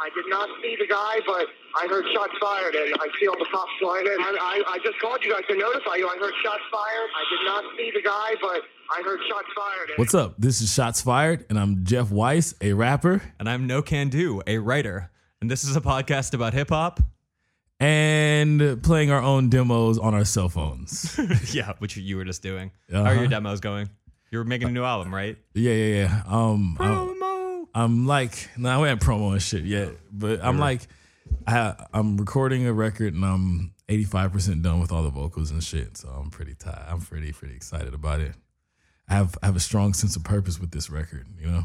[0.00, 1.46] I did not see the guy, but
[1.76, 4.18] I heard shots fired, and I see all the cops flying in.
[4.20, 4.34] I,
[4.66, 6.08] I, I just called you guys to notify you.
[6.08, 7.08] I heard shots fired.
[7.14, 9.88] I did not see the guy, but I heard shots fired.
[9.90, 10.34] and- What's up?
[10.38, 15.10] This is Shots Fired, and I'm Jeff Weiss, a rapper, And I'm Nocando, a writer.
[15.40, 17.00] And this is a podcast about hip hop.
[17.80, 21.18] and playing our own demos on our cell phones.
[21.54, 22.70] yeah, which you were just doing.
[22.90, 23.30] How are your Uh-huh.
[23.30, 23.88] demos going?
[24.30, 25.36] You're making a new album, right?
[25.54, 26.22] yeah, yeah, yeah.
[26.26, 26.76] Um,
[27.74, 30.82] I'm, like, no, we ain't promo and shit yet, but I'm like,
[31.46, 35.96] I, I'm recording a record, and I'm 85% done with all the vocals and shit.
[35.96, 36.84] So I'm pretty tired.
[36.88, 38.34] I'm pretty, pretty excited about it.
[39.08, 41.26] I have, I have a strong sense of purpose with this record.
[41.38, 41.64] You know,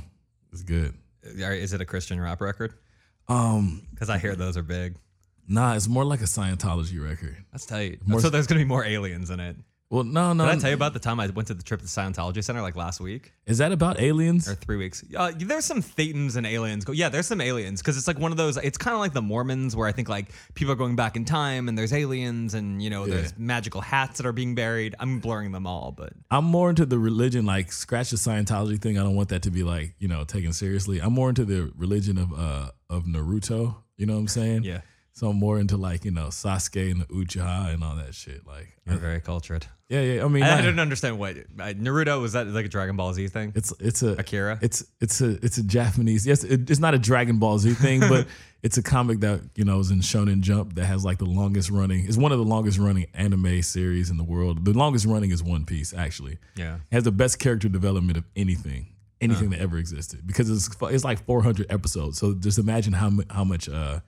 [0.52, 0.94] it's good.
[1.24, 2.74] Is it a Christian rap record?
[3.28, 4.96] Um, Because I hear those are big.
[5.48, 7.38] nah, it's more like a Scientology record.
[7.52, 8.00] That's tight.
[8.08, 9.56] More- so there's going to be more aliens in it.
[9.92, 10.46] Well, no, no.
[10.46, 12.44] Did I tell you about the time I went to the trip to the Scientology
[12.44, 14.48] Center like last week Is that about aliens?
[14.48, 15.04] or three weeks?
[15.18, 16.86] Uh, there's some thetans and aliens.
[16.86, 18.58] Go, yeah, there's some aliens because it's like one of those.
[18.58, 21.26] It's kind of like the Mormons where I think like people are going back in
[21.26, 24.94] time and there's aliens and you know there's magical hats that are being buried.
[25.00, 29.00] I'm blurring them all, but I'm more into the religion, like scratch the Scientology thing.
[29.00, 31.00] I don't want that to be like you know taken seriously.
[31.00, 33.76] I'm more into the religion of uh of Naruto.
[33.98, 34.64] You know what I'm saying?
[34.66, 34.82] yeah,
[35.14, 38.46] So I'm more into like you know Sasuke and the Uchiha and all that shit.
[38.46, 39.66] Like, you're very cultured.
[39.90, 40.24] Yeah, yeah.
[40.24, 43.12] I mean, I, I didn't understand what uh, Naruto was that like a Dragon Ball
[43.14, 43.54] Z thing?
[43.56, 44.60] it's it's a Akira?
[44.62, 46.28] It's it's a it's a Japanese.
[46.28, 48.28] Yes, it, it's not a Dragon Ball Z thing, but
[48.62, 51.72] it's a comic that you know is in Shonen Jump that has like the longest
[51.72, 52.06] running.
[52.06, 54.64] It's one of the longest running anime series in the world.
[54.64, 56.38] The longest running is One Piece actually.
[56.56, 56.76] Yeah.
[56.76, 58.90] It has the best character development of anything,
[59.22, 62.20] anything that ever existed because it's it's like 400 episodes.
[62.20, 64.02] So just imagine how how much uh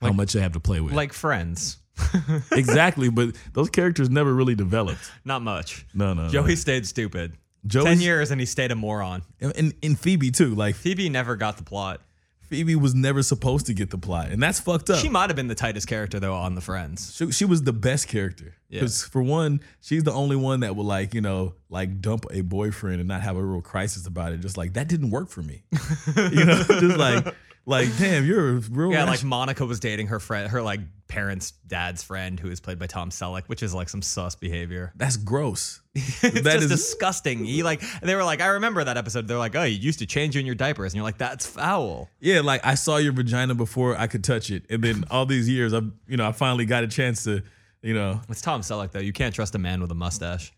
[0.00, 0.94] how much they have to play with.
[0.94, 1.76] Like Friends.
[2.52, 5.10] exactly, but those characters never really developed.
[5.24, 5.86] Not much.
[5.94, 6.28] No, no, no.
[6.28, 7.32] Joey stayed stupid.
[7.66, 9.22] Joey's- Ten years and he stayed a moron.
[9.40, 10.54] and, and Phoebe too.
[10.54, 12.00] Like Phoebe never got the plot.
[12.48, 15.00] Phoebe was never supposed to get the plot, and that's fucked up.
[15.00, 17.12] She might have been the tightest character though on the Friends.
[17.16, 18.78] She, she was the best character Yeah.
[18.82, 22.42] because for one, she's the only one that would like you know like dump a
[22.42, 24.36] boyfriend and not have a real crisis about it.
[24.38, 25.64] Just like that didn't work for me,
[26.16, 26.62] you know.
[26.68, 27.34] Just like
[27.66, 32.02] like damn, you're real Yeah, like Monica was dating her friend, her like parents' dad's
[32.02, 34.92] friend, who is played by Tom Selleck, which is like some sus behavior.
[34.96, 35.80] that's gross.
[35.94, 37.44] it's That just is- disgusting.
[37.44, 39.26] He like they were like, I remember that episode.
[39.28, 41.46] They're like, oh, you used to change you in your diapers, and you're like, that's
[41.46, 42.08] foul.
[42.20, 45.48] Yeah, like I saw your vagina before I could touch it, and then all these
[45.48, 47.42] years, I you know I finally got a chance to
[47.82, 49.00] you know It's Tom Selleck though.
[49.00, 50.52] You can't trust a man with a mustache.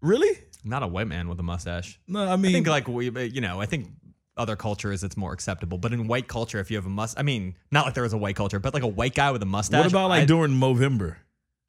[0.00, 0.38] really.
[0.64, 2.00] Not a white man with a mustache.
[2.08, 3.86] No, I mean, I think like we, you know, I think
[4.36, 7.22] other cultures it's more acceptable, but in white culture, if you have a must, I
[7.22, 9.46] mean, not like there was a white culture, but like a white guy with a
[9.46, 9.84] mustache.
[9.84, 11.16] what about like I- during Movember?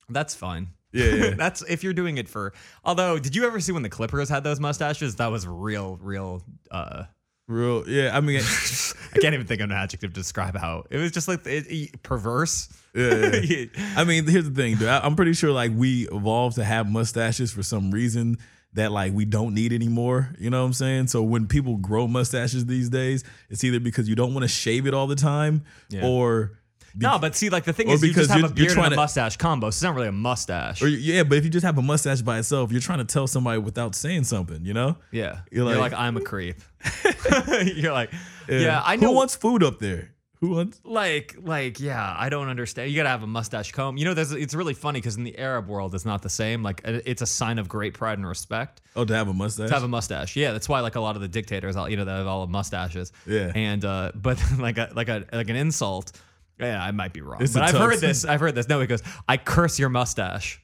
[0.10, 0.68] That's fine.
[0.94, 1.30] Yeah, yeah.
[1.38, 2.54] That's if you're doing it for.
[2.86, 5.16] Although, did you ever see when the Clippers had those mustaches?
[5.18, 6.44] That was real, real.
[6.72, 7.04] uh
[7.50, 8.16] Real, yeah.
[8.16, 8.42] I mean,
[9.14, 11.12] I can't even think of an adjective to describe how it was.
[11.14, 12.68] Just like it, it- perverse.
[12.94, 13.66] Yeah, yeah.
[13.96, 14.90] I mean, here's the thing, dude.
[14.90, 18.38] I, I'm pretty sure like we evolved to have mustaches for some reason
[18.74, 20.34] that like we don't need anymore.
[20.40, 21.08] You know what I'm saying?
[21.08, 24.86] So when people grow mustaches these days, it's either because you don't want to shave
[24.88, 26.06] it all the time, Yeah.
[26.06, 26.60] or
[27.00, 28.96] no, but see, like the thing is, you just have a beard and a to-
[28.96, 29.68] mustache combo.
[29.68, 30.82] So it's not really a mustache.
[30.82, 31.22] or yeah.
[31.24, 33.94] But if you just have a mustache by itself, you're trying to tell somebody without
[33.94, 34.66] saying something.
[34.66, 34.98] You know?
[35.12, 36.58] yeah, You're you're like- like, I'm a creep.
[37.76, 38.12] you're like,
[38.50, 39.10] yeah, I know.
[39.10, 40.12] Who wants food up there?
[40.40, 40.80] Who wants?
[40.84, 42.92] like like yeah i don't understand.
[42.92, 43.98] You gotta have a mustache comb.
[43.98, 46.62] You know there's it's really funny because in the arab world it's not the same.
[46.64, 48.81] Like it's a sign of great pride and respect.
[48.96, 49.70] Oh, to have a mustache.
[49.70, 50.36] to have a mustache.
[50.36, 52.42] Yeah that's why like a lot of the dictators all you know they have all
[52.42, 53.12] have mustaches.
[53.25, 53.52] Yeah.
[53.56, 56.12] and uh but like a like a like an insult
[56.59, 57.42] yeah i might be wrong.
[57.42, 58.69] It's but I've heard this i've heard this.
[58.69, 60.62] No he goes i curse your mustache.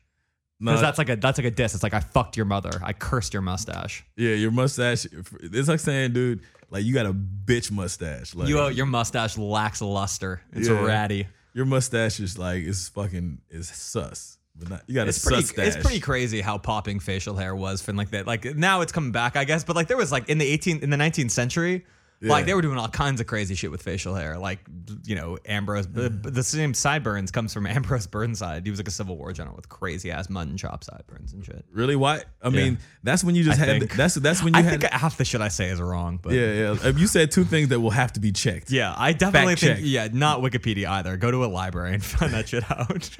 [0.59, 1.73] No, because that's like a that's like a diss.
[1.73, 2.71] It's like i fucked your mother.
[2.83, 4.05] I cursed your mustache.
[4.15, 5.05] Yeah, your mustache.
[5.41, 8.33] It's like saying, dude, like you got a bitch mustache.
[8.35, 10.83] Like you your mustache lacks luster it's Yeah.
[10.83, 14.37] ratty your mustache is like is fucking is sus.
[14.55, 15.67] But not, you got It's a pretty, sus stash.
[15.67, 18.27] it's pretty crazy how popping facial hair was from like that.
[18.27, 19.63] Like now it's coming back, I guess.
[19.63, 21.85] But like there was like in the 18th, in the 19th century,
[22.23, 22.31] Yeah.
[22.31, 24.37] like they were doing all kinds of crazy shit with facial hair.
[24.37, 24.59] Like
[25.05, 28.63] you know Ambrose, the, the same sideburns comes from Ambrose Burnside.
[28.65, 31.65] He was like a Civil War general with crazy ass mutton chop sideburns and shit.
[31.71, 31.95] Really?
[31.97, 32.21] Why?
[32.41, 33.79] I mean, that's when you just I had.
[33.81, 33.95] think.
[33.95, 34.79] That's that's when you I had.
[34.81, 36.77] think half the shit I say is wrong, but yeah, yeah.
[36.89, 38.71] If You said two things that will have to be checked.
[38.71, 39.85] Yeah, I definitely Fact think check.
[39.85, 41.17] yeah, not Wikipedia either.
[41.17, 43.09] Go to a library and find that shit out.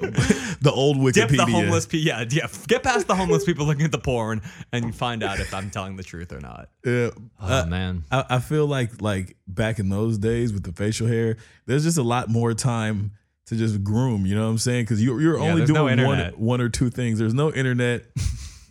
[0.60, 1.12] The old Wikipedia.
[1.12, 2.06] Dip the homeless people.
[2.06, 2.46] Yeah, yeah.
[2.68, 4.40] Get past the homeless people looking at the porn
[4.72, 6.68] and find out if I'm telling the truth or not.
[6.84, 7.10] Yeah.
[7.40, 8.04] Oh Uh, man.
[8.10, 11.36] I, I feel like like back in those days with the facial hair,
[11.66, 13.12] there's just a lot more time
[13.46, 14.26] to just groom.
[14.26, 14.84] You know what I'm saying?
[14.84, 17.18] Because you, you're Yeah, only there's no doing one one or two things.
[17.18, 18.04] There's no internet.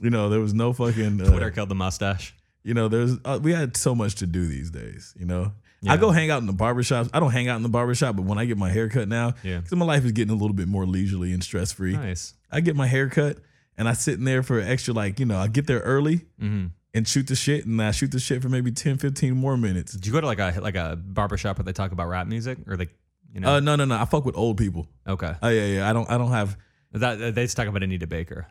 [0.02, 2.36] you know, there was no fucking uh, Twitter killed the mustache.
[2.64, 5.14] You know, there's uh, we had so much to do these days.
[5.18, 5.52] You know,
[5.88, 7.10] I go hang out in the barbershops.
[7.14, 9.34] I don't hang out in the barbershop, but when I get my hair cut now,
[9.44, 9.58] Yeah.
[9.58, 11.94] because my life is getting a little bit more leisurely and stress free.
[11.94, 12.34] Nice.
[12.50, 13.38] I get my hair cut
[13.78, 16.68] and I sit in there for extra, like, you know, I get there early Mm-hmm.
[16.94, 19.94] And shoot the shit and I shoot the shit for maybe 10, 15 more minutes.
[19.94, 22.28] Did you go to like a like a barber shop where they talk about rap
[22.28, 22.94] music or like
[23.34, 23.56] you know?
[23.56, 23.96] Uh, no, no, no.
[23.96, 24.88] I fuck with old people.
[25.08, 25.34] okay.
[25.42, 25.90] Oh yeah, yeah.
[25.90, 26.56] I don't, I don't have,
[26.92, 28.46] That they just talk about Anita Baker.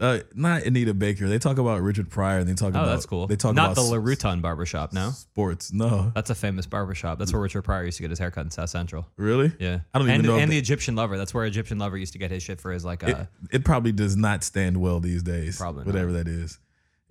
[0.00, 1.28] uh, not Anita Baker.
[1.28, 3.26] They talk about Richard Pryor and they talk Oh, about, that's cool.
[3.26, 5.10] They talk Not about the Laruton barbershop, no.
[5.10, 5.70] sports.
[5.70, 7.18] No, That's a famous barbershop.
[7.18, 9.06] That's where Richard Pryor used to get his haircut in South Central.
[9.18, 9.52] really?
[9.60, 9.80] Yeah.
[9.92, 11.18] I don't even and, know And they- the Egyptian lover.
[11.18, 13.08] That's where Egyptian lover used to get his shit for his like uh
[13.50, 15.58] It, it probably does not stand well these days.
[15.58, 16.58] Probably whatever that is.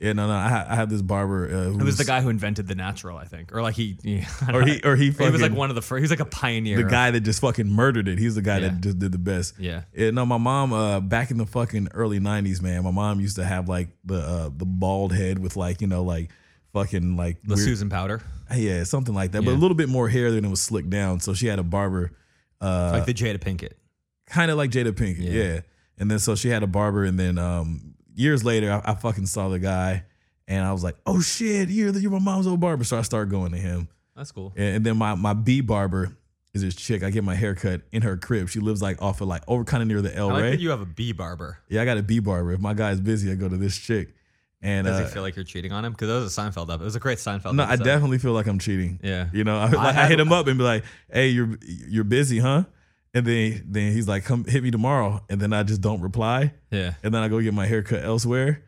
[0.02, 0.34] Yeah, no, no.
[0.34, 1.46] I, ha- I have this barber.
[1.46, 3.54] Uh, who it was the guy who invented the natural, I think.
[3.54, 6.00] Or like he, he or he, or he, he was like one of the first
[6.00, 6.78] he was like a pioneer.
[6.78, 8.18] the guy that just fucking murdered it.
[8.18, 8.70] He's the guy Yeah.
[8.70, 9.60] that just did the best.
[9.60, 9.84] Yeah.
[9.96, 13.36] Yeah, no, my mom, uh, back in the fucking early '90s, man, my mom used
[13.36, 16.32] to have like the uh, the bald head with like you know like
[16.74, 18.22] fucking like The weird- Susan Powter.
[18.56, 21.20] yeah, something like that, but a little bit more hair than it was slicked down.
[21.20, 22.12] So she had a barber,
[22.60, 23.74] uh, like the Jada Pinkett.
[24.26, 25.44] kind of like Jada Pinkett, yeah.
[25.44, 25.60] Yeah.
[25.98, 27.91] And then so she had a barber, and then um,
[28.22, 30.04] years later, I, I fucking saw the guy,
[30.48, 32.84] and I was like, oh shit, you're the, you're my mom's old barber.
[32.84, 34.54] So I started going to him, That's cool.
[34.56, 36.16] and, and then my my B barber
[36.54, 37.04] is this chick.
[37.04, 38.50] I get my hair cut in her crib.
[38.50, 40.82] She lives like off of like over kind of near the I like you have
[40.82, 41.60] a B barber.
[41.70, 42.54] yeah, I got a B barber.
[42.54, 44.14] If my guy's busy, I go to this chick.
[44.64, 45.94] And Does uh, he feel like you're cheating on him?
[45.94, 46.82] Because that was a Seinfeld up.
[46.82, 47.56] It was a great Seinfeld.
[47.56, 49.00] no, I definitely feel like I'm cheating.
[49.02, 49.28] Yeah.
[49.34, 52.38] You know, I, like, I, hit him up and be like, "Hey, you're you're busy,
[52.38, 52.66] huh?"
[53.14, 56.54] And then then he's like, "Come hit me tomorrow." And then I just don't reply.
[56.70, 56.94] Yeah.
[57.04, 58.64] And then I go get my hair cut elsewhere.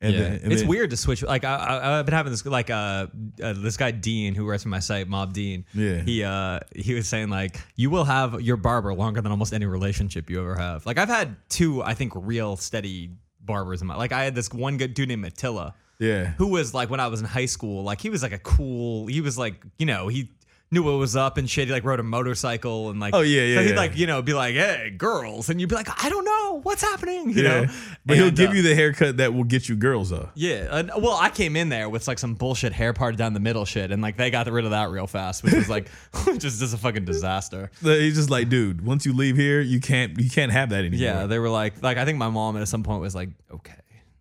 [0.00, 0.20] And yeah.
[0.20, 1.22] then and it's then- weird to switch.
[1.22, 3.06] Like I, I, I've been having this like uh,
[3.42, 5.64] uh this guy Dean who writes for my site, Mob Dean.
[5.72, 6.00] Yeah.
[6.00, 9.66] He uh he was saying like you will have your barber longer than almost any
[9.66, 10.84] relationship you ever have.
[10.84, 13.94] Like I've had two, I think, real steady barbers in my.
[13.96, 15.74] Like I had this one good dude named Attila.
[16.00, 16.32] Yeah.
[16.38, 19.06] who was like when I was in high school, like he was like a cool,
[19.06, 20.28] he was like, you know, he
[20.74, 21.68] knew what was up and shit.
[21.68, 23.76] He like rode a motorcycle and like, Oh, yeah, yeah, So he'd yeah.
[23.76, 25.48] like, you know, be like, hey, girls.
[25.48, 27.60] And you'd be like, I don't know what's happening, you yeah.
[27.62, 27.72] know?
[28.04, 30.28] But he'll give uh, you the haircut that will get you girls though.
[30.34, 30.66] yeah.
[30.70, 33.64] And, well, I came in there with like some bullshit hair parted down the middle
[33.64, 33.90] shit.
[33.90, 35.88] And like they got rid of that real fast, which was like,
[36.38, 37.70] just, just a fucking disaster.
[37.80, 40.98] He's just like, dude, once you leave here, you can't you can't have that anymore.
[41.00, 41.26] Yeah.
[41.26, 43.72] They were like, like, I think my mom at some point was like, okay,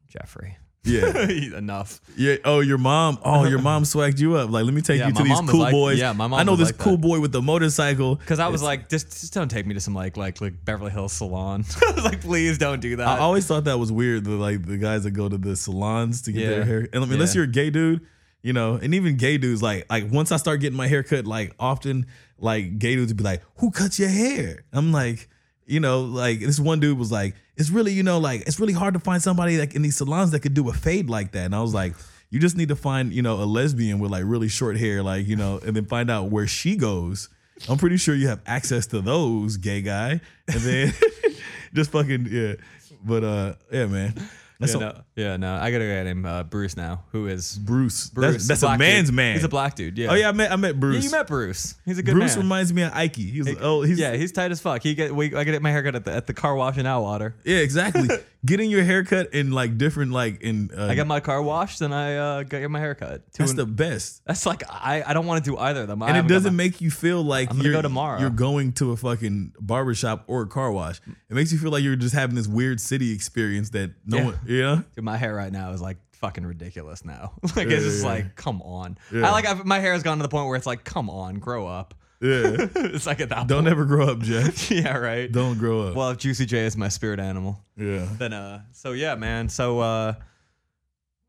[0.08, 0.58] Jeffrey.
[0.86, 1.28] Yeah.
[1.58, 2.02] Enough.
[2.18, 2.36] Yeah.
[2.44, 3.18] Oh, your mom.
[3.24, 4.50] Oh, your mom swagged you up.
[4.50, 5.98] Like, let me take Yeah, you to my these mom was cool like- boys.
[6.00, 7.02] yeah, my mom I know was this like cool that.
[7.02, 8.16] boy with the motorcycle.
[8.16, 10.92] Because I was like, just, just don't take me to some like like like Beverly
[10.92, 11.64] Hills salon.
[11.88, 13.08] I was like, please don't do that.
[13.08, 14.26] I always thought that was weird.
[14.26, 16.66] The like the guys that go to the salons to get their Yeah.
[16.66, 16.80] hair.
[16.92, 17.40] And I mean, unless Yeah.
[17.40, 18.06] you're a gay dude,
[18.42, 21.26] you know, and even gay dudes, like like once I start getting my hair cut,
[21.26, 22.08] like often
[22.40, 25.30] like gay dudes would be like, "Who cuts your hair?" I'm like,
[25.66, 28.74] you know, like this one dude was like, "It's really, you know, like it's really
[28.74, 31.46] hard to find somebody like in these salons that could do a fade like that."
[31.46, 31.94] And I was like.
[32.30, 35.28] You just need to find, you know, a lesbian with like really short hair, like,
[35.28, 37.30] you know, and then find out where she goes.
[37.70, 40.20] I'm pretty sure you have access to those, gay guy.
[40.48, 40.94] And then
[41.76, 42.56] just fucking, yeah.
[43.04, 44.16] But uh, yeah, man.
[44.60, 45.56] That's yeah, no, yeah, no.
[45.56, 48.10] I got a guy named uh, Bruce now, who is Bruce.
[48.10, 48.32] Bruce.
[48.34, 49.16] That's, that's the a man's dude.
[49.16, 49.36] man.
[49.36, 49.98] He's a black dude.
[49.98, 50.12] Yeah.
[50.12, 51.04] Oh yeah, I met I met Yeah, Bruce.
[51.06, 51.76] you met Bruce.
[51.86, 52.46] He's a good Bruce man.
[52.46, 53.16] reminds me of Ike.
[53.16, 54.82] He's oh he's yeah, he's tight as fuck.
[54.84, 57.36] He get we, I get my haircut at the at the car wash in Atwater.
[57.44, 58.08] yeah exactly.
[58.46, 61.96] Getting your haircut in like different like in uh, I got my car washed and
[61.96, 63.22] I uh, got my haircut.
[63.38, 64.22] That's in- the best.
[64.26, 66.04] that's like I, I don't want to do either of them.
[66.04, 68.20] I And it doesn't my- make you feel like I'm gonna you're go tomorrow.
[68.20, 71.00] You're going to a fucking barbershop or a car wash.
[71.30, 74.26] It makes you feel like you're just having this weird city experience that no Yeah.
[74.26, 74.84] one, you know.
[75.04, 77.34] My hair right now is like fucking ridiculous now.
[77.56, 78.98] like it's just like, come on.
[79.14, 81.36] I like I've, my hair has gone to the point where it's like, come on,
[81.36, 81.94] grow up.
[82.22, 82.56] Yeah.
[82.76, 83.68] it's like at that Don't point.
[83.68, 84.72] ever grow up, Jeff.
[84.72, 85.30] yeah, right.
[85.30, 85.96] Don't grow up.
[85.96, 88.08] Well, if Juicy J is my spirit animal, yeah.
[88.18, 89.50] then uh, so yeah, man.
[89.50, 90.14] So uh,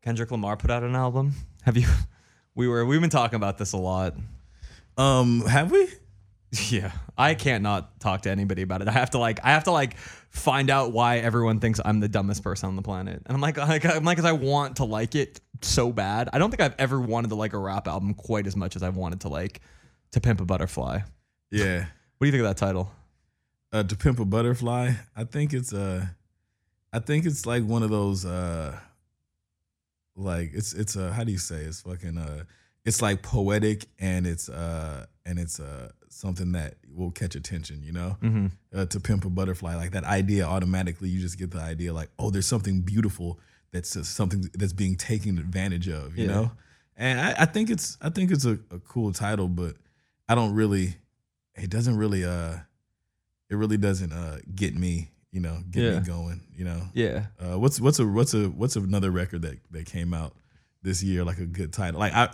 [0.01, 1.33] Kendrick Lamar put out an album.
[1.63, 1.87] Have you?
[2.55, 4.15] We were we've been talking about this a lot.
[4.97, 5.89] Um, have we?
[6.69, 8.87] Yeah, I can't not talk to anybody about it.
[8.87, 12.09] I have to like, I have to like find out why everyone thinks I'm the
[12.09, 13.21] dumbest person on the planet.
[13.25, 16.29] And I'm like, like I'm like, cause I want to like it so bad.
[16.33, 18.83] I don't think I've ever wanted to like a rap album quite as much as
[18.83, 19.61] I've wanted to like
[20.11, 20.99] to Pimp a Butterfly.
[21.51, 21.85] Yeah.
[22.17, 22.91] What do you think of that title?
[23.75, 26.05] uh to pimp a butterfly i think it's uh
[26.93, 28.73] i think it's like one of those uh
[30.15, 32.43] like it's it's uh how do you say it's fucking uh
[32.85, 37.91] it's like poetic and it's uh and it's uh something that will catch attention you
[37.91, 38.47] know Mm-hmm.
[38.73, 42.09] uh, to pimp a butterfly like that idea automatically you just get the idea like
[42.19, 43.39] oh there's something beautiful
[43.71, 46.31] that's uh, something that's being taken advantage of you Yeah.
[46.33, 46.51] know
[46.95, 49.75] and I, I think it's i think it's a, a cool title but
[50.29, 50.95] i don't really
[51.55, 52.55] it doesn't really uh
[53.49, 55.99] it really doesn't uh get me you know get Yeah.
[55.99, 57.25] me going you know Yeah.
[57.39, 60.33] uh what's what's a what's a what's another record that that came out
[60.81, 62.29] this year like a good title like i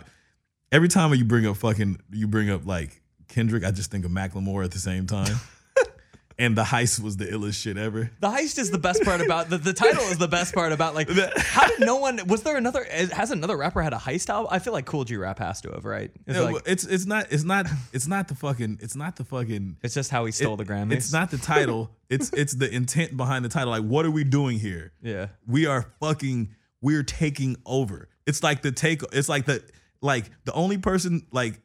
[0.70, 4.10] every time you bring up fucking you bring up like Kendrick, I just think of
[4.10, 5.36] Macklemore at the same time.
[6.38, 8.10] and the heist was the illest shit ever.
[8.20, 10.94] The heist is the best part about the, the title is the best part about
[10.94, 14.48] like how did no one was there another has another rapper had a heist album?
[14.50, 16.10] I feel like Kool G Rap has to have right.
[16.26, 19.24] It's No, like it's it's not it's not it's not the fucking it's not the
[19.24, 20.92] fucking it's just how he stole the Grammys.
[20.92, 21.90] It's not the title.
[22.10, 23.70] it's it's the intent behind the title.
[23.70, 24.92] Like, what are we doing here?
[25.02, 25.28] Yeah.
[25.46, 28.08] We are fucking we're taking over.
[28.26, 29.62] It's like the take it's like the
[30.00, 31.60] like the only person like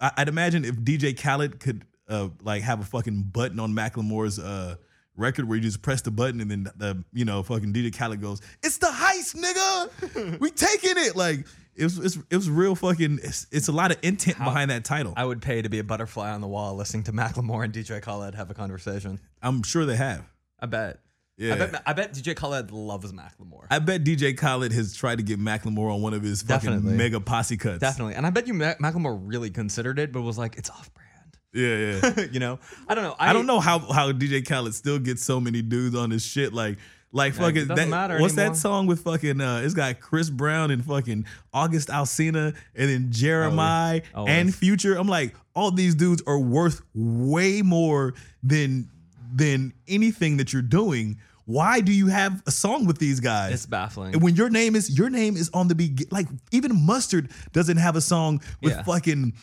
[0.00, 4.38] I, I'd imagine if DJ Khaled could uh like have a fucking button on Macklemore's
[4.38, 4.76] uh
[5.16, 8.20] record where you just press the button and then the you know fucking DJ Khaled
[8.20, 10.38] goes, It's the heist, nigga.
[10.40, 11.16] we taking it.
[11.16, 11.46] Like
[11.76, 14.84] it was, it's, it was real fucking it's, it's a lot of intent behind that
[14.84, 15.14] title.
[15.16, 18.00] I would pay to be a butterfly on the wall listening to Macklemore and DJ
[18.00, 19.20] Khaled have a conversation.
[19.42, 20.24] I'm sure they have.
[20.60, 21.00] I bet.
[21.36, 21.54] Yeah.
[21.54, 23.66] I bet I bet DJ Khaled loves Macklemore.
[23.70, 26.96] I bet DJ Khaled has tried to get Macklemore on one of his fucking Definitely.
[26.96, 27.80] mega posse cuts.
[27.80, 28.14] Definitely.
[28.14, 31.10] And I bet you Ma- Macklemore really considered it, but was like, it's off brand.
[31.52, 32.26] Yeah, yeah.
[32.32, 32.58] you know?
[32.88, 33.16] I don't know.
[33.18, 36.52] I don't know how how DJ Khaled still gets so many dudes on this shit.
[36.52, 36.78] Like,
[37.10, 38.54] like fucking it doesn't that, matter What's anymore.
[38.54, 39.40] that song with fucking?
[39.40, 44.54] Uh, it's got Chris Brown and fucking August Alsina and then Jeremiah Oh, and.
[44.54, 44.94] Future.
[44.96, 48.88] I'm like, all these dudes are worth way more than
[49.34, 51.18] than anything that you're doing.
[51.46, 53.52] Why do you have a song with these guys?
[53.52, 54.14] It's baffling.
[54.14, 57.76] And when your name is your name is on the begin, like even Mustard doesn't
[57.76, 58.82] have a song with Yeah.
[58.82, 59.34] fucking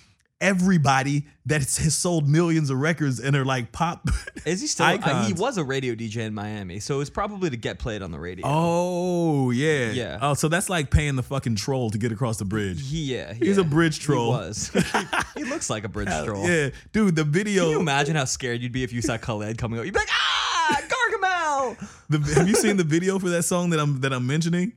[0.42, 4.10] everybody that has sold millions of records and are like pop.
[4.46, 4.86] Is he still?
[4.86, 8.02] Uh, he was a radio DJ in Miami, so it was probably to get played
[8.02, 8.46] on the radio.
[8.48, 10.20] Oh yeah, Yeah.
[10.22, 12.82] Oh, so that's like paying the fucking troll to get across the bridge.
[12.82, 13.62] Yeah, He's yeah.
[13.62, 14.34] a bridge troll.
[14.34, 14.72] He was.
[15.36, 16.48] he looks like a bridge troll.
[16.48, 17.16] Yeah, dude.
[17.16, 17.64] The video.
[17.64, 19.86] Can you imagine how scared you'd be if you saw Khaled coming up?
[19.86, 21.90] You'd be like, ah, Gargamel.
[22.10, 24.74] the, have you seen the video for that song that I'm that I'm mentioning?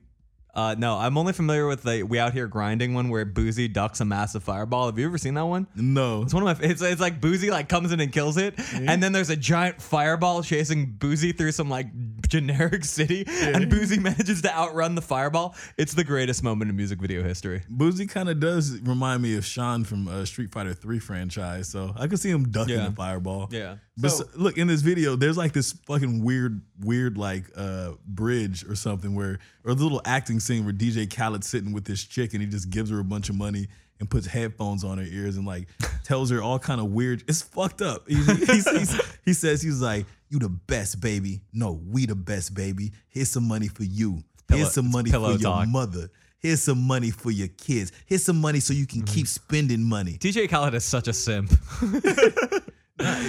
[0.54, 4.00] Uh, no, I'm only familiar with the "We Out Here Grinding" one where Boosie ducks
[4.00, 4.86] a massive fireball.
[4.86, 5.66] Have you ever seen that one?
[5.74, 6.22] No.
[6.22, 6.66] It's one of my.
[6.68, 9.82] It's, it's like Boosie like comes in and kills it, and then there's a giant
[9.82, 11.88] fireball chasing Boosie through some like
[12.28, 15.56] generic city, and Boosie manages to outrun the fireball.
[15.76, 17.62] It's the greatest moment in music video history.
[17.70, 21.92] Boosie kind of does remind me of Sean from uh, Street Fighter 3 franchise, so
[21.98, 22.88] I could see him ducking Yeah.
[22.90, 23.48] the fireball.
[23.50, 23.76] Yeah.
[23.96, 28.64] But So- look in this video, there's like this fucking weird, weird like uh bridge
[28.68, 32.32] or something where, or the little acting scene where DJ Khaled's sitting with this chick
[32.34, 33.68] and he just gives her a bunch of money
[34.00, 35.68] and puts headphones on her ears and like
[36.04, 37.22] tells her all kind of weird.
[37.28, 38.08] It's fucked up.
[38.08, 41.40] He, he's- he's- he says he's like, "You the best, baby.
[41.52, 42.92] No, we the best, baby.
[43.08, 44.22] Here's some money for you.
[44.48, 47.90] Pillow- Here's some money for your mother." Here's some money for your kids.
[48.04, 49.14] Here's some money so you can Mm-hmm.
[49.14, 50.18] keep spending money.
[50.18, 51.50] DJ Khaled is such a simp.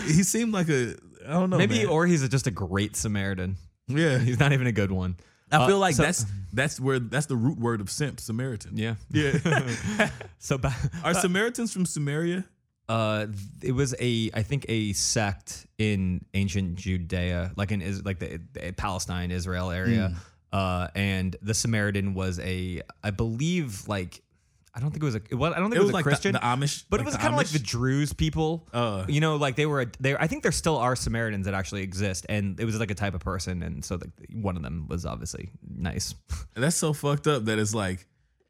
[0.06, 0.96] He seemed like a
[1.28, 1.58] I don't know.
[1.58, 1.88] Maybe, man.
[1.88, 3.58] or he's just a great Samaritan.
[3.88, 4.20] yeah.
[4.20, 5.16] He's not even a good one.
[5.56, 8.78] I Uh, feel like so- that's that's where that's the root word of simp, Samaritan.
[8.78, 8.96] Yeah.
[9.12, 10.10] Yeah.
[10.40, 12.46] So ba- Are Samaritans from Samaria?
[12.88, 13.26] uh,
[13.64, 18.40] it was a I think a sect in ancient Judea, like in is like the,
[18.54, 20.10] the Palestine, Israel area.
[20.10, 20.16] Hmm.
[20.54, 24.22] Uh, and the Samaritan was a I believe like
[24.76, 26.04] I don't think it was a it was, I don't think It was a like
[26.04, 28.68] the- Christian the Amish, but like it was kind of like the Druze people.
[28.74, 29.06] Uh.
[29.08, 31.82] you know, like they were a, they I think there still are Samaritans that actually
[31.84, 34.88] exist, and it was like a type of person, and so the, one of them
[34.90, 36.14] was obviously nice.
[36.56, 38.06] That's so fucked up that it's like,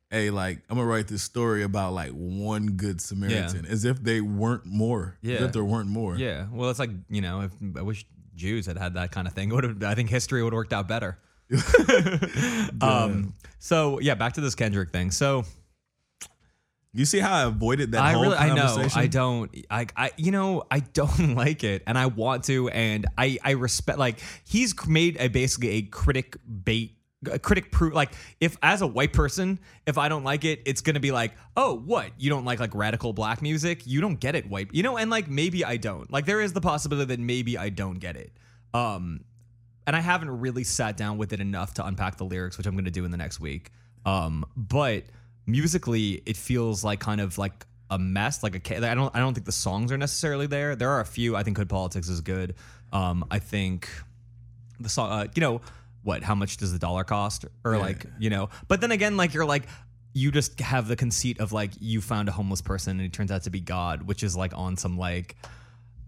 [0.10, 4.20] hey, like I'm gonna write this story about like one good Samaritan, as if they
[4.22, 5.18] weren't more.
[5.24, 5.44] As Yeah.
[5.46, 6.16] if there weren't more.
[6.18, 9.34] Yeah, well, it's like you know, if I wish Jews had had that kind of
[9.34, 9.50] thing.
[9.50, 11.20] Would have I think history would have worked out better.
[12.82, 13.34] um.
[13.60, 15.12] So yeah, back to this Kendrick thing.
[15.12, 15.46] So
[16.96, 18.88] You see how I avoided that I whole really, I know.
[18.96, 23.06] I don't, I, I, you know, I don't like it, and I want to, and
[23.18, 24.00] I, I respect.
[24.00, 26.92] Like he's made a basically a critic bait.
[27.32, 30.82] A critic proof like if as a white person if i don't like it it's
[30.82, 34.36] gonna be like oh what you don't like like radical black music you don't get
[34.36, 37.20] it white you know and like maybe i don't like there is the possibility that
[37.20, 38.32] maybe i don't get it
[38.76, 39.22] um
[39.88, 42.74] and I haven't really sat down with it enough to unpack the lyrics, which I'm
[42.74, 43.72] going to do in the next week.
[44.06, 45.04] Um, but
[45.46, 48.44] musically, it feels like kind of like a mess.
[48.44, 50.76] Like a I don't I don't think the songs are necessarily there.
[50.76, 51.36] There are a few.
[51.36, 52.56] I think Hood Politics is good.
[52.92, 53.90] Um, I think
[54.80, 55.62] the song, uh, you know,
[56.04, 56.24] what?
[56.24, 57.46] How much does the dollar cost?
[57.64, 59.64] Or like, you know, but then again, like you're like.
[60.18, 63.32] You just have the conceit of like you found a homeless person and he turns
[63.34, 65.36] out to be God, which is like on some like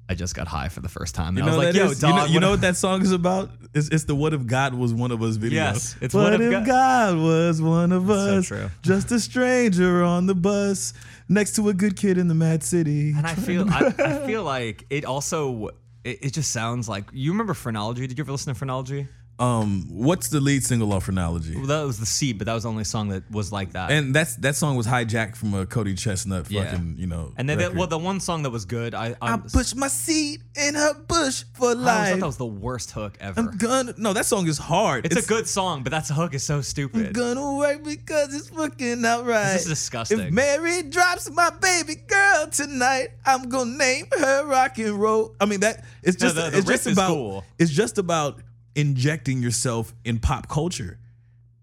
[0.09, 1.37] I just got high for the first time.
[1.37, 2.61] And You I know, was like, yo, is- dog, you know, you what know what
[2.61, 3.49] that song is about?
[3.73, 5.61] It's, it's the "What if God was one of us" video.
[5.61, 8.69] Yes, it's what, What If God- God, was one of so us, true.
[8.81, 10.93] just a stranger on the bus
[11.27, 13.11] next to a good kid in the mad city.
[13.11, 15.67] And I feel I, I feel like it also
[16.05, 18.07] it, it just sounds like you remember phrenology.
[18.07, 19.07] Did you ever listen to phrenology?
[19.39, 21.55] Um, what's the lead single off Phrenology?
[21.55, 23.91] Well, that was the seed, but that was the only song that was like that.
[23.91, 26.63] And that's that song was hijacked from a Cody ChesnuTT Yeah.
[26.71, 27.33] fucking, you know.
[27.37, 27.77] And then, the, record.
[27.77, 30.95] well, the one song that was good, I I, I push my seed in her
[30.95, 32.09] bush for I always life.
[32.13, 33.39] thought that was the worst hook ever.
[33.39, 35.05] I'm gonna no, that song is hard.
[35.05, 37.07] it's, a good song, but that's hook is so stupid.
[37.07, 39.53] I'm gonna work because it's working out right.
[39.53, 40.19] This is disgusting.
[40.19, 45.35] If Mary drops my baby girl tonight, I'm gonna name her rock and roll.
[45.39, 47.43] I mean that it's just the- the it's riff just is about cool.
[47.59, 48.39] it's just about
[48.77, 50.99] injecting yourself in pop culture.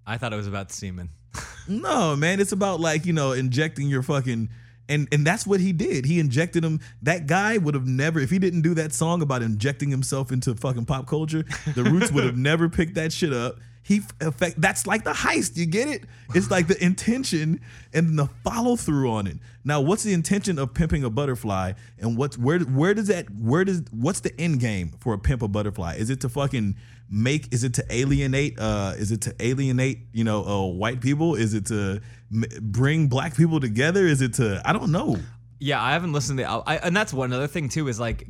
[0.07, 1.09] I thought it was about semen.
[1.67, 4.51] No, man, it's about like, you know, injecting your fucking
[4.87, 6.05] and and that's what he did.
[6.05, 6.81] He injected him.
[7.01, 10.55] That guy would have never if he didn't do that song about injecting himself into
[10.55, 11.45] fucking pop culture,
[11.75, 13.57] the Roots would have never picked that shit up.
[13.83, 16.05] He effect that's like the heist, you get it?
[16.35, 17.61] It's like the intention
[17.95, 19.39] and the follow through on it.
[19.65, 23.65] Now, what's the intention of pimping a butterfly and what's where where does that where
[23.65, 25.97] does what's the end game for a pimp a butterfly?
[25.97, 26.77] Is it to fucking
[27.11, 31.35] make is it to alienate uh is it to alienate you know uh white people
[31.35, 32.01] is it to
[32.33, 35.17] m- bring black people together is it to i don't know
[35.61, 38.27] Yeah, I haven't listened to the album, and that's one other thing too is like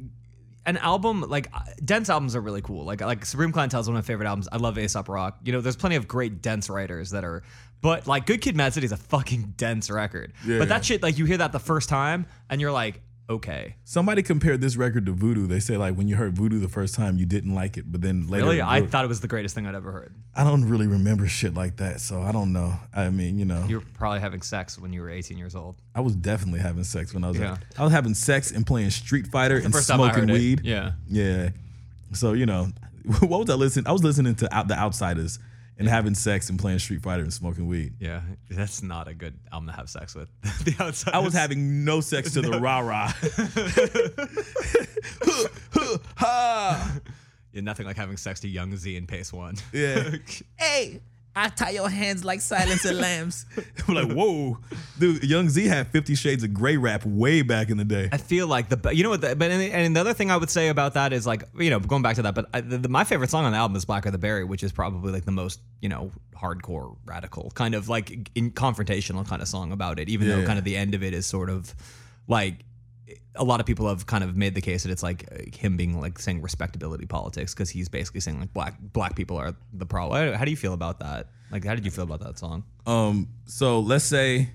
[0.66, 2.85] an album like uh, dense albums are really cool.
[2.85, 4.49] Like like Supreme Clientele is one of my favorite albums.
[4.52, 5.38] I love Aesop Rock.
[5.45, 7.43] You know, there's plenty of great dense writers that are,
[7.81, 10.33] but like Good Kid, Mad City is a fucking dense record.
[10.47, 10.59] Yeah.
[10.59, 14.23] But that shit, like you hear that the first time, and you're like, okay, somebody
[14.23, 17.16] compared this record to voodoo they say like when you heard voodoo the first time
[17.16, 18.61] you didn't like it but then later really?
[18.62, 20.14] I thought it was the greatest thing I'd ever heard.
[20.35, 23.64] i don't really remember shit like that so i don't know i mean you know
[23.66, 25.76] You were probably having sex when you were 18 years old.
[25.95, 27.57] i was definitely having sex when i was Yeah.
[27.78, 30.40] i was having sex and playing street fighter and first time I smoking heard it.
[30.40, 30.93] weed Yeah.
[31.09, 31.49] yeah
[32.12, 32.69] so you know
[33.21, 35.38] what was i listening i was listening to out the Outsidaz
[35.78, 39.38] and having sex and playing street fighter and smoking weed Yeah, that's not a good
[39.52, 40.28] album to have sex with.
[40.64, 41.14] the outside.
[41.14, 43.09] I was having no sex to the rah rah.
[46.16, 47.00] ha.
[47.52, 49.57] yeah, nothing like having sex to Young Zee in Pace Won.
[49.73, 50.16] Yeah.
[50.57, 51.00] hey,
[51.36, 53.44] I tie your hands like silence lambs.
[53.88, 54.58] I'm like, whoa,
[54.98, 55.24] dude.
[55.24, 58.08] Young Zee had Fifty Shades of Grey rap way back in the day.
[58.12, 60.36] I feel like the you know what, the, but and, and the other thing I
[60.36, 62.78] would say about that is like you know going back to that, but I, the,
[62.78, 65.25] the- my favorite song on the album is Blacker the Berry, which is probably like
[65.25, 69.99] the most you know hardcore radical kind of like in confrontational kind of song about
[69.99, 71.75] it, even though kind of the end of it is sort of
[72.28, 72.60] like
[73.34, 75.76] a lot of people have kind of made the case that it's like uh, him
[75.76, 79.86] being like saying respectability politics because he's basically saying like black black people are the
[79.86, 80.32] problem.
[80.34, 81.28] How do you feel about that?
[81.50, 82.64] Like, how did you feel about that song?
[82.86, 84.50] Um, so let's say,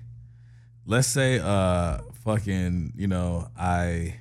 [0.86, 4.16] let's say, uh, fucking, you know, I,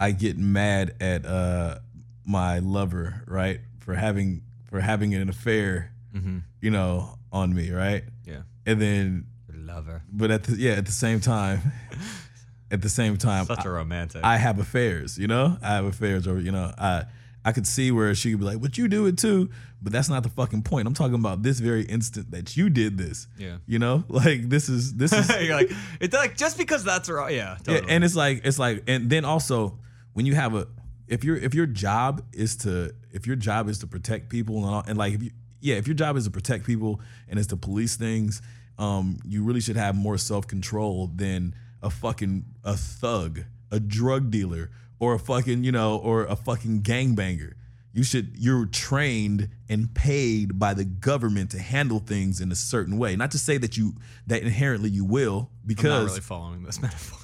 [0.00, 1.78] I get mad at uh
[2.26, 6.38] my lover, right, for having for having an affair, Mm-hmm.
[6.60, 10.92] you know, on me, right, Yeah, and then lover, but at the yeah at the
[10.92, 11.60] same time
[12.70, 14.24] at the same time such I, a romantic.
[14.24, 17.04] I have affairs you know i have affairs or you know i
[17.44, 19.48] i could see where she could be like but you do it too
[19.80, 22.98] but that's not the fucking point i'm talking about this very instant that you did
[22.98, 23.56] this Yeah.
[23.66, 27.32] you know like this is this is You're like it's like just because that's right.
[27.34, 27.90] Yeah, yeah, totally.
[27.92, 29.78] and it's like it's like and then also
[30.12, 30.66] when you have a
[31.06, 34.66] if your if your job is to if your job is to protect people and
[34.66, 37.46] all, and like if you yeah if your job is to protect people and is
[37.46, 38.42] to police things
[38.78, 44.70] um you really should have more self-control than a fucking a thug a drug dealer
[44.98, 47.52] or a fucking you know or a fucking gangbanger
[47.92, 52.98] you should you're trained and paid by the government to handle things in a certain
[52.98, 53.94] way not to say that you
[54.26, 57.18] that inherently you will because I'm not really following this metaphor.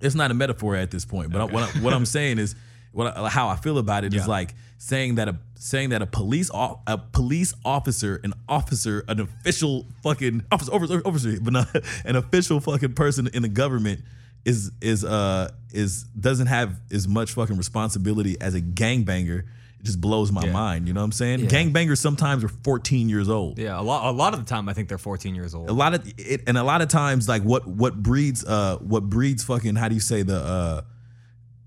[0.00, 1.32] it's not a metaphor at this point.
[1.32, 2.54] But I, what, I, what I'm saying is,
[2.92, 4.32] what I, how I feel about it is Yeah.
[4.32, 9.86] like saying that a saying that a police a police officer, an officer, an official
[10.02, 11.68] fucking officer, officer, officer but not
[12.04, 14.02] an official fucking person in the government
[14.44, 19.40] is is uh is doesn't have as much fucking responsibility as a gangbanger.
[19.78, 20.52] It just blows my Yeah.
[20.52, 20.88] mind.
[20.88, 21.40] You know what I'm saying?
[21.40, 21.46] Yeah.
[21.48, 24.08] Gangbangers sometimes are 14 years old Yeah, a lot.
[24.08, 25.68] A lot of the time, I think they're 14 years old.
[25.68, 29.04] a lot of it and a lot of times like what what breeds uh what
[29.10, 30.80] breeds fucking how do you say the uh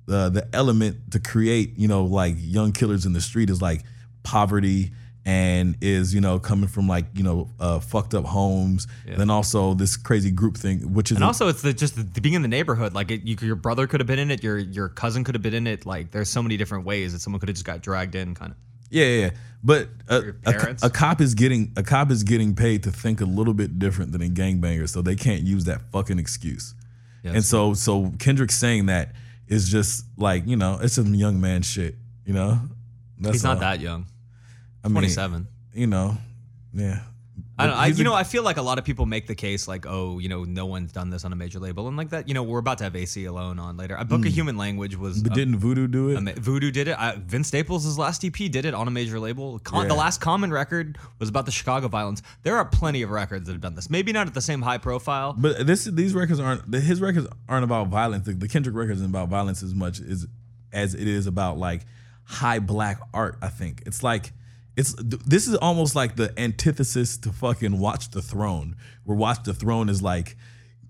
[0.09, 3.83] the the element to create you know like young killers in the street is like
[4.23, 4.91] poverty
[5.25, 9.73] and is you know coming from like you know uh fucked up homes then also
[9.73, 12.47] this crazy group thing which is and also, it's the, just the, being in the
[12.47, 12.93] neighborhood.
[12.93, 14.41] Like, it, you, your brother could have been in it.
[14.41, 15.85] Your your cousin could have been in it.
[15.85, 18.51] Like, there's so many different ways that someone could have just got dragged in, kind
[18.51, 18.57] of.
[18.89, 19.29] Yeah, yeah, yeah.
[19.63, 23.25] But a, a, a cop is getting a cop is getting paid to think a
[23.25, 26.73] little bit different than a gangbanger, so they can't use that fucking excuse.
[27.23, 29.11] Yeah, and so so Kendrick saying that
[29.49, 31.95] is just like you know it's some young man shit.
[32.25, 32.59] You know,
[33.19, 33.61] That's He's not all.
[33.61, 34.05] that young.
[34.83, 35.47] I mean, 27.
[35.73, 36.17] You know,
[36.73, 37.01] yeah.
[37.59, 37.75] I don't.
[37.75, 39.85] I, you a- know, I feel like a lot of people make the case like,
[39.87, 42.27] oh, you know, no one's done this on a major label, and like that.
[42.27, 43.95] You know, we're about to have Aceyalone on later.
[43.95, 44.35] A Book of mm.
[44.35, 45.21] Human Language was.
[45.21, 46.17] But a- didn't Voodoo do it?
[46.17, 46.97] ama- Voodoo did it.
[46.99, 49.59] I, Vince Staples' last EP did it on a major label.
[49.59, 52.21] Con- The last Common record was about the Chicago violence.
[52.43, 53.89] There are plenty of records that have done this.
[53.89, 55.35] Maybe not at the same high profile.
[55.37, 58.25] But this these records aren't the, his records aren't about violence.
[58.25, 60.27] The, the Kendrick records isn't about violence as much as
[60.71, 61.81] as it is about like
[62.23, 63.37] high black art.
[63.41, 64.31] I think it's like
[64.79, 69.53] it's this is almost like the antithesis to fucking Watch the Throne, where Watch the
[69.53, 70.37] Throne is like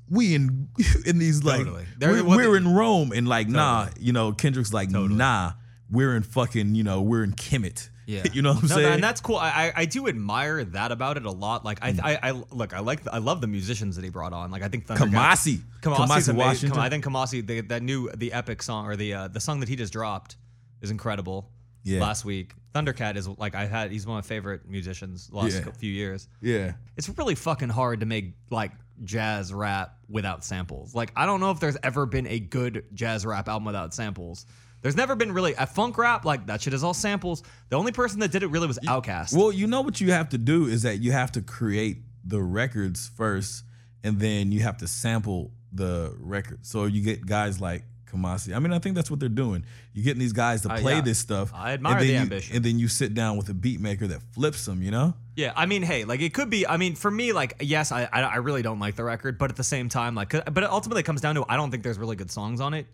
[0.09, 0.69] we in
[1.05, 1.85] in these like Totally.
[1.99, 5.53] We're, we're in Rome and like nah, you know Kendrick's like nah,
[5.89, 7.89] we're in fucking you know we're in Kemet.
[8.05, 8.93] Yeah, you know what I'm No, saying?
[8.95, 9.35] and that's cool.
[9.37, 11.63] I, I I do admire that about it a lot.
[11.63, 11.99] Like Mm.
[12.03, 14.49] I, I I look, I like I love the musicians that he brought on.
[14.51, 16.35] Like I think Thundercat- Kamasi, Kamasi amazing.
[16.35, 16.79] Washington.
[16.79, 19.69] I think Kamasi, the, that new the epic song or the uh, the song that
[19.69, 20.37] he just dropped
[20.81, 21.51] is incredible.
[21.89, 22.01] Yeah.
[22.01, 23.91] Last week, Thundercat is like I had.
[23.91, 25.61] He's one of my favorite musicians the last Yeah.
[25.61, 26.27] cou- few years.
[26.41, 26.73] yeah.
[26.97, 28.71] It's really fucking hard to make like
[29.03, 30.93] jazz rap without samples.
[30.93, 34.45] Like I don't know if there's ever been a good jazz rap album without samples.
[34.81, 37.43] There's never been really a funk rap like that shit is all samples.
[37.69, 39.35] The only person that did it really was Outkast.
[39.35, 42.41] Well, you know what you have to do is that you have to create the
[42.41, 43.63] records first,
[44.03, 46.65] and then you have to sample the record.
[46.65, 48.55] So you get guys like Kamasi.
[48.55, 49.65] I mean, I think that's what they're doing.
[49.93, 51.01] You're getting these guys to Uh, play yeah.
[51.01, 51.51] this stuff.
[51.53, 52.55] I admire and then the you, ambition.
[52.55, 54.81] And then you sit down with a beat maker that flips them.
[54.81, 55.13] You know?
[55.35, 56.67] Yeah, I mean, hey, like it could be.
[56.67, 59.49] I mean, for me, like yes, I I, I really don't like the record, but
[59.49, 61.99] at the same time, like, but it ultimately comes down to I don't think there's
[61.99, 62.87] really good songs on it.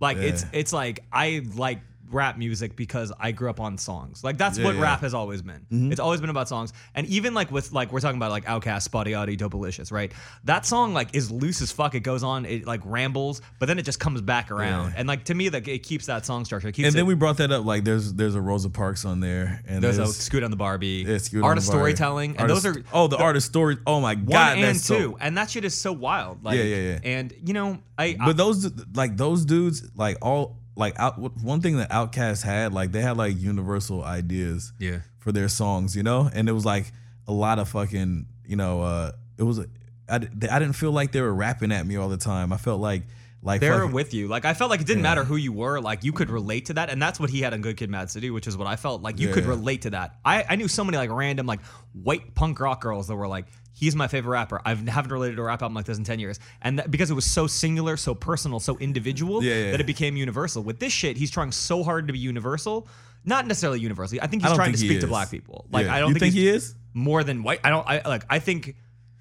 [0.00, 4.24] Like it's it's like I like rap music because I grew up on songs.
[4.24, 4.82] Like that's Yeah, what yeah.
[4.82, 5.66] rap has always been.
[5.72, 5.92] Mm-hmm.
[5.92, 6.72] It's always been about songs.
[6.94, 10.12] And even like with like we're talking about like Outkast, Spotty Oddie, Dopaliscious, right?
[10.44, 11.94] That song like is loose as fuck.
[11.94, 14.90] It goes on, it like rambles, but then it just comes back around.
[14.90, 14.94] Yeah.
[14.98, 16.68] And like to me, like it keeps that song structure.
[16.68, 17.64] It keeps And it, then we brought that up.
[17.64, 20.56] Like, there's there's a Rosa Parks on there, and there's, there's, a Scoot on the
[20.56, 23.76] Barbie, yeah, Scoot art of the storytelling, and Artist- those are oh the artist story.
[23.86, 26.44] Oh my god, one and that's so- two, and that shit is so wild.
[26.44, 26.98] Like, Yeah, yeah, yeah.
[27.04, 31.60] And you know, I, I But those like those dudes, like all like out, one
[31.60, 35.00] thing that Outkast had, like they had like universal ideas, Yeah.
[35.18, 36.92] for their songs, you know, and it was like
[37.26, 39.60] a lot of fucking, you know, uh, it was.
[40.08, 42.52] I, I didn't feel like they were rapping at me all the time.
[42.52, 43.02] I felt like
[43.42, 44.26] like they're fucking- with you.
[44.28, 45.10] Like I felt like it didn't Yeah.
[45.10, 45.80] matter who you were.
[45.80, 48.10] Like you could relate to that, and that's what he had on Good Kid, Mad
[48.10, 49.50] City, which is what I felt like you could Yeah.
[49.50, 50.14] relate to that.
[50.24, 51.60] I, I knew so many like random like
[51.92, 53.46] white punk rock girls that were like,
[53.78, 54.60] he's my favorite rapper.
[54.64, 57.10] I haven't related to a rap album like this in ten years, and that, because
[57.10, 59.70] it was so singular, so personal, so individual Yeah, yeah.
[59.72, 60.62] that it became universal.
[60.62, 62.88] With this shit, he's trying so hard to be universal.
[63.24, 64.18] Not necessarily universal.
[64.22, 65.66] I think he's don't trying to think he speak to black people.
[65.70, 65.94] Like Yeah.
[65.94, 66.74] I don't You think, think he is?
[66.94, 67.60] more than white.
[67.64, 67.86] I don't.
[67.86, 68.24] I like.
[68.30, 68.74] I think.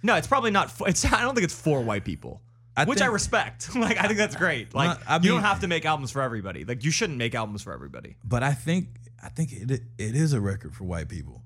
[0.03, 0.71] No, it's probably not.
[0.71, 1.05] For, it's.
[1.11, 2.41] I don't think it's for white people.
[2.75, 3.75] I which I respect.
[3.75, 4.73] like, I think that's great.
[4.75, 6.63] Like, I you don't have to make albums for everybody.
[6.63, 8.17] Like, you shouldn't make albums for everybody.
[8.23, 8.89] But I think
[9.21, 11.41] I think it it is a record for white people.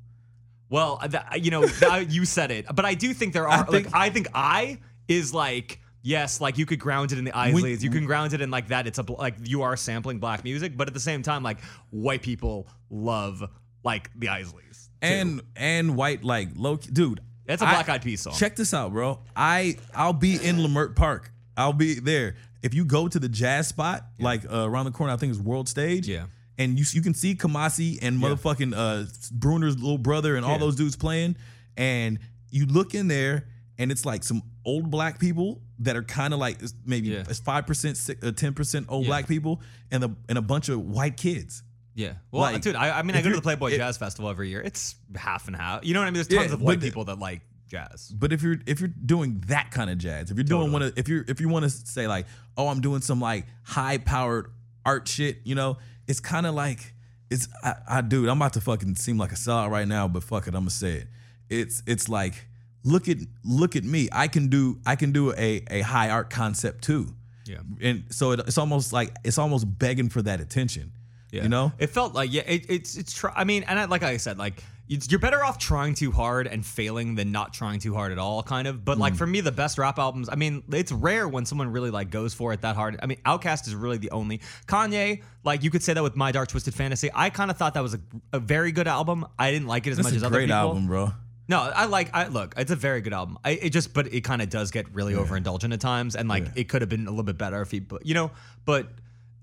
[0.71, 3.65] Well, uh, that, you know, that, you said it, but I do think there are.
[3.65, 5.79] think- like, I think I is like.
[6.03, 7.83] Yes, like you could ground it in the Isleys.
[7.83, 8.87] You can ground it in like that.
[8.87, 12.23] It's a like you are sampling black music, but at the same time, like white
[12.23, 13.43] people love
[13.83, 14.87] like the Isleys.
[14.99, 15.07] too.
[15.07, 17.21] And and white like low dude.
[17.45, 18.33] That's a Black Eyed Peas song.
[18.33, 19.19] Check this out, bro.
[19.35, 21.31] I I'll be in Leimert Park.
[21.55, 22.35] I'll be there.
[22.63, 25.41] If you go to the jazz spot, like uh, around the corner, I think it's
[25.41, 26.07] World Stage.
[26.07, 26.25] Yeah.
[26.61, 30.57] And you you can see Kamasi and motherfucking uh, Bruner's little brother and all Yeah.
[30.59, 31.35] those dudes playing.
[31.77, 32.19] And
[32.49, 33.47] you look in there,
[33.77, 37.23] and it's like some old black people that are kind of like it's maybe Yeah.
[37.29, 37.97] it's five percent,
[38.37, 39.09] ten percent old Yeah.
[39.09, 41.63] black people, and a and a bunch of white kids.
[41.95, 42.13] Yeah.
[42.31, 43.97] Well, Like, dude, I, I mean, I if go to you're- the Playboy if- Jazz
[43.97, 44.61] Festival every year.
[44.61, 45.83] It's half and half.
[45.85, 46.13] You know what I mean?
[46.15, 48.13] There's tons Yeah, of white but people that like jazz.
[48.17, 50.97] But if you're if you're doing that kind of jazz, if you're doing one of
[50.97, 54.51] if you're if you want to say like, oh, I'm doing some like high powered
[54.85, 55.77] art shit, you know,
[56.11, 56.93] it's kind of like
[57.31, 60.23] it's I, I dude, I'm about to fucking seem like a sellout right now, but
[60.23, 61.07] fuck it, I'm gonna say it.
[61.49, 62.47] It's it's like
[62.83, 64.09] look at look at me.
[64.11, 67.07] I can do I can do a a high art concept too.
[67.45, 67.59] Yeah.
[67.81, 70.91] And so it, it's almost like it's almost begging for that attention.
[71.31, 71.43] Yeah.
[71.43, 71.71] You know?
[71.79, 73.13] it felt like yeah, it, it's it's.
[73.13, 74.61] Try, I mean, and I, like I said, like
[75.09, 78.43] you're better off trying too hard and failing than not trying too hard at all,
[78.43, 78.83] kind of.
[78.83, 79.01] But Mm.
[79.01, 80.27] like for me, the best rap albums.
[80.29, 82.99] I mean, it's rare when someone really like goes for it that hard.
[83.01, 85.21] I mean, Outkast is really the only Kanye.
[85.43, 87.09] Like you could say that with My Dark Twisted Fantasy.
[87.15, 87.99] I kind of thought that was a,
[88.33, 89.25] a very good album.
[89.39, 90.57] I didn't like it as That's much as a other great people.
[90.57, 91.11] album, bro.
[91.47, 92.13] No, I like.
[92.13, 92.53] I look.
[92.55, 93.37] It's a very good album.
[93.43, 96.45] I it just, but it kind of does get really overindulgent at times, and like
[96.55, 98.31] it could have been a little bit better if he, but you know,
[98.63, 98.87] but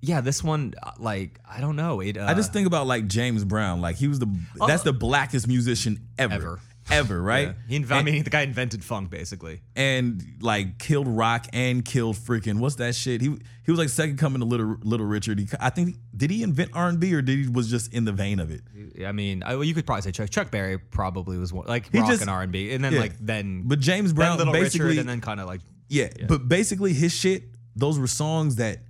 [0.01, 2.01] yeah, this one, uh, like I don't know.
[2.01, 2.17] It.
[2.17, 4.29] Uh, I just think about like James Brown, like he was the
[4.67, 6.35] that's the blackest musician ever.
[6.35, 6.61] Ever.
[6.91, 7.49] ever, right?
[7.49, 7.53] Yeah.
[7.69, 9.61] He, inv- I mean, the guy invented funk, basically.
[9.77, 13.21] and like killed Rock and killed freaking what's that shit?
[13.21, 15.39] He he was like second coming to Little Little Richard.
[15.41, 18.05] He, I think did he invent R and B or did he was just in
[18.05, 18.63] the vein of it?
[19.05, 20.31] I mean, I, well, you could probably say Chuck.
[20.31, 22.93] Chuck Berry probably was one, like He rock just- and R and B, and then
[22.95, 23.01] yeah.
[23.01, 26.09] like then, But James then Brown Little basically Richard, and then kind of like yeah,
[26.29, 27.43] but basically his shit.
[27.77, 28.81] Those were songs that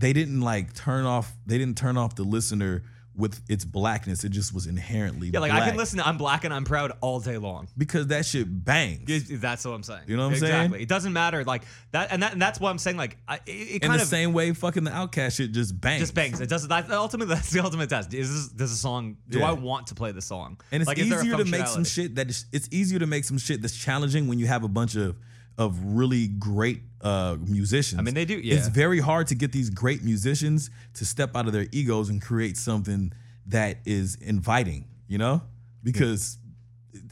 [0.00, 1.32] they didn't like turn off.
[1.46, 2.82] They didn't turn off the listener
[3.16, 4.24] with its blackness.
[4.24, 6.92] It just was inherently yeah, like I can listen to "I'm Black and I'm Proud"
[7.02, 7.68] all day long.
[7.76, 9.28] because that shit bangs.
[9.40, 10.02] That's what I'm saying.
[10.06, 10.54] You know what I'm saying?
[10.54, 10.82] exactly.
[10.82, 12.96] It doesn't matter like that, and that, and that's what I'm saying.
[12.96, 15.78] Like, I, it, it In kind the of same way, fucking the Outkast shit just
[15.78, 16.00] bangs.
[16.00, 16.40] just bangs.
[16.40, 16.70] It doesn't.
[16.70, 18.14] That, ultimately, that's the ultimate test.
[18.14, 19.18] Is this, does a song?
[19.28, 19.50] Do Yeah.
[19.50, 20.58] I want to play the song?
[20.72, 23.00] And it's like, is there a easier to make some shit that is, it's easier
[23.00, 25.16] to make some shit that's challenging when you have a bunch of
[25.60, 27.98] of really great uh musicians.
[28.00, 28.56] I mean, they do- Yeah.
[28.56, 32.20] It's very hard to get these great musicians to step out of their egos and
[32.20, 33.12] create something
[33.46, 35.42] that is inviting, you know?
[35.82, 36.38] Because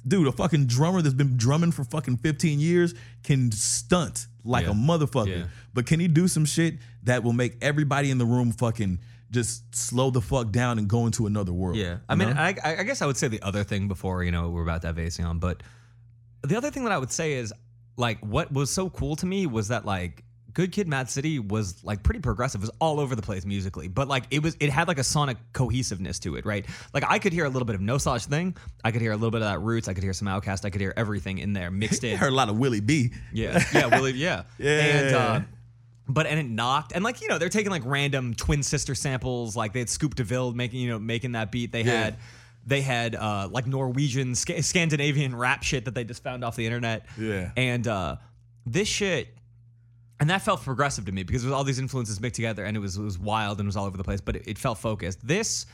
[0.07, 4.71] dude, a fucking drummer that's been drumming for fucking 15 years can stunt like Yeah.
[4.73, 5.39] a motherfucker.
[5.39, 5.45] Yeah.
[5.75, 8.99] But can he do some shit that will make everybody in the room fucking
[9.31, 11.77] just slow the fuck down and go into another world?
[11.77, 12.29] Yeah, I mean.
[12.29, 14.87] I, I guess I would say the other thing before you know we're about to
[14.89, 15.63] have AC on, but
[16.43, 17.53] the other thing that I would say is
[17.99, 21.85] like what was so cool to me was that like Good Kid, Mad City was
[21.85, 22.61] like pretty progressive.
[22.61, 25.05] It was all over the place musically, but like it was it had like a
[25.05, 26.65] sonic cohesiveness to it, right?
[26.95, 29.17] Like I could hear a little bit of No Such Thing, I could hear a
[29.17, 31.53] little bit of that Roots, I could hear some Outkast, I could hear everything in
[31.53, 32.17] there mixed I in.
[32.17, 33.13] heard a lot of Willie B.
[33.33, 34.81] Yeah, yeah, Willie, yeah, Yeah.
[35.07, 35.41] And uh,
[36.09, 39.55] but and it knocked, and like you know, they're taking like random twin sister samples,
[39.55, 41.71] like they had Scoop DeVille making you know making that beat.
[41.71, 42.05] They Yeah.
[42.05, 42.17] had
[42.69, 46.67] they had uh, like Norwegian Sc- Scandinavian rap shit that they just found off the
[46.67, 47.07] internet.
[47.19, 47.51] Yeah.
[47.57, 48.17] and uh,
[48.67, 49.29] this shit.
[50.21, 52.77] And that felt progressive to me because it was all these influences mixed together, and
[52.77, 54.21] it was it was wild and it was all over the place.
[54.21, 55.25] But it, it felt focused.
[55.27, 55.65] This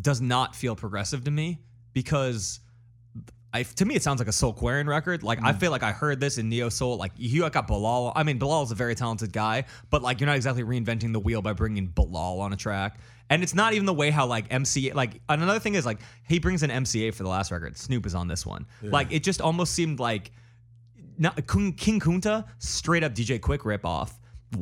[0.00, 1.58] does not feel progressive to me
[1.92, 2.60] because
[3.52, 5.22] I, to me, it sounds like a Soulquarian record.
[5.22, 6.96] Like I feel like I heard this in neo soul.
[6.96, 8.12] Like you got Bilal.
[8.16, 11.20] I mean, Bilal is a very talented guy, but like you're not exactly reinventing the
[11.20, 12.98] wheel by bringing Bilal on a track.
[13.32, 14.94] And it's not even the way how like MC Eiht.
[14.94, 17.78] Like another thing is like he brings an MC Eiht for the last record.
[17.78, 18.66] Snoop is on this one.
[18.82, 20.32] Like it just almost seemed like
[21.16, 24.18] not King King Kunta straight up DJ Quik rip off.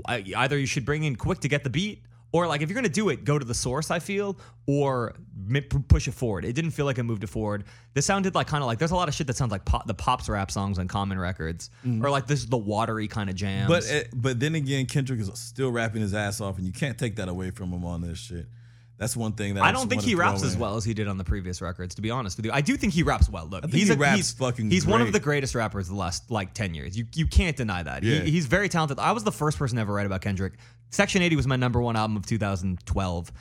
[0.09, 2.89] Either you should bring in Quik to get the beat, or like if you're gonna
[2.89, 3.91] do it, go to the source.
[3.91, 5.15] I feel, or
[5.53, 6.45] p- push it forward.
[6.45, 7.65] It didn't feel like it moved it forward.
[7.95, 9.89] This sounded like kind of like there's a lot of shit that sounds like pop,
[9.89, 11.71] the pops rap songs on Common Records,
[12.05, 13.69] or like this is the watery kind of jams.
[13.69, 16.97] But uh, but then again, Kendrick is still rapping his ass off, and you can't
[16.97, 18.47] take that away from him on this shit.
[19.01, 20.61] That's one thing that I, I don't think he raps as in.
[20.61, 21.95] well as he did on the previous records.
[21.95, 23.47] To be honest with you, I do think he raps well.
[23.47, 25.99] Look, he's he a, raps he's, fucking He's one of the greatest rappers of the
[25.99, 26.99] last like ten years.
[26.99, 28.03] You you can't deny that.
[28.03, 28.21] Yeah.
[28.21, 28.99] He, he's very talented.
[28.99, 30.53] I was the first person to ever write about Kendrick.
[30.91, 33.33] Section 80 was my number one album of 2012.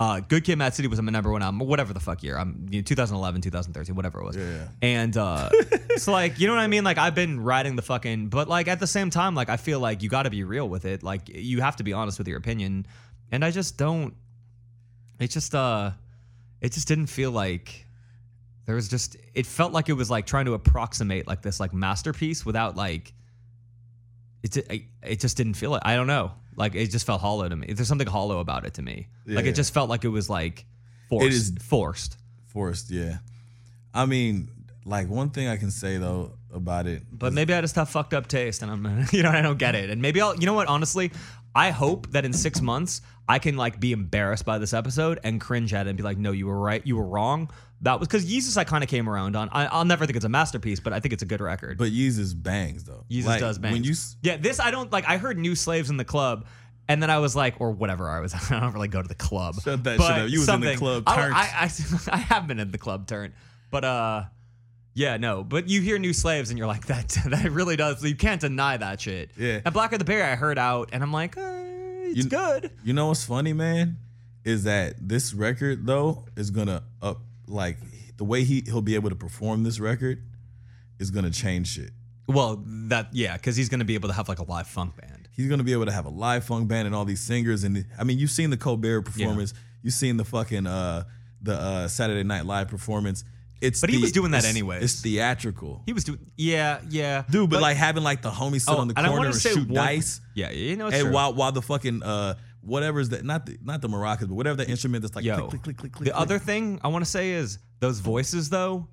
[0.00, 2.38] Uh, Good Kid, Mad City was my number one album, whatever the fuck year.
[2.38, 4.36] I'm you know, 2011, 2013, whatever it was.
[4.36, 4.68] Yeah.
[4.80, 6.84] And uh, it's like you know what I mean.
[6.84, 9.80] Like I've been writing the fucking, but like at the same time, like I feel
[9.80, 11.02] like you got to be real with it.
[11.02, 12.86] Like you have to be honest with your opinion,
[13.32, 14.14] and I just don't.
[15.18, 15.90] It just uh,
[16.60, 17.86] it just didn't feel like
[18.66, 19.16] there was just.
[19.34, 23.12] It felt like it was like trying to approximate like this like masterpiece without like.
[24.42, 25.82] It it, it just didn't feel it.
[25.84, 26.32] I don't know.
[26.56, 27.72] Like it just felt hollow to me.
[27.72, 29.08] There's something hollow about it to me.
[29.26, 29.50] Like Yeah.
[29.50, 30.64] it just felt like it was like
[31.08, 31.26] forced.
[31.26, 32.16] It is- forced.
[32.46, 33.18] Forced, yeah.
[33.94, 34.48] I mean,
[34.84, 38.14] like one thing I can say though about it, But maybe I just have fucked
[38.14, 39.90] up taste, and I'm, you know, I don't get it.
[39.90, 40.66] And maybe I'll, you know what?
[40.66, 41.12] Honestly,
[41.54, 45.40] I hope that in six months I can like be embarrassed by this episode and
[45.40, 47.50] cringe at it and be like, no, you were right, you were wrong.
[47.82, 49.48] That was because Yeezus I kind of came around on.
[49.52, 51.78] I, I'll never think it's a masterpiece, but I think it's a good record.
[51.78, 53.04] but Yeezus bangs though.
[53.10, 53.72] Yeezus Like, does bang.
[53.72, 55.08] When you s- yeah, this I don't like.
[55.08, 56.46] I heard New Slaves in the club.
[56.90, 58.34] And then I was like, or whatever I was.
[58.50, 59.60] I don't really go to the club.
[59.60, 60.30] Shut that But shit up.
[60.30, 61.34] You was in the club I, turnt.
[61.34, 61.70] I, I,
[62.14, 63.34] I have been in the club turn,
[63.70, 64.24] but uh,
[64.98, 65.44] yeah, no.
[65.44, 68.02] But you hear New Slaves and you're like, that that really does.
[68.04, 69.30] You can't deny that shit.
[69.36, 69.60] Yeah.
[69.64, 71.40] And Blacker the Berry, I heard out, and I'm like, uh,
[72.10, 72.70] it's You- good.
[72.84, 73.98] You know what's funny, man,
[74.44, 77.78] is that this record though is gonna up like
[78.16, 80.22] the way he he'll be able to perform this record
[80.98, 81.90] is gonna change shit.
[82.26, 85.28] Well, that yeah, because he's gonna be able to have like a live funk band.
[85.30, 87.86] He's gonna be able to have a live funk band and all these singers and
[87.98, 91.04] I mean you've seen the Colbert performance, you've seen the fucking uh
[91.40, 93.22] the uh Saturday Night Live performance.
[93.60, 94.80] It's But he was doing that anyway.
[94.82, 95.82] It's theatrical.
[95.86, 98.88] He was doing yeah, yeah, Dude, but, like having like the homies sit oh, on
[98.88, 100.20] the corner wanna and shoot one- dice.
[100.34, 101.12] Yeah, you know, And true.
[101.12, 104.68] while while the fucking uh whatever's that not the not the maracas, but whatever the
[104.68, 106.04] instrument that's like Yo, click click click click click.
[106.04, 106.20] the click.
[106.22, 108.86] other thing I want to say is those voices though,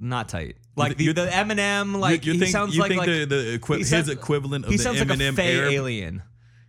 [0.00, 0.56] not tight.
[0.74, 3.24] Like the, the Eminem, like you, you he think sounds you like, think like the,
[3.26, 6.22] the equi- his sounds- equivalent of he the sounds like a Eminem fey alien,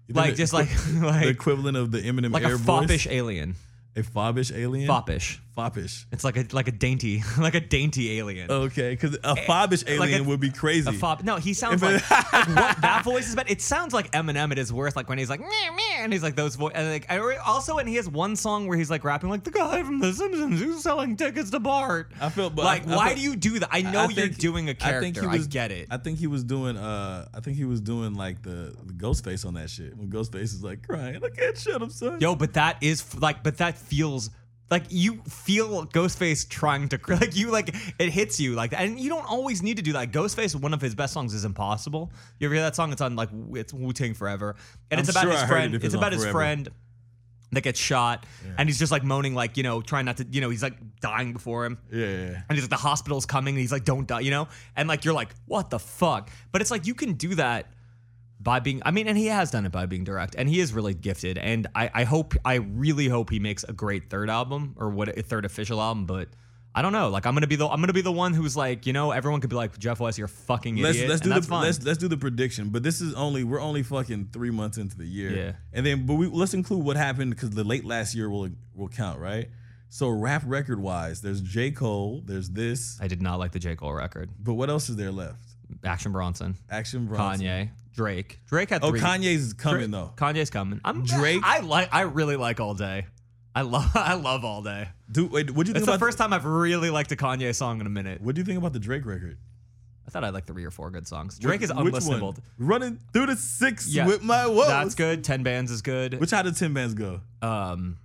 [0.10, 3.08] like the just equi- like the equivalent of the Eminem like a air voice, foppish
[3.10, 3.56] alien,
[3.96, 5.40] a foppish alien, foppish.
[5.56, 6.06] Foppish.
[6.12, 8.50] It's like a like a dainty like a dainty alien.
[8.50, 10.89] Okay, because a foppish Eh, like alien a- would be crazy.
[10.89, 11.24] A fob.
[11.24, 13.36] No, he sounds like, like what that voice is.
[13.36, 16.12] But it sounds like Eminem at his worst, like when he's like, meh, meh, and
[16.12, 16.72] he's like those voice.
[16.74, 19.44] And like, I re- also, and he has one song where he's like rapping like
[19.44, 22.12] the guy from The Simpsons who's selling tickets to Bart.
[22.20, 23.70] I feel but like, I- I why felt- do you do that?
[23.72, 24.98] I know I you're think- doing a character.
[24.98, 25.88] I, think I, he was, get it.
[25.92, 26.78] I think he was doing.
[26.78, 29.96] Uh, I think he was doing like the, the Ghostface on that shit.
[29.96, 32.20] When Ghostface is like crying, I can't shut him, son.
[32.22, 34.32] Yo, but that is f- like, but that feels
[34.71, 38.99] like you feel Ghostface trying to like you like it hits you like that, and
[38.99, 40.12] you don't always need to do that.
[40.12, 42.91] Ghostface, one of his best songs is "Impossible." You ever hear that song?
[42.91, 44.56] It's on like it's Wu Tang Forever,
[44.89, 45.76] and it's I'm about sure his heard it friend.
[45.76, 46.38] It's it's about his Forever.
[46.38, 46.69] friend
[47.52, 48.26] that gets shot,
[48.58, 50.76] and he's just like moaning, like you know, trying not to, you know, he's like
[50.99, 51.78] dying before him.
[51.91, 52.41] Yeah, yeah, yeah.
[52.49, 53.54] And he's like, the hospital's coming.
[53.54, 54.47] And he's like, don't die, you know?
[54.76, 56.30] And like, you're like, what the fuck?
[56.52, 57.67] But it's like, you can do that
[58.44, 60.36] by being, I mean, and he has done it by being direct.
[60.38, 61.38] And he is really gifted.
[61.38, 65.18] And I, I hope, I really hope he makes a great third album or what
[65.18, 66.06] a third official album.
[66.06, 66.28] But
[66.76, 67.10] I don't know.
[67.10, 69.40] Like, I'm to be the, I'm to be the one who's like, you know, everyone
[69.40, 71.10] could be like, Jeff Weiss, you're fucking Let's idiot.
[71.10, 71.64] let's and do the fine.
[71.64, 72.70] let's let's do the prediction.
[72.70, 75.32] But this is only we're only fucking three months into the year.
[75.32, 75.52] Yeah.
[75.72, 78.90] And then but we let's include what happened because the late last year will will
[78.90, 79.50] count, right?
[79.90, 81.70] So rap record wise, there's J.
[81.70, 83.76] Cole, there's this, I did not like the J.
[83.76, 84.32] Cole record.
[84.40, 85.44] but what else is there left?
[85.84, 87.46] Action Bronson, Action Bronson.
[87.46, 88.40] Kanye, Drake.
[88.48, 89.00] Drake had Oh, three.
[89.00, 90.14] Kanye's is coming though.
[90.16, 90.82] Kanye's coming.
[90.84, 91.42] I'm Drake?
[91.44, 91.90] I like.
[91.94, 93.06] I really like All Day.
[93.56, 93.92] I love.
[93.96, 94.90] I love All Day.
[95.12, 97.54] Dude, wait, what do you think It's the first time I've really liked a Kanye
[97.54, 98.22] song in a minute.
[98.22, 99.38] What do you think about the Drake record?
[100.08, 101.40] I thought I liked three or four good songs.
[101.40, 101.92] Drake is Which one?
[101.92, 102.38] unlistenable.
[102.58, 104.68] Running through the six Yeah, with my woes.
[104.68, 105.24] That's good.
[105.24, 106.20] Ten bands is good.
[106.20, 107.22] Which how did ten Bands go?
[107.42, 107.98] um,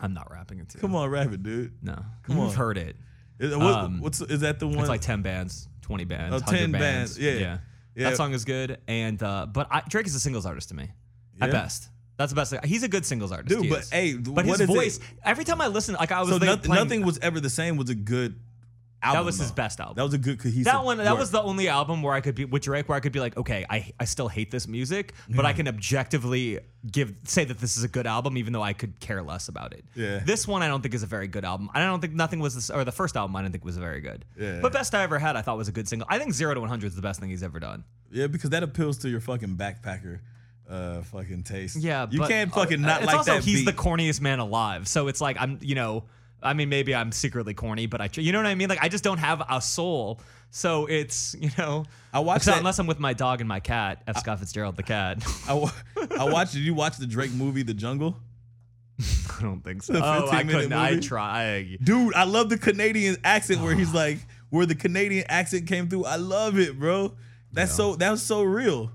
[0.00, 0.78] I'm not rapping it too.
[0.78, 1.72] Come on, rap it, dude.
[1.82, 2.54] No, Come you've on.
[2.54, 2.96] heard it.
[3.38, 4.78] Is, what, Um, what's is that the one?
[4.80, 7.16] It's like ten bands, twenty bands, Oh, 10 bands.
[7.16, 7.32] bands, yeah.
[7.32, 7.58] yeah.
[7.96, 8.10] Yeah.
[8.10, 10.90] That song is good, and uh, but I, Drake is a singles artist to me,
[11.40, 11.88] at best.
[12.18, 12.54] That's the best.
[12.64, 13.90] He's a good singles artist, Dude, he but is.
[13.90, 14.66] hey, but what his is it?
[14.66, 15.00] voice.
[15.24, 17.76] Every time I listen, like I was so nothing, playing- nothing was ever the same.
[17.76, 18.38] Was a good
[19.06, 19.20] album.
[19.20, 19.54] That was his though.
[19.54, 19.96] best album.
[19.96, 20.64] That was a good cohesive.
[20.64, 21.20] That one, that work.
[21.20, 23.36] was the only album where I could be with Drake, where I could be like,
[23.36, 26.58] okay, I, I still hate this music, but I can objectively
[26.90, 29.72] give say that this is a good album, even though I could care less about
[29.72, 29.84] it.
[29.94, 30.18] Yeah.
[30.18, 31.70] This one I don't think is a very good album.
[31.74, 34.00] I don't think nothing was this, or the first album I didn't think was very
[34.00, 34.24] good.
[34.38, 34.60] Yeah.
[34.60, 36.06] But best I ever had, I thought was a good single.
[36.10, 37.84] I think Zero to One Hundred is the best thing he's ever done.
[38.10, 40.20] yeah because that appeals to your fucking backpacker,
[40.68, 41.76] uh, fucking taste.
[41.76, 43.44] Yeah, you but, can't fucking uh, not it's like also that.
[43.44, 43.66] he's beat.
[43.66, 46.04] the corniest man alive, so it's like I'm, you know.
[46.42, 48.68] I mean, maybe I'm secretly corny, but I, you know what I mean?
[48.68, 50.20] Like, I just don't have a soul.
[50.50, 53.60] So it's, you know, I watched Except that- unless I'm with my dog and my
[53.60, 54.18] cat, F.
[54.18, 55.22] Scott Fitzgerald, the cat.
[55.48, 55.70] I, wa-
[56.18, 56.52] I watched.
[56.52, 58.16] Did you watch the Drake movie, The Jungle?
[59.38, 59.92] I don't think so.
[59.94, 60.72] The Oh, I 15 minute couldn't.
[60.72, 61.02] I movie?
[61.06, 61.76] try.
[61.82, 64.18] Dude, I love the Canadian accent where he's like,
[64.50, 66.04] where the Canadian accent came through.
[66.04, 67.14] I love it, bro.
[67.52, 68.92] That's so that was so real.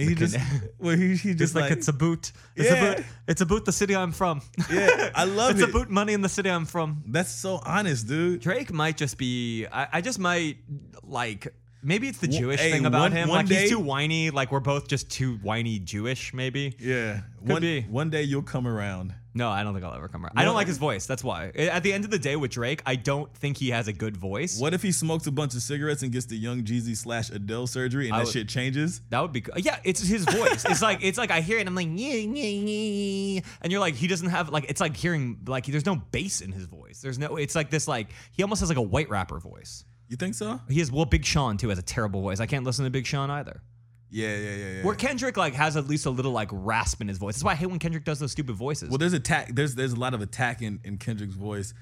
[0.00, 0.36] And he just,
[0.78, 2.32] well, he, he just like, like, it's a boot.
[2.56, 2.74] It's Yeah.
[2.84, 3.04] a boot.
[3.28, 3.64] It's a boot.
[3.64, 4.40] The city I'm from.
[4.70, 5.68] yeah, I love it's it.
[5.68, 5.90] a boot.
[5.90, 7.02] Money in the city I'm from.
[7.06, 8.40] That's so honest, dude.
[8.40, 9.66] Drake might just be.
[9.66, 10.56] I, I just might
[11.02, 11.54] like.
[11.82, 13.28] Maybe it's the Jewish hey, thing about one- him.
[13.28, 14.30] one like day- he's too whiny.
[14.30, 16.34] Like we're both just too whiny Jewish.
[16.34, 16.76] Maybe.
[16.78, 17.82] Yeah, one be.
[17.82, 19.14] one day you'll come around.
[19.32, 20.32] No, I don't think I'll ever come around.
[20.36, 21.06] I don't like his voice.
[21.06, 21.50] That's why.
[21.54, 24.16] At the end of the day, with Drake, I don't think he has a good
[24.16, 24.58] voice.
[24.58, 27.66] What if he smokes a bunch of cigarettes and gets the Young Jeezy slash Adele
[27.68, 29.00] surgery and I that would- shit changes?
[29.10, 29.64] That would be good.
[29.64, 30.64] Yeah, it's his voice.
[30.64, 33.40] it's like it's like I hear it and I'm like yeah, yeah, yeah.
[33.62, 36.50] and you're like he doesn't have like it's like hearing like there's no bass in
[36.52, 37.00] his voice.
[37.00, 39.84] There's no it's like this like he almost has like a white rapper voice.
[40.08, 40.60] You think so?
[40.68, 42.40] He has well Big Sean too has a terrible voice.
[42.40, 43.62] I can't listen to Big Sean either.
[44.10, 44.82] Yeah, yeah, yeah, yeah.
[44.82, 47.36] Where Kendrick like has at least a little like rasp in his voice.
[47.36, 48.88] That's why I hate when Kendrick does those stupid voices.
[48.88, 49.54] well, there's attack.
[49.54, 51.74] There's there's a lot of attack in, in Kendrick's voice.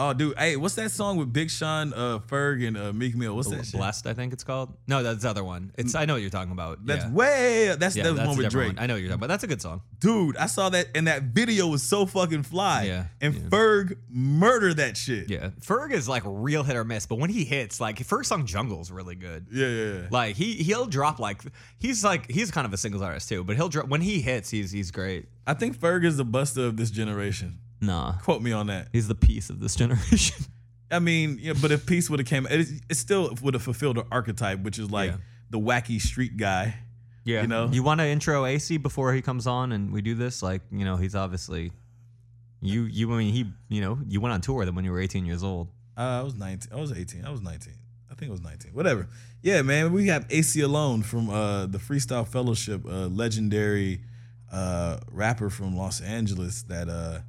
[0.00, 3.34] Oh, dude, hey, what's that song with Big Sean, uh, Ferg, and uh, Meek Mill?
[3.34, 3.80] What's that shit?
[3.80, 4.76] Blessed, I think it's called.
[4.86, 5.72] No, that's the other one.
[5.76, 6.86] It's I know what you're talking about.
[6.86, 7.10] That's yeah.
[7.10, 7.74] way.
[7.76, 8.68] That's yeah, that was that's one with Drake.
[8.68, 8.78] one.
[8.78, 9.26] I know what you're talking about.
[9.26, 9.82] That's a good song.
[9.98, 12.84] Dude, I saw that, and that video was so fucking fly.
[12.84, 13.40] Yeah, And yeah.
[13.48, 15.28] Ferg murdered that shit.
[15.28, 18.46] Yeah, Ferg is like real hit or miss, but when he hits, like first song
[18.46, 19.48] Jungle's really good.
[19.50, 20.06] Yeah, yeah, yeah.
[20.12, 21.42] Like he he'll drop like
[21.80, 24.48] he's like he's kind of a singles artist too, but he'll drop when he hits,
[24.48, 25.26] he's he's great.
[25.44, 27.58] I think Ferg is the buster of this generation.
[27.80, 28.88] Nah, Quote me on that.
[28.92, 30.44] he's the piece of this generation.
[30.90, 33.96] I mean, yeah, but if Peace would have came, it, it still would have fulfilled
[33.98, 35.16] the archetype, which is like Yeah.
[35.50, 36.74] the wacky street guy.
[37.24, 37.68] yeah, You know?
[37.70, 40.42] you want to intro AC before he comes on and we do this?
[40.42, 41.72] Like you know, he's obviously
[42.60, 44.90] you you I mean he you know you went on tour with him when you
[44.92, 45.68] were 18 years old.
[45.96, 46.72] Uh, I was 19.
[46.72, 47.24] I was 18.
[47.24, 47.74] I was 19.
[48.10, 48.72] I think it was 19.
[48.72, 49.08] Whatever.
[49.42, 49.92] Yeah, man.
[49.92, 54.00] We have Aceyalone from uh, the Freestyle Fellowship, a legendary
[54.50, 57.20] uh, rapper from Los Angeles that uh,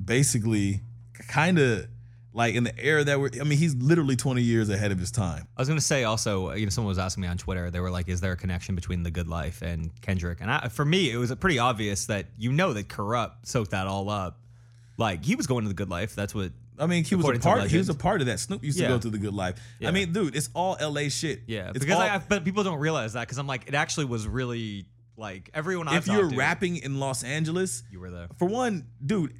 [0.00, 0.80] basically
[1.28, 1.86] kind of
[2.34, 5.10] like in the era that we're, I mean, he's literally 20 years ahead of his
[5.10, 5.46] time.
[5.56, 7.70] I was gonna say also, uh, you know, someone was asking me on Twitter.
[7.70, 10.68] They were like, "Is there a connection between The Good Life and Kendrick?" And I,
[10.68, 14.38] for me, it was pretty obvious that you know that Kurupt soaked that all up.
[14.96, 16.14] Like he was going to the good life.
[16.14, 16.52] That's what.
[16.78, 17.70] I mean, he was a part.
[17.70, 18.40] He was a part of that.
[18.40, 18.88] Snoop used Yeah.
[18.88, 19.56] to go to the Good Life.
[19.78, 19.88] Yeah.
[19.88, 21.10] I mean, dude, it's all L.A.
[21.10, 21.42] shit.
[21.46, 24.06] Yeah, it's because all, I, but people don't realize that because I'm like, it actually
[24.06, 24.86] was really
[25.18, 25.86] like everyone.
[25.88, 28.28] I've if you're to, rapping in Los Angeles, you were there.
[28.38, 29.34] for one, dude,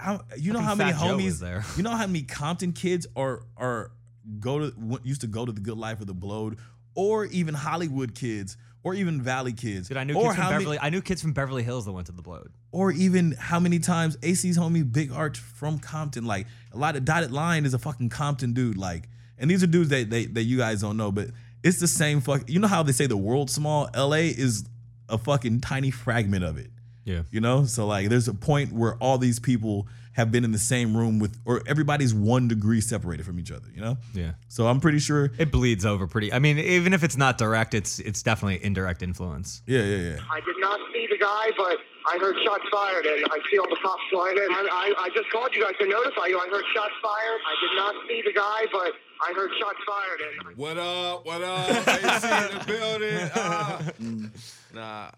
[0.00, 1.64] how, you know how many Fat homies there.
[1.76, 3.92] You know how many Compton kids are are
[4.38, 6.58] go to used to go to the Good Life or the Blowed,
[6.94, 9.88] or even Hollywood kids, or even Valley kids.
[9.88, 10.76] Dude, I knew or kids from Beverly.
[10.76, 12.50] many, I knew kids from Beverly Hills that went to the Blowed.
[12.72, 16.24] or even how many times AC's homie Big Arch from Compton.
[16.24, 18.76] Like a lot of dotted line is a fucking Compton dude.
[18.76, 21.28] Like, and these are dudes that they that you guys don't know, but
[21.62, 22.48] it's the same fuck.
[22.48, 23.88] You know how they say the world's small?
[23.96, 24.64] LA is
[25.08, 26.70] a fucking tiny fragment of it.
[27.10, 27.22] Yeah.
[27.30, 30.58] You know, so like there's a point where all these people have been in the
[30.58, 33.68] same room with, or everybody's one degree separated from each other.
[33.74, 33.96] You know.
[34.12, 34.32] Yeah.
[34.48, 35.30] So I'm pretty sure.
[35.38, 36.32] It bleeds over pretty.
[36.32, 39.62] I mean, even if it's not direct, it's it's definitely indirect influence.
[39.66, 40.16] Yeah, yeah, yeah.
[40.30, 41.76] I did not see the guy, but
[42.12, 44.48] I heard shots fired, and I see all the cops flying in.
[44.50, 46.38] I, I, I just called you guys to notify you.
[46.38, 47.40] I heard shots fired.
[47.46, 48.92] I did not see the guy, but
[49.22, 51.24] I heard shots fired, and What up?
[51.24, 51.88] What up?
[51.88, 53.30] AC in the building.
[53.36, 53.82] Ah.
[54.74, 55.10] Nah,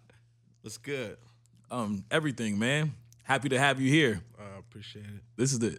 [0.63, 1.17] what's good?
[1.73, 2.95] Um, everything, man.
[3.25, 4.21] Happy to have you here.
[4.39, 5.23] I appreciate it.
[5.37, 5.79] This is the.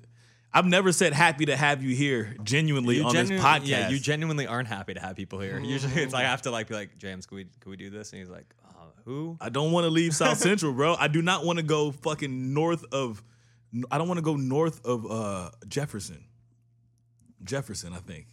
[0.51, 3.61] I've never said happy to have you here genuinely on genu- this podcast.
[3.67, 5.59] Yeah, you genuinely aren't happy to have people here.
[5.59, 7.89] Usually, it's like I have to like be like, James, can we can we do
[7.89, 8.11] this?
[8.11, 9.37] And he's like, uh, who?
[9.39, 10.95] I don't want to leave South Central, bro.
[10.95, 13.23] I do not want to go fucking north of.
[13.91, 16.23] I don't want to go north of uh, Jefferson.
[17.43, 18.27] Jefferson, I think.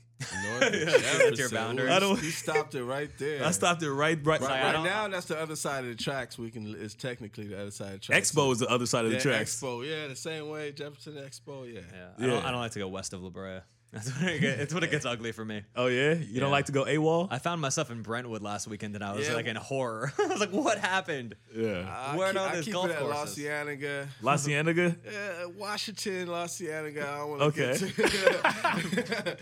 [0.45, 1.57] North of That's your Jefferson.
[1.57, 1.91] boundary.
[1.91, 3.45] I don't- He stopped it right there.
[3.45, 4.41] I stopped it right, right.
[4.41, 6.39] Right, right now, that's the other side of the tracks.
[6.39, 6.75] We can.
[6.79, 8.31] It's technically the other side of the tracks.
[8.31, 9.57] Expo is the other side of yeah, the tracks.
[9.61, 11.81] Expo, yeah, the same way Jefferson Expo, yeah.
[11.93, 12.49] Yeah, I, Don't, Yeah.
[12.49, 13.61] I don't like to go west of La Brea.
[13.93, 15.63] That's when it, get, it's when it gets ugly for me.
[15.75, 16.53] Oh yeah, you don't Yeah.
[16.53, 17.27] like to go AWOL?
[17.31, 19.35] I found myself in Brentwood last weekend and I was Yeah.
[19.35, 20.13] like in horror.
[20.19, 21.35] I was like, what happened?
[21.53, 21.85] yeah.
[21.89, 23.35] Ah, I Where are keep, all I these keep golf it at La courses?
[23.37, 24.09] Cienega.
[24.23, 24.97] La Cienega.
[25.13, 27.03] Yeah, Washington, La Cienega.
[27.09, 27.79] I don't want to Okay.
[27.97, 29.37] get to,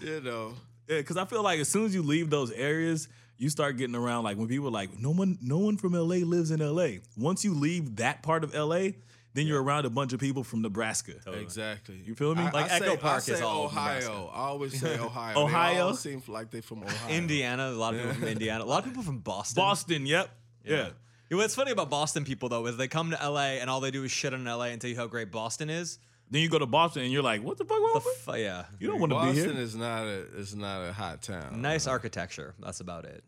[0.00, 0.52] you know.
[0.88, 3.96] Yeah, because I feel like as soon as you leave those areas, you start getting
[3.96, 4.24] around.
[4.24, 6.98] Like when people are like, no one, no one from LA lives in LA.
[7.16, 8.88] Once you leave that part of LA,
[9.34, 11.14] then you're around a bunch of people from Nebraska.
[11.40, 12.00] Exactly.
[12.04, 12.42] You feel me?
[12.42, 13.94] I, Like I Echo say, Park I say is all of Ohio.
[14.00, 14.12] Nebraska.
[14.32, 15.38] I always say Ohio.
[15.44, 15.74] Ohio?
[15.74, 17.14] They all seem like they're from Ohio.
[17.14, 19.60] Indiana, a lot of people from Indiana, a lot of people from Boston.
[19.60, 20.06] Boston.
[20.06, 20.30] Yep.
[20.64, 20.76] Yeah.
[20.76, 20.88] Yeah.
[21.30, 23.90] Yeah, What's funny about Boston people though is they come to LA and all they
[23.90, 25.98] do is shit on LA and tell you how great Boston is.
[26.30, 27.78] Then you go to Boston and you're like, what the fuck?
[27.78, 29.44] wrong The with- f- yeah, you don't want to be here.
[29.46, 31.60] Boston is not a is not a hot town.
[31.60, 32.54] nice architecture.
[32.60, 33.24] That's about it.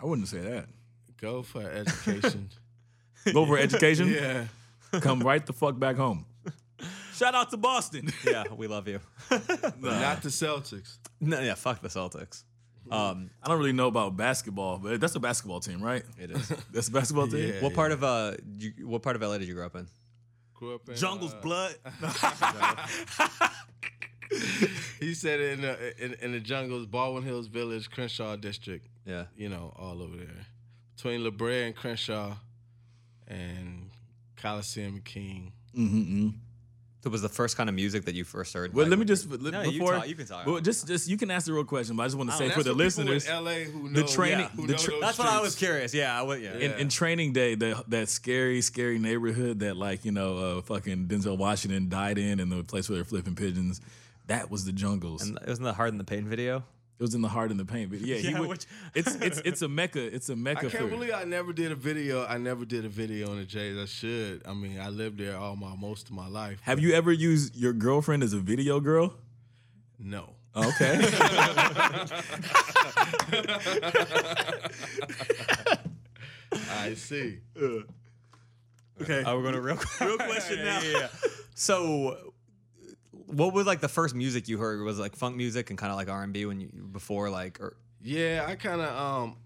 [0.00, 0.66] I wouldn't say that.
[1.20, 2.50] Go for education.
[3.32, 4.08] Go for education.
[4.12, 4.44] yeah.
[5.00, 6.26] Come right the fuck back home.
[7.14, 8.12] Shout out to Boston.
[8.24, 9.00] Yeah, we love you.
[9.30, 10.98] Not the Celtics.
[11.20, 12.44] no, yeah, fuck the Celtics.
[12.90, 16.04] Um, I don't really know about basketball, but that's a basketball team, right?
[16.18, 16.48] it is.
[16.72, 17.54] That's a basketball team.
[17.54, 17.60] Yeah.
[17.60, 19.88] what part of uh, you, what part of LA did you grow up in?
[20.54, 21.74] Grew up in Jungle's uh, blood.
[25.00, 28.86] He said in the in, in the jungles, Baldwin Hills Village, Crenshaw District.
[29.04, 29.26] Yeah.
[29.36, 30.46] You know, all over there.
[30.96, 32.34] Between La Brea and Crenshaw
[33.28, 33.85] and
[34.46, 35.52] Coliseum King.
[35.76, 36.28] mm-hmm.
[37.02, 38.74] So was the first kind of music that you first heard?
[38.74, 40.44] Well, like, let me just let- No, you before talk- you can talk.
[40.44, 42.50] Well, just just you can ask the real question, but I just want to say
[42.50, 45.00] for the what in listeners, LA who the training- yeah, who the know tra- those
[45.02, 45.94] That's what I was curious.
[45.94, 46.42] Yeah, I would.
[46.42, 46.54] Yeah.
[46.54, 51.06] in, in Training Day, that that scary, scary neighborhood that like you know, uh, fucking
[51.06, 53.80] Denzel Washington died in, and the place where they're flipping pigeons.
[54.26, 55.22] That was the jungles.
[55.22, 56.64] And wasn't the Hard in the Pain video?
[56.98, 57.88] It was in the heart and the pain.
[57.88, 60.02] But yeah, he Yeah, would- which- it's it's it's a mecca.
[60.14, 60.66] It's a mecca.
[60.66, 62.24] I can't for, believe I never did a video.
[62.26, 63.76] I never did a video on the Jays.
[63.76, 64.42] I should.
[64.46, 66.58] I mean, I lived there all my most of my life.
[66.62, 69.14] Have you ever used your girlfriend as a video girl?
[69.98, 70.30] No.
[70.56, 70.98] Okay.
[76.70, 77.38] I see.
[77.60, 77.80] Uh,
[79.02, 79.22] okay.
[79.26, 80.80] Oh, we're going to real Real question now.
[80.82, 81.08] Yeah.
[81.54, 82.32] So,
[83.26, 84.80] what was like the first music you heard?
[84.82, 87.60] Was like funk music and kind of like R and B when you before like
[87.60, 89.36] or Yeah, I kind of um,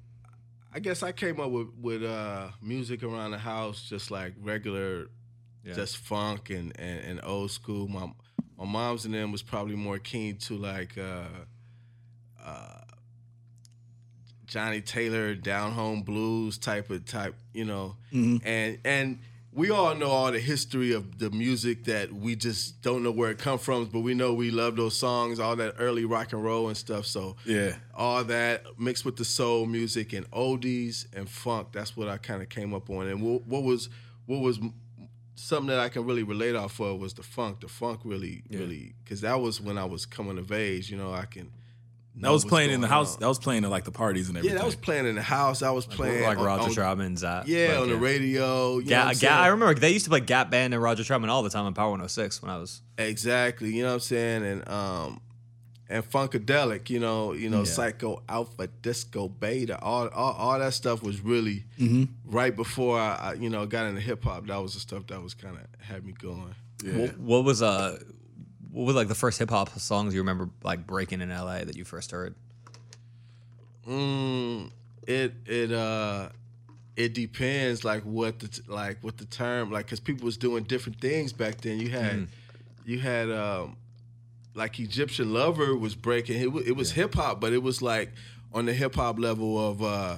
[0.72, 5.08] I guess I came up with with uh music around the house, just like regular,
[5.64, 5.74] Yeah.
[5.74, 7.88] just funk and, and and old school.
[7.88, 8.12] My
[8.58, 11.24] my mom's and them was probably more keen to like uh,
[12.44, 12.80] uh,
[14.46, 19.18] Johnnie Taylor, down home blues type of type, you know, and and.
[19.52, 23.30] We all know all the history of the music that we just don't know where
[23.32, 26.44] it come from, but we know we love those songs, all that early rock and
[26.44, 27.04] roll and stuff.
[27.06, 27.74] So Yeah.
[27.92, 31.68] all that mixed with the soul music and oldies and funk.
[31.72, 33.08] That's what I kind of came up on.
[33.08, 33.88] And what, what was
[34.26, 34.60] what was
[35.34, 37.60] something that I can really relate off of was the funk.
[37.60, 40.90] The funk really, really, because that was when I was coming of age.
[40.90, 41.50] You know, I can
[42.16, 43.14] That was what's playing in the house.
[43.14, 43.20] on.
[43.20, 44.54] That was playing in like the parties and everything.
[44.56, 45.62] Yeah, that was playing in the house.
[45.62, 47.48] I was playing like on- Roger on- Troutman's that.
[47.48, 48.78] Yeah, like, on the radio.
[48.78, 51.28] You Ga- I'm Ga- I remember they used to play Gap Band and Roger Troutman
[51.28, 52.82] all the time on Power 106 when I was.
[52.98, 53.74] Exactly.
[53.74, 54.44] You know what I'm saying?
[54.44, 55.20] And um
[55.88, 61.02] and Funkadelic, you know, you know, Psycho Alpha, Disco Beta, all, all all that stuff
[61.02, 61.64] was really
[62.26, 64.46] right before I, I, you know, got into hip hop.
[64.46, 66.54] That was the stuff that was kind of had me going.
[66.84, 67.98] What, what was uh,
[68.72, 71.76] what was like the first hip hop songs you remember like breaking in LA that
[71.76, 72.34] you first heard?
[73.86, 74.70] Mm,
[75.06, 76.28] it it uh
[76.96, 80.64] it depends like what the t- like what the term like because people was doing
[80.64, 81.78] different things back then.
[81.80, 82.28] You had
[82.84, 83.76] you had um
[84.54, 86.40] like Egyptian Lover was breaking.
[86.40, 88.12] It, it was hip hop, but it was like
[88.52, 90.16] on the hip hop level of uh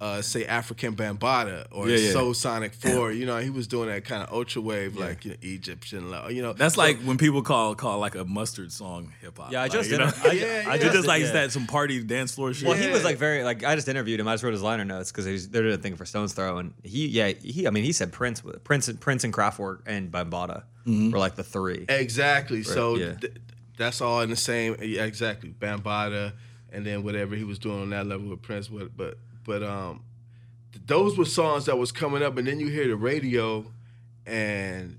[0.00, 2.12] uh say Afrika Bambaataa or Yeah, yeah.
[2.14, 3.16] Soulsonic Force.
[3.16, 6.32] You know, he was doing that kind of ultra wave like you know, Egyptian Lover.
[6.32, 9.52] You know, That's so- like when people call call like a mustard song hip hop.
[9.52, 10.06] Yeah, I Like, just you did.
[10.06, 10.12] know?
[10.24, 11.32] I, Yeah, I It's just just like yeah.
[11.32, 12.66] that some party dance floor shit.
[12.66, 14.26] Well, he was like very like I just interviewed him.
[14.28, 16.72] I just wrote his liner notes because they're doing a thing for Stones Throw, and
[16.82, 21.18] he yeah he I mean he said Prince Prince Prince and Kraftwerk and Bambaataa were
[21.18, 21.84] like the three.
[21.88, 22.62] Exactly.
[22.62, 23.14] So yeah.
[23.16, 23.34] th-
[23.76, 24.76] that's all in the same.
[24.80, 25.50] Yeah, exactly.
[25.60, 26.32] Bambaataa,
[26.72, 28.68] and then whatever he was doing on that level with Prince.
[28.68, 30.02] But but but um,
[30.86, 33.64] those were songs that was coming up, and then you hear the radio,
[34.26, 34.98] and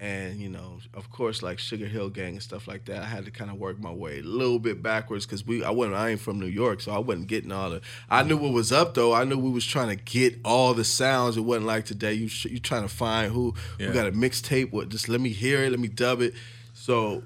[0.00, 3.02] and you know, of course, like Sugar Hill Gang and stuff like that.
[3.02, 5.70] I had to kind of work my way a little bit backwards because we I
[5.70, 7.82] wasn't I ain't from New York, so I wasn't getting all the.
[8.10, 9.12] I knew what was up though.
[9.12, 11.36] I knew we was trying to get all the sounds.
[11.36, 12.14] It wasn't like today.
[12.14, 13.86] You sh- you trying to find who Yeah.
[13.88, 14.72] who got a mixtape.
[14.72, 15.70] What just let me hear it.
[15.70, 16.34] Let me dub it.
[16.74, 17.22] So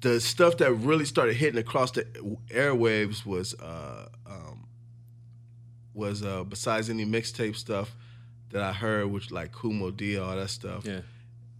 [0.00, 2.04] the stuff that really started hitting across the
[2.48, 4.57] airwaves was uh um
[5.98, 7.94] was uh besides any mixtape stuff
[8.50, 10.86] that I heard, which like Kool Moe Dee, all that stuff.
[10.86, 11.00] Yeah.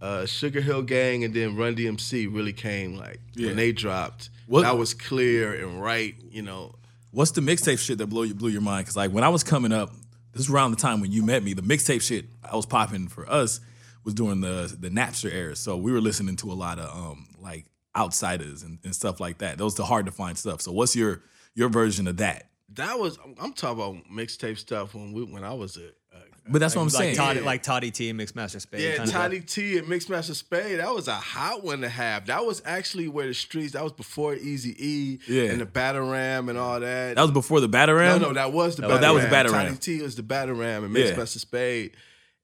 [0.01, 3.47] Uh, Sugar Hill Gang and then Run DMC really came like Yeah.
[3.47, 4.29] when they dropped.
[4.47, 6.73] What- that was clear and right, you know.
[7.11, 8.85] What's the mixtape shit that blew you blew your mind?
[8.85, 9.91] Because like when I was coming up,
[10.31, 11.53] this is around the time when you met me.
[11.53, 13.59] The mixtape shit I was popping for us
[14.05, 15.55] was during the the Napster era.
[15.55, 17.65] So we were listening to a lot of um like
[17.95, 19.57] Outsidaz and, and stuff like that.
[19.57, 20.61] Those the hard to find stuff.
[20.61, 21.23] So what's your
[21.55, 22.48] your version of that?
[22.79, 26.59] That was I'm talking about mixtape stuff when we when I was a, a But
[26.59, 27.15] that's what I'm saying.
[27.15, 27.45] Like Toddy, Yeah.
[27.45, 28.81] like Toddy Tee and Mixmaster Spade.
[28.81, 30.79] Yeah, kind Toddy Tee and Mixmaster Spade.
[30.79, 32.25] That was a hot one to have.
[32.27, 33.73] That was actually where the streets.
[33.73, 35.51] That was before Easy E Yeah.
[35.51, 37.15] and the Batterram and all that.
[37.15, 38.19] That was before the Batterram.
[38.19, 38.85] no, no, that was the.
[38.87, 39.29] Oh, that was Batterram.
[39.51, 39.51] Batterram.
[39.67, 41.11] Toddy Tee was the Batterram and Yeah.
[41.11, 41.91] Mixmaster Spade,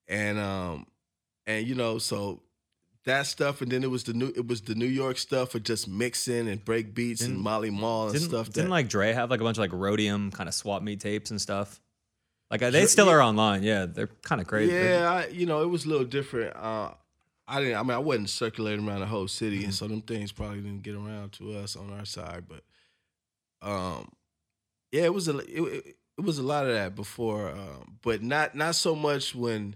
[0.07, 0.85] and um,
[1.47, 2.41] and you know, so
[3.05, 5.63] that stuff, and then it was the new, it was the New York stuff of
[5.63, 8.47] just mixing and break beats and Didn't- Molly Mall and Didn't, stuff.
[8.49, 10.99] didn't that, like Dre have like a bunch of like rhodium kind of swap meet
[10.99, 11.79] tapes and stuff?
[12.51, 13.13] Like uh, they still yeah.
[13.13, 13.63] are online.
[13.63, 14.73] Yeah, they're kind of crazy.
[14.73, 16.55] Yeah, I, you know, it was a little different.
[16.55, 16.91] Uh,
[17.47, 17.75] I didn't.
[17.77, 19.65] I mean, I wasn't circulating around the whole city, Mm-hmm.
[19.65, 22.45] and so them things probably didn't get around to us on our side.
[22.47, 22.63] But,
[23.67, 24.11] um,
[24.91, 28.21] yeah, it was a it, it, it was a lot of that before, um, but
[28.23, 29.75] not not so much when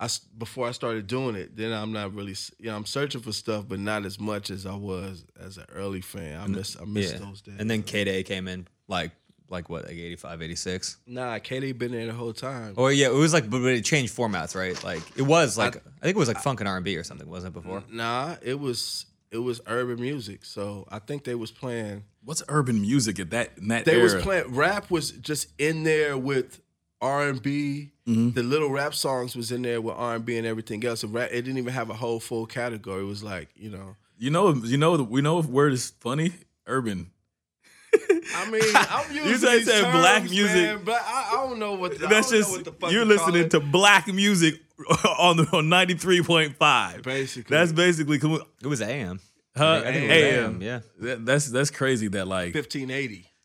[0.00, 1.56] I s- before I started doing it.
[1.56, 4.64] Then I'm not really, you know, I'm searching for stuff, but not as much as
[4.66, 6.40] I was as an early fan.
[6.40, 7.18] I miss I miss yeah.
[7.18, 7.56] those days.
[7.58, 9.10] And then K Day came in like
[9.50, 10.96] like what like 85, 86?
[11.06, 12.74] nah, Katie been there the whole time.
[12.76, 14.82] Or yeah, it was like but but it changed formats, right?
[14.84, 17.02] Like it was like I, think it was like funk and R and B or
[17.04, 17.82] something, wasn't it before?
[17.90, 20.44] Nah, it was it was urban music.
[20.44, 22.04] So I think they was playing.
[22.24, 24.02] What's urban music at that in that They era?
[24.02, 24.54] was playing.
[24.54, 26.60] Rap was just in there with
[27.00, 27.90] R and B.
[28.06, 28.30] Mm-hmm.
[28.30, 31.00] The little rap songs was in there with R and B and everything else.
[31.00, 33.02] So it didn't even have a whole full category.
[33.02, 33.96] It was like you know.
[34.18, 36.32] you know, you know, we know if word is funny.
[36.66, 37.10] Urban.
[38.34, 40.54] I mean, I'm using You said- these said terms, black music.
[40.54, 41.98] man, but I, I don't know what.
[41.98, 44.54] The, That's just what the fuck you're listening to black music
[45.18, 47.02] on the on ninety three point five.
[47.02, 47.56] Basically.
[47.56, 48.18] that's basically
[48.62, 49.20] It was AM.
[49.56, 49.82] huh?
[49.84, 50.44] I think it was AM.
[50.56, 50.80] AM, yeah.
[51.00, 52.08] That- that's that's crazy.
[52.08, 52.52] That like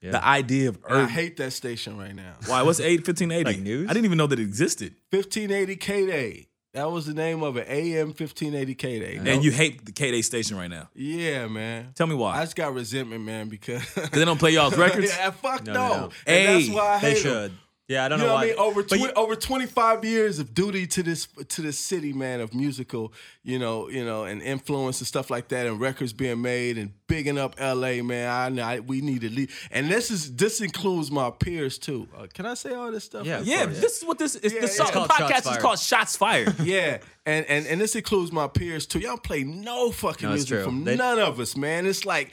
[0.04, 0.12] 1580.
[0.12, 2.34] the idea of And I hate that station right now.
[2.48, 2.62] Why?
[2.62, 3.46] What's eight fifteen eighty?
[3.46, 3.90] Like news?
[3.90, 4.96] I didn't even know that it existed.
[5.12, 6.48] 1580 K Day.
[6.74, 7.68] That was the name of it.
[7.70, 9.32] AM 1580 K Day.
[9.32, 10.90] And you hate the K Day station right now.
[10.96, 11.92] Yeah, man.
[11.94, 12.36] Tell me why.
[12.38, 15.08] I just got resentment, man, because Because they don't play y'all's records.
[15.16, 15.74] yeah, fuck no.
[15.74, 16.54] No, they don't.
[16.64, 17.22] That's why I hate They 'em.
[17.24, 17.52] should.
[17.94, 18.44] Yeah, I don't You know know what why.
[18.46, 18.60] I mean?
[18.60, 22.42] Over But tw- you- over 25 years of duty to this to this city, man,
[22.42, 23.14] of musical,
[23.44, 26.92] you know, you know, and influence and stuff like that, and records being made and
[27.08, 28.60] bigging up LA, man.
[28.60, 32.08] I, I we need to leave, and this is this includes my peers too.
[32.18, 33.26] Uh, can I say all this stuff?
[33.26, 33.80] Yeah, yeah, course.
[33.82, 34.54] this is what this is.
[34.54, 35.62] Yeah, the, song, the called Shots podcast is Fired.
[35.62, 36.56] called Shots Fired.
[36.64, 39.00] Yeah, and, and and this includes my peers too.
[39.00, 41.86] Y'all play no fucking No, music from They- none of us, man.
[41.86, 42.32] It's like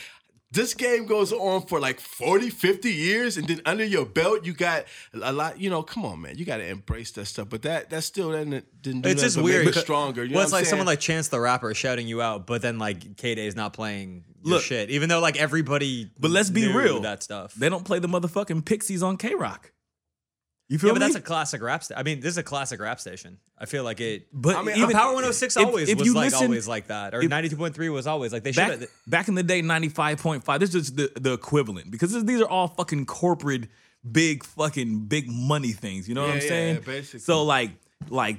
[0.53, 4.53] this game goes on for like 40, 50 years, and then under your belt, you
[4.53, 4.85] got
[5.15, 5.61] a lot.
[5.61, 7.49] You know, come on, man, you got to embrace that stuff.
[7.49, 9.67] But that that still didn't, didn't do It's nothing just but weird.
[9.67, 10.25] Make it stronger.
[10.25, 12.47] You know well, it's what I'm like someone like Chance the Rapper shouting you out,
[12.47, 14.63] but then like K Day is not playing your Look.
[14.63, 16.11] shit, even though like everybody.
[16.19, 17.01] But let's be real.
[17.03, 17.55] that stuff.
[17.55, 19.71] They don't play the motherfucking Pixies on K Rock.
[20.71, 21.83] You feel yeah, but that's a classic rap.
[21.83, 23.39] Sta- I mean, this is a classic rap station.
[23.59, 24.29] I feel like it.
[24.33, 26.87] but I mean, even Power 106 if- always if was you like listen- always like
[26.87, 28.89] that, or if- 92.3 was always like they should back, have.
[29.07, 32.69] back in the day, 95.5, this is the, the equivalent because this, these are all
[32.69, 33.69] fucking corporate,
[34.11, 36.09] big fucking big money things.
[36.09, 36.75] You know what Yeah, I'm yeah, saying?
[36.77, 37.21] yeah, basically.
[37.21, 37.73] So like,
[38.09, 38.39] like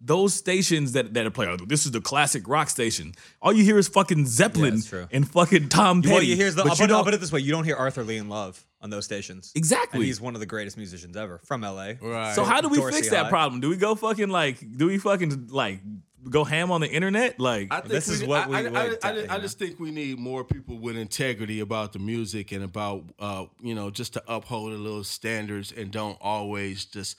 [0.00, 3.14] those stations that that are playing, oh, this is the classic rock station.
[3.42, 5.08] All you hear is fucking Zeppelin that's true.
[5.10, 6.14] and fucking Tom Petty.
[6.14, 6.62] Well, you hear the.
[6.62, 8.18] but I'll, you put, I'll don't- put it this way: you don't hear Arthur Lee
[8.18, 9.50] in Love on those stations.
[9.56, 9.98] Exactly.
[10.00, 11.94] And he's one of the greatest musicians ever from LA.
[12.02, 12.34] right.
[12.34, 13.30] So how do we Dorsey fix that High.
[13.30, 13.60] problem?
[13.62, 14.58] Do we go fucking like?
[14.76, 15.80] Do we fucking like
[16.28, 17.40] go ham on the internet?
[17.40, 19.38] Like, I think This we is need- what I, we I, would, I, I, I
[19.38, 23.74] just think we need more people with integrity about the music and about uh, you
[23.74, 27.16] know just to uphold a little standards and don't always just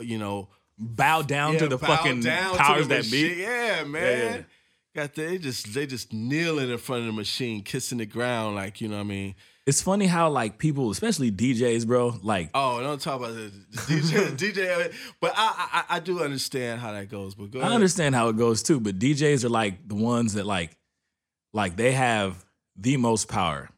[0.00, 3.22] you know bow down yeah, to the fucking powers the that be.
[3.28, 3.38] machine.
[3.38, 4.46] Yeah, man.
[4.94, 8.54] Got the, they just they just kneeling in front of the machine, kissing the ground,
[8.56, 9.34] like you know what I mean.
[9.66, 13.78] It's funny how like people, especially DJs, bro, like Oh, don't talk about the, the
[13.78, 14.94] DJ, DJ.
[15.20, 17.34] But I, I I do understand how that goes.
[17.34, 20.46] But go I understand how it goes too, but DJs are like the ones that
[20.46, 20.76] like
[21.52, 22.44] like they have
[22.76, 23.68] the most power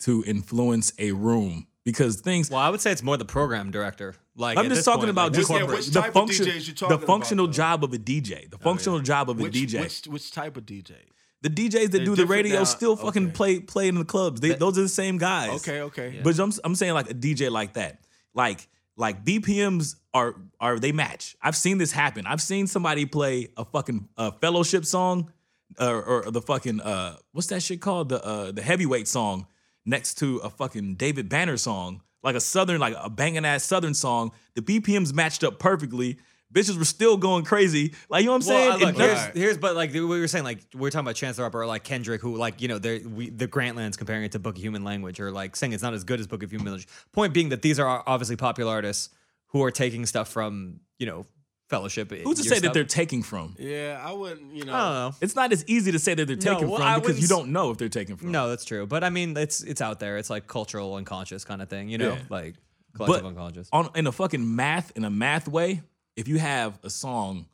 [0.00, 4.16] to influence a room because things Well, I would say it's more the program director.
[4.34, 6.98] Like I'm just talking point, about like, just yeah, the type function, DJs you talking
[6.98, 7.52] the functional though?
[7.52, 9.80] job of a DJ, the functional job of a which, DJ.
[9.80, 10.94] Which which type of DJ?
[11.42, 12.64] The DJs that They're do the radio now.
[12.64, 13.32] still fucking Okay.
[13.32, 14.40] play play in the clubs.
[14.40, 15.50] They, those are the same guys.
[15.60, 16.20] Okay, okay.
[16.22, 18.00] But I'm, I'm saying like a DJ like that,
[18.34, 21.36] like like BPMs are are they match.
[21.42, 22.26] I've seen this happen.
[22.26, 25.32] I've seen somebody play a fucking uh, fellowship song,
[25.80, 29.46] or, or the fucking uh what's that shit called the uh the heavyweight song
[29.84, 33.94] next to a fucking David Banner song, like a southern like a banging ass southern
[33.94, 34.30] song.
[34.54, 36.18] The BPMs matched up perfectly.
[36.52, 37.94] Bitches were still going crazy.
[38.08, 38.68] Like you know what I'm saying?
[38.68, 41.06] Well, uh, look, here's, that's- here's, but like we were saying, like we are talking
[41.06, 44.24] about Chance the Rapper or like Kendrick, who like you know we, the Grantlands comparing
[44.24, 46.42] it to Book of Human Language or like saying it's not as good as Book
[46.42, 46.88] of Human Language.
[47.12, 49.08] Point being that these are obviously popular artists
[49.48, 51.26] who are taking stuff from you know
[51.68, 52.10] Fellowship.
[52.10, 52.62] Who's to say stuff.
[52.64, 53.56] that they're taking from?
[53.58, 54.54] Yeah, I wouldn't.
[54.54, 54.74] You know.
[54.74, 55.14] I don't know.
[55.22, 57.28] It's not as easy to say that they're No, taking well, I from because you
[57.28, 58.30] don't know if they're taking from.
[58.30, 58.86] No, that's true.
[58.86, 60.18] But I mean, it's it's out there.
[60.18, 61.88] It's like cultural unconscious kind of thing.
[61.88, 62.18] You know, Yeah.
[62.28, 62.56] like
[62.94, 63.70] collective but unconscious.
[63.72, 65.80] on in a fucking math in a math way,
[66.16, 67.46] if you have a song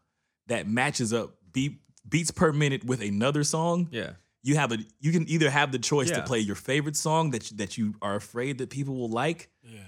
[0.46, 1.78] that matches up beat
[2.08, 4.12] beats per minute with another song, Yeah.
[4.42, 7.50] you have a you can either have the choice to play your favorite song that
[7.50, 9.80] you, that you are afraid that people will like, Yeah.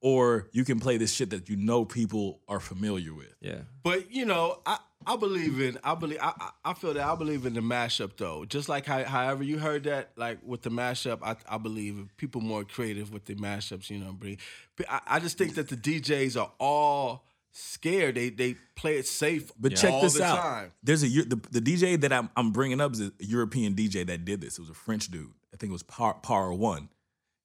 [0.00, 3.34] or you can play this shit that you know people are familiar with.
[3.40, 3.60] Yeah.
[3.82, 7.14] But you know, I, I believe in I believe I, I I feel that I
[7.14, 8.44] believe in the mashup though.
[8.44, 12.40] Just like how, however you heard that, like with the mashup, I, I believe people
[12.40, 13.90] more creative with the mashups.
[13.90, 14.38] You know, bring.
[14.76, 17.24] But I, I just think that the DJs are all
[17.58, 18.14] scared.
[18.14, 19.52] They they play it safe.
[19.58, 20.42] But check all this the out.
[20.42, 20.72] Time.
[20.82, 24.24] There's a the, the DJ that I'm, I'm bringing up is a European DJ that
[24.24, 24.58] did this.
[24.58, 25.32] It was a French dude.
[25.52, 26.88] I think it was Par, Power One,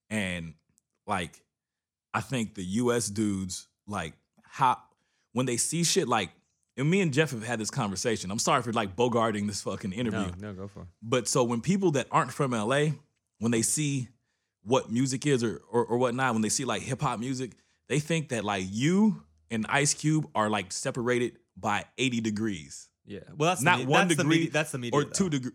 [0.10, 0.54] and
[1.08, 1.42] like
[2.14, 3.08] I think the U.S.
[3.08, 4.78] dudes like how
[5.34, 6.30] when they see shit like.
[6.76, 8.32] And me and Jeff have had this conversation.
[8.32, 10.32] I'm sorry for like bogarting this fucking interview.
[10.40, 10.88] No, no, go for it.
[11.04, 12.86] But so when people that aren't from LA,
[13.38, 14.08] when they see
[14.64, 17.52] what music is or or, or whatnot, when they see like hip hop music,
[17.90, 19.22] they think that like you
[19.54, 22.90] and Ice Cube are like separated by 80 degrees.
[23.06, 23.20] Yeah.
[23.38, 24.98] Well, that's Not the, one that's degree The media, that's the media.
[25.00, 25.10] or though.
[25.12, 25.52] two degree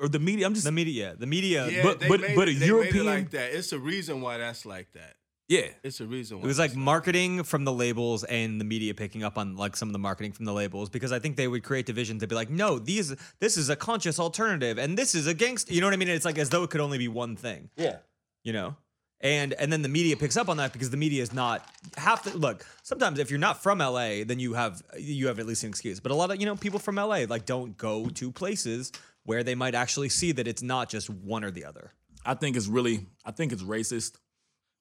[0.00, 0.46] or the media.
[0.46, 1.16] I'm just The media.
[1.18, 1.68] The media.
[1.68, 3.52] Yeah, but- but- made but it, a they European- made it like that.
[3.52, 5.16] It's a reason why that's like that.
[5.48, 5.66] yeah.
[5.82, 6.38] It's a reason.
[6.38, 9.76] Why It was like marketing from the labels and the media picking up on like
[9.76, 12.28] some of the marketing from the labels because I think they would create divisions to
[12.28, 15.74] be like, no, these this is a conscious alternative and this is a gangster.
[15.74, 16.08] You know what I mean?
[16.08, 17.70] It's like as though it could only be one thing.
[17.76, 17.96] Yeah.
[18.44, 18.76] You know.
[19.24, 21.66] And and then the media picks up on that because the media is not
[21.96, 22.66] half the look.
[22.82, 25.98] Sometimes if you're not from LA, then you have you have at least an excuse.
[25.98, 28.92] But a lot of you know people from LA like don't go to places
[29.24, 31.92] where they might actually see that it's not just one or the other.
[32.26, 34.18] I think it's really I think it's racist.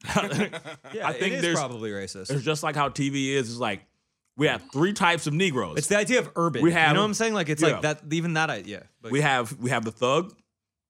[0.94, 2.30] Yeah, I think it is there's- probably racist.
[2.30, 3.50] It's just like how TV is.
[3.50, 3.86] It's like
[4.36, 5.78] we have three types of Negroes.
[5.78, 6.64] It's the idea of urban.
[6.64, 7.34] We have you know what I'm saying?
[7.34, 7.70] Like it's yeah.
[7.70, 8.02] like that.
[8.12, 8.88] Even that idea.
[9.02, 10.36] But we have we have the thug,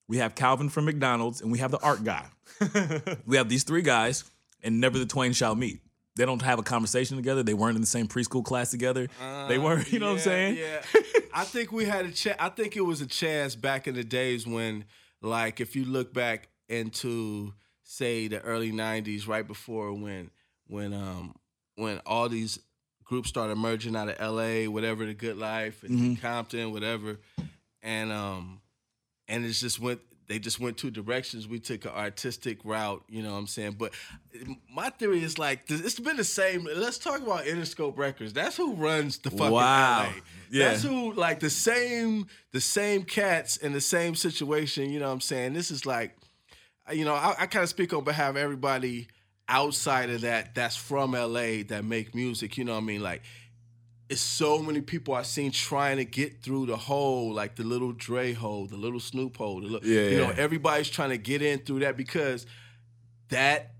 [0.07, 2.25] we have Calvin from McDonald's, and we have the art guy.
[3.25, 4.23] we have these three guys,
[4.63, 5.79] and never the twain shall meet.
[6.15, 7.41] They don't have a conversation together.
[7.41, 9.07] They weren't in the same preschool class together.
[9.47, 9.91] they weren't.
[9.91, 10.57] You know what I'm saying?
[10.57, 10.81] Yeah.
[11.33, 12.37] I think we had a chance.
[12.39, 14.85] I think it was a chance back in the days when,
[15.21, 20.29] like, if you look back into, say, the early '90s, right before when,
[20.67, 21.33] when, um,
[21.75, 22.59] when all these
[23.03, 26.13] groups started merging out of LA, whatever the Good Life and Mm-hmm.
[26.21, 27.19] Compton, whatever,
[27.81, 28.61] and um,
[29.27, 29.99] and it just went.
[30.27, 31.47] they just went two directions.
[31.47, 33.75] We took an artistic route, you know what I'm saying?
[33.77, 33.93] But
[34.73, 36.67] my theory is like it's been the same.
[36.75, 38.33] Let's talk about Interscope Records.
[38.33, 40.03] That's who runs the fucking Wow.
[40.03, 40.21] LA.
[40.49, 40.69] Yeah.
[40.69, 45.13] That's who like the same the same cats in the same situation, you know what
[45.13, 45.53] I'm saying?
[45.53, 46.15] This is like
[46.91, 49.07] you know, I, I kind of speak on behalf of everybody
[49.47, 53.01] outside of that that's from LA that make music, you know what I mean?
[53.01, 53.21] Like
[54.13, 57.93] it's so many people I've seen trying to get through the hole, like the little
[57.93, 59.59] Dre hole, the little Snoop hole.
[59.59, 62.45] The little, Yeah, you know, everybody's trying to get in through that because
[63.29, 63.73] that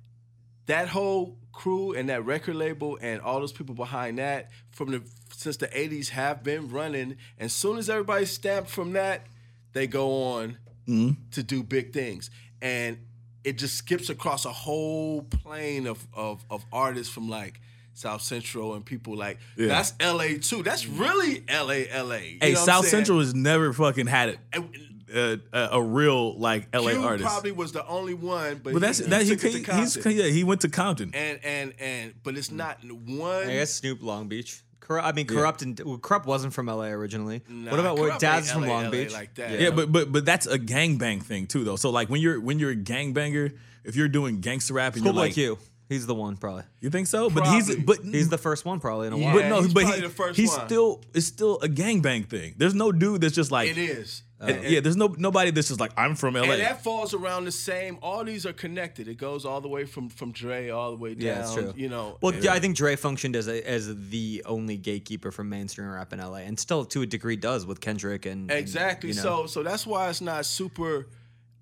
[0.66, 5.04] that whole crew and that record label and all those people behind that from the
[5.32, 7.16] since the 80s have been running.
[7.38, 9.28] And as soon as everybody's stamped from that,
[9.74, 10.58] they go on
[10.88, 11.12] mm-hmm.
[11.30, 12.32] to do big things.
[12.60, 12.98] And
[13.44, 17.62] it just skips across a whole plane of of, of artists from like
[17.94, 19.68] South Central and people like Yeah.
[19.68, 20.64] that's LA too.
[20.64, 22.16] That's really LA LA.
[22.16, 22.88] You Hey, know South?
[22.88, 24.40] Central has never fucking had it.
[24.52, 24.70] And-
[25.14, 27.24] Uh, a, a real like LA Q artist.
[27.30, 29.80] probably was the only one, but but that's he, that he, took it to he
[29.82, 31.12] he's yeah he went to Compton.
[31.14, 33.44] and and and but it's not one.
[33.48, 34.64] I guess Snoop Long Beach.
[34.80, 37.44] Cor- I mean, Kurupt and well, Kurupt wasn't from LA originally.
[37.48, 39.14] Nah, what about what Kurupt Dad's from LA, Long LA Beach?
[39.14, 39.60] like that.
[39.60, 41.76] Yeah, but but but that's a gangbang thing too, though.
[41.76, 45.14] So like when you're when you're a gangbanger, if you're doing gangster rap and you're
[45.14, 45.60] like, Q.
[45.90, 46.64] He's the one probably.
[46.80, 47.30] you think so?
[47.30, 47.84] But he's Probably.
[47.84, 49.26] but He's the first one probably in a Yeah.
[49.26, 49.36] while.
[49.36, 50.66] but no, he's but probably he, the first he's one.
[50.68, 52.56] still it's still a gangbang thing.
[52.58, 54.24] There's no dude that's just like it is.
[54.42, 54.80] Uh, and- yeah.
[54.80, 56.44] There's no nobody that's just like I'm from LA.
[56.54, 57.98] And that falls around the same.
[58.02, 59.08] All these are connected.
[59.08, 61.22] It goes all the way from from Dre all the way down.
[61.28, 61.74] Yeah, that's true.
[61.76, 62.18] You know.
[62.22, 66.12] Well, yeah, I think Dre functioned as a, as the only gatekeeper for mainstream rap
[66.14, 69.10] in LA, and still to a degree does with Kendrick and and, Exactly.
[69.10, 69.22] you know.
[69.22, 71.08] So so that's why it's not super.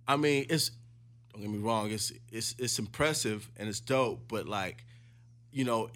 [0.07, 0.71] I mean, it's
[1.33, 1.91] don't get me wrong.
[1.91, 4.83] It's it's it's impressive and it's dope, but like,
[5.51, 5.89] you know,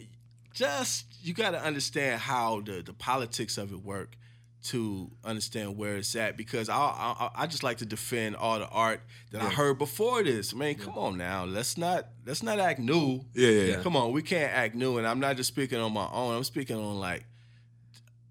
[0.53, 4.15] just you got to understand how the the politics of it work
[4.63, 8.67] to understand where it's at because I, I I just like to defend all the
[8.69, 10.55] art that I heard before this.
[10.55, 13.23] Man, come on now, let's not let's not act new.
[13.35, 13.81] Yeah, yeah, yeah.
[13.83, 16.35] Come on, we can't act new, and I'm not just speaking on my own.
[16.35, 17.25] I'm speaking on like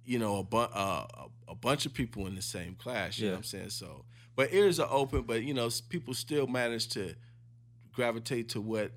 [0.07, 1.07] you know, a, bu- uh,
[1.49, 3.19] a, a bunch of people in the same class.
[3.19, 3.33] You know Yeah.
[3.37, 3.71] what I'm saying?
[3.71, 4.05] So,
[4.37, 7.15] but ears are open, but you know, people still manage to
[7.93, 8.93] gravitate to what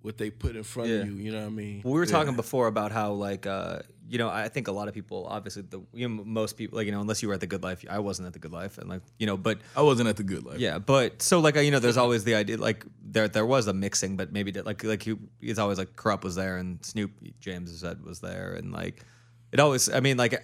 [0.00, 0.96] what they put in front Yeah.
[0.98, 1.14] of you.
[1.14, 1.80] You know what I mean?
[1.84, 4.86] Well, we were talking before about how like uh you know I think a lot
[4.88, 7.40] of people obviously the you know most people like you know unless you were at
[7.40, 9.82] the Good Life I wasn't at the Good Life and like you know but I
[9.82, 10.58] wasn't at the good life.
[10.60, 13.66] yeah but so like uh, you know there's always the idea like there there was
[13.66, 17.10] a mixing but maybe like like you it's always like Kurupt was there and Snoop
[17.40, 19.04] James said was there and like
[19.52, 20.34] it always I mean like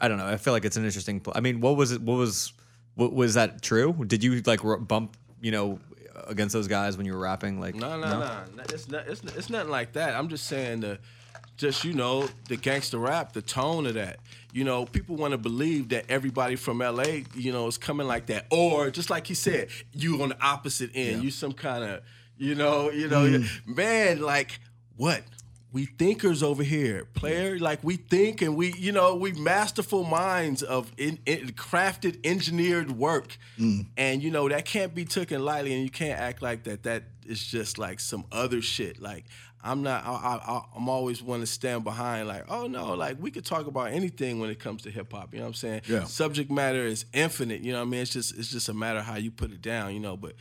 [0.00, 2.16] I don't know I feel like it's an interesting I mean what was it what
[2.18, 2.52] was
[2.98, 5.78] what was that true did you like r- bump you know
[6.26, 8.42] against those guys when you were rapping like No, no, no.
[8.68, 9.08] It's not.
[9.08, 10.14] It's, it's nothing like that.
[10.14, 10.98] I'm just saying the,
[11.56, 14.18] just you know, the gangster rap, the tone of that.
[14.52, 18.26] You know, people want to believe that everybody from LA, you know, is coming like
[18.26, 21.22] that, or just like he said, you on the opposite end.
[21.22, 22.02] You some kind of,
[22.36, 23.74] you know, you know, hmm.
[23.74, 24.60] man, like
[24.96, 25.22] what?
[25.70, 27.58] We thinkers over here, player.
[27.58, 32.90] Like we think and we, you know, we masterful minds of in, in crafted, engineered
[32.92, 33.86] work, mm.
[33.96, 36.84] and you know that can't be taken lightly, and you can't act like that.
[36.84, 39.00] That is just like some other shit.
[39.00, 39.24] Like
[39.62, 40.04] I'm not.
[40.06, 42.28] I, I'm always want to stand behind.
[42.28, 45.32] Like, oh no, like we could talk about anything when it comes to hip hop.
[45.32, 45.82] You know what I'm saying?
[45.88, 46.04] Yeah.
[46.04, 47.62] Subject matter is infinite.
[47.62, 48.00] You know what I mean?
[48.02, 49.94] It's just it's just a matter of how you put it down.
[49.94, 50.34] You know, but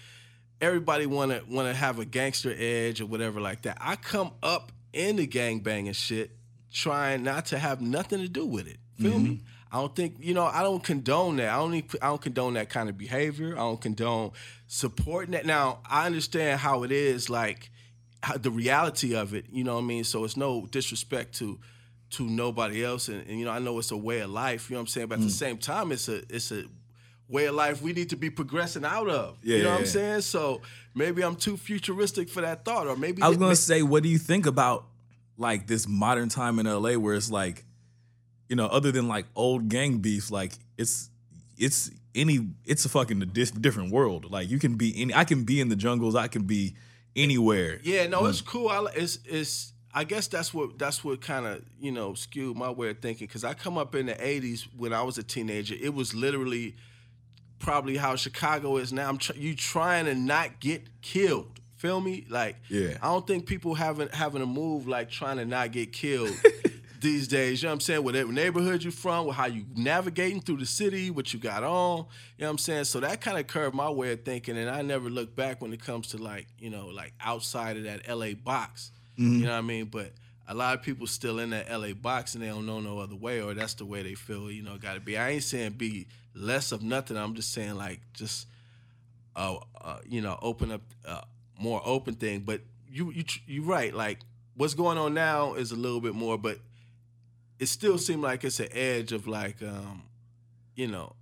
[0.62, 3.78] everybody want to want to have a gangster edge or whatever like that.
[3.82, 6.32] I come up in the gang banging shit,
[6.72, 8.78] trying not to have nothing to do with it.
[9.00, 9.30] Feel me?
[9.30, 9.46] Mm-hmm.
[9.72, 10.46] I don't think you know.
[10.46, 11.50] I don't condone that.
[11.50, 11.76] I don't.
[11.76, 13.54] e- I don't condone that kind of behavior.
[13.54, 14.32] I don't condone
[14.68, 15.46] supporting that.
[15.46, 17.70] Now I understand how it is, like
[18.24, 19.46] how, the reality of it.
[19.52, 20.04] You know what I mean?
[20.04, 21.60] So it's no disrespect to
[22.12, 24.70] to nobody else, and, and you know I know it's a way of life.
[24.70, 25.08] You know what I'm saying?
[25.08, 25.32] But at the mm.
[25.32, 26.64] same time, it's a it's a
[27.30, 29.38] way of life we need to be progressing out of.
[29.44, 29.92] Yeah, you know yeah, what I'm yeah.
[29.92, 30.22] saying?
[30.22, 30.62] So
[30.96, 34.04] maybe I'm too futuristic for that thought, or maybe I was gonna may- say, what
[34.04, 34.86] do you think about
[35.38, 37.66] like this modern time in LA where it's like,
[38.50, 41.10] you know, other than like old gang beef, like it's
[41.58, 44.32] it's any it's a fucking dis- different world.
[44.32, 46.76] Like you can be any, I can be in the jungles, I can be
[47.16, 47.80] anywhere.
[47.84, 48.48] Yeah, no, it's mm.
[48.48, 48.70] cool.
[48.70, 49.74] I, it's it's.
[49.94, 53.26] I guess that's what that's what kind of you know skewed my way of thinking
[53.26, 55.76] because I come up in the '80s when I was a teenager.
[55.80, 56.76] It was literally
[57.60, 59.10] probably how Chicago is now.
[59.10, 61.60] I'm tr- you trying to not get killed.
[61.78, 62.26] Feel me?
[62.30, 62.98] Like, Yeah.
[63.02, 66.32] I don't think people having having a move like trying to not get killed
[67.02, 67.62] these days.
[67.62, 68.04] You know what I'm saying?
[68.04, 71.98] Whatever neighborhood you from, with how you navigating through the city, what you got on.
[72.38, 72.86] You know what I'm saying?
[72.86, 75.72] So that kind of curved my way of thinking, and I never look back when
[75.72, 78.92] it comes to like you know like outside of that LA box.
[79.20, 79.40] Mm-hmm.
[79.40, 79.86] You know what I mean?
[79.86, 80.14] But
[80.48, 83.16] a lot of people still in that LA box and they don't know no other
[83.16, 84.50] way, or that's the way they feel.
[84.50, 85.18] You know, got to be.
[85.18, 87.18] I ain't saying be less of nothing.
[87.18, 88.48] I'm just saying like just
[89.36, 91.22] uh, uh, you know, open up uh,
[91.60, 92.42] more open thing.
[92.42, 93.94] But you you you right.
[93.94, 94.20] Like
[94.56, 96.60] what's going on now is a little bit more, but
[97.60, 100.04] it still seemed like it's an edge of like, um,
[100.76, 101.14] you know,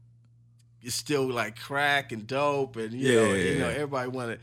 [0.81, 3.73] it's still like crack and dope, and you Yeah, know, yeah, you know, yeah.
[3.75, 4.39] everybody wanted.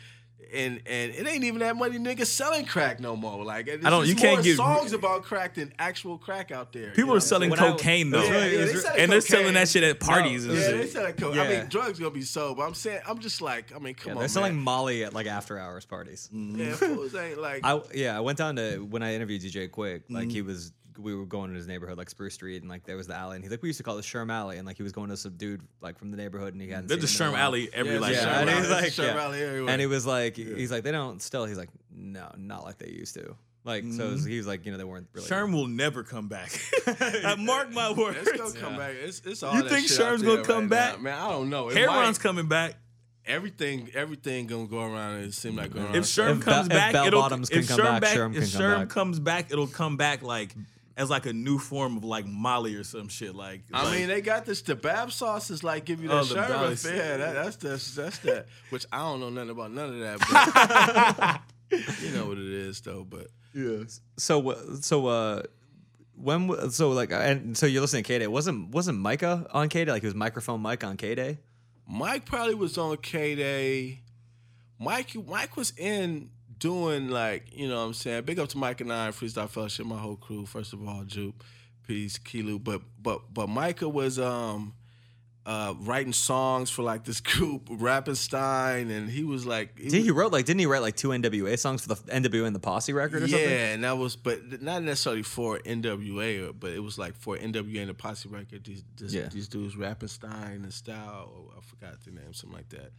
[0.52, 3.42] And and it ain't even that many niggas selling crack no more.
[3.44, 6.90] Like I don't- you can't get- songs about crack than actual crack out there.
[6.90, 9.68] People you are selling When I- cocaine though, Yeah, yeah, they and they're selling that
[9.68, 11.36] shit at parties and Yeah, they selling coke.
[11.36, 14.10] I mean, drugs gonna be sold, but I'm saying, I'm just like, I mean, come
[14.10, 14.64] Yeah, on, they're selling man.
[14.64, 16.28] Molly at like after hours parties.
[16.32, 17.64] Yeah, fools ain't like.
[17.64, 20.02] I yeah, I went down to when I interviewed DJ Quik.
[20.10, 20.30] Like Mm-hmm.
[20.30, 23.06] he was, we were going to his neighborhood, like Spruce Street, and like there was
[23.06, 24.82] the alley, and he's like, we used to call it Sherm Alley, and like he
[24.82, 26.88] was going to some dude like from the neighborhood, and he hadn't.
[26.88, 27.42] There's a seen him in Sherm.
[27.42, 28.60] Alley every Yeah, like Yeah, Sherm and Alley.
[28.60, 29.22] he's like, Sherm yeah.
[29.24, 29.70] Alley everywhere.
[29.72, 31.44] and he was like, he's like, they don't still.
[31.46, 33.34] He's like, no, not like they used to.
[33.64, 34.26] Like so, Mm-hmm.
[34.28, 35.28] he was like, you know, they weren't really.
[35.28, 36.50] Sherm will never come back.
[36.86, 38.18] I mark my words.
[38.20, 38.94] It's gonna come back.
[39.00, 40.96] It's, it's all You think Sherm's gonna come right back?
[40.96, 41.02] now.
[41.02, 41.18] man?
[41.18, 41.68] I don't know.
[41.68, 42.74] It Heron's coming back.
[43.24, 45.14] everything, everything gonna go around.
[45.18, 45.94] And it seemed like going around.
[45.94, 48.16] If Sherm If comes Bell- if back, Bell it'll Bottoms can if come Sherm back,
[48.16, 48.88] Sherm if can come Sherm back.
[48.88, 50.54] comes back, it'll come back like
[50.96, 53.34] as like a new form of like Molly or some shit.
[53.34, 54.62] Like I like- mean, they got this.
[54.62, 56.96] The Bab sauce is like give you Oh, that the Sherm Bab.
[56.96, 58.46] Yeah, that, that's that's that's that.
[58.70, 61.40] Which I don't know nothing about none of that.
[61.70, 63.04] But you know what it is though.
[63.08, 63.84] But yeah.
[64.16, 65.42] So so uh,
[66.16, 68.26] when so like and so you're listening to K Day.
[68.26, 69.92] Wasn't wasn't Micah on K Day?
[69.92, 71.38] Like it was microphone Mike on K Day.
[71.88, 74.00] Mike probably was on K Day.
[74.78, 76.30] Mike Mike was in
[76.62, 78.22] doing like, you know what I'm saying?
[78.24, 80.46] Big up to Myka Nine, Freestyle Fellowship, my whole crew.
[80.46, 81.42] First of all, Jupe,
[81.86, 82.62] peace, Kilu.
[82.62, 84.74] But but but Micah was um
[85.44, 90.10] uh writing songs for like this group, Rappenstein, and he was like he Did he
[90.12, 92.92] wrote like didn't he write like two NWA songs for the NWA and the Posse
[92.92, 93.50] record or yeah, something?
[93.50, 97.36] Yeah, and that was, but not necessarily for NWA, or- but it was like for
[97.36, 98.64] NWA and the Posse record.
[98.64, 99.28] These this, Yeah.
[99.32, 102.92] these dudes, Rappenstein and Style, or I forgot the name, something like that.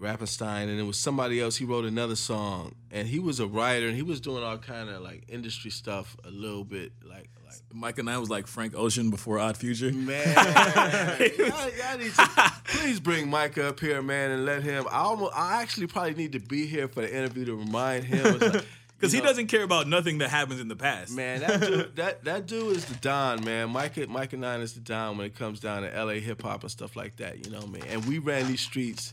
[0.00, 1.56] Rappenstein, and it was somebody else.
[1.56, 4.88] He wrote another song, and he was a writer, and he was doing all kind
[4.88, 7.94] of like industry stuff a little bit, like like.
[7.96, 9.92] Myka Nine was like Frank Ocean before Odd Future.
[9.92, 10.26] Man,
[11.38, 14.86] y'all, y'all need to please bring Mike up here, man, and let him.
[14.90, 18.38] I almost, I actually probably need to be here for the interview to remind him
[18.38, 18.64] like,
[18.96, 21.12] Because he know, doesn't care about nothing that happens in the past.
[21.12, 23.70] Man, that dude, that that dude is the don, man.
[23.70, 26.70] Mike, Myka Nine is the don when it comes down to LA hip hop and
[26.70, 27.44] stuff like that.
[27.44, 27.84] You know what I mean?
[27.88, 29.12] And we ran these streets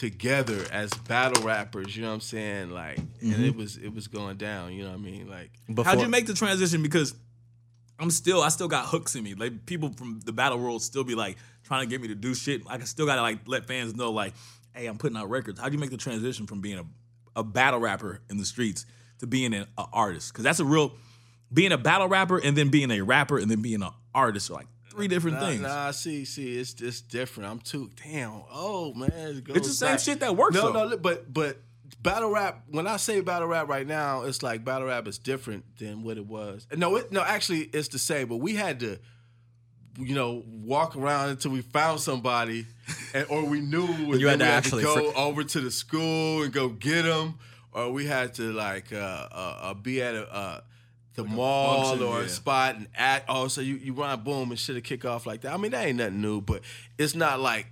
[0.00, 1.94] together as battle rappers.
[1.94, 2.70] You know what I'm saying?
[2.70, 3.58] Like, and it mm-hmm.
[3.58, 4.72] was it was going down.
[4.72, 5.28] You know what I mean?
[5.28, 5.50] Like,
[5.84, 6.82] How'd you make the transition?
[6.82, 7.14] Because
[7.98, 9.34] I'm still, I still got hooks in me.
[9.34, 12.34] Like people from the battle world still be like trying to get me to do
[12.34, 12.62] shit.
[12.66, 14.32] I still gotta like let fans know, like,
[14.74, 15.60] hey, I'm putting out records.
[15.60, 16.84] How'd you make the transition from being a,
[17.36, 18.86] a battle rapper in the streets
[19.18, 20.32] to being an a artist?
[20.32, 20.94] Because that's a real
[21.52, 24.54] being a battle rapper and then being a rapper and then being an artist are
[24.54, 25.60] like three different nah, things.
[25.62, 27.50] nah, see, see, it's just different.
[27.50, 28.42] I'm too damn.
[28.52, 29.10] Oh man,
[29.46, 30.00] it It's the same back.
[30.00, 30.88] shit that works, No, though.
[30.88, 31.58] no, but but
[32.02, 32.62] battle rap.
[32.68, 36.16] When I say battle rap right now, it's like battle rap is different than what
[36.16, 36.66] it was.
[36.76, 38.28] No, it, no, actually, it's the same.
[38.28, 38.98] But we had to,
[39.98, 42.66] you know, walk around until we found somebody,
[43.14, 43.86] and or we knew.
[43.86, 46.68] And you had then to we actually go fr- over to the school and go
[46.68, 47.38] get them,
[47.72, 50.62] or we had to like uh, uh, uh, be at a.
[51.14, 52.26] The mall function, or yeah.
[52.26, 53.26] a spot and act.
[53.28, 55.52] Oh, so you you run boom and shit to kick off like that.
[55.52, 56.62] I mean, that ain't nothing new, but
[56.98, 57.66] it's not like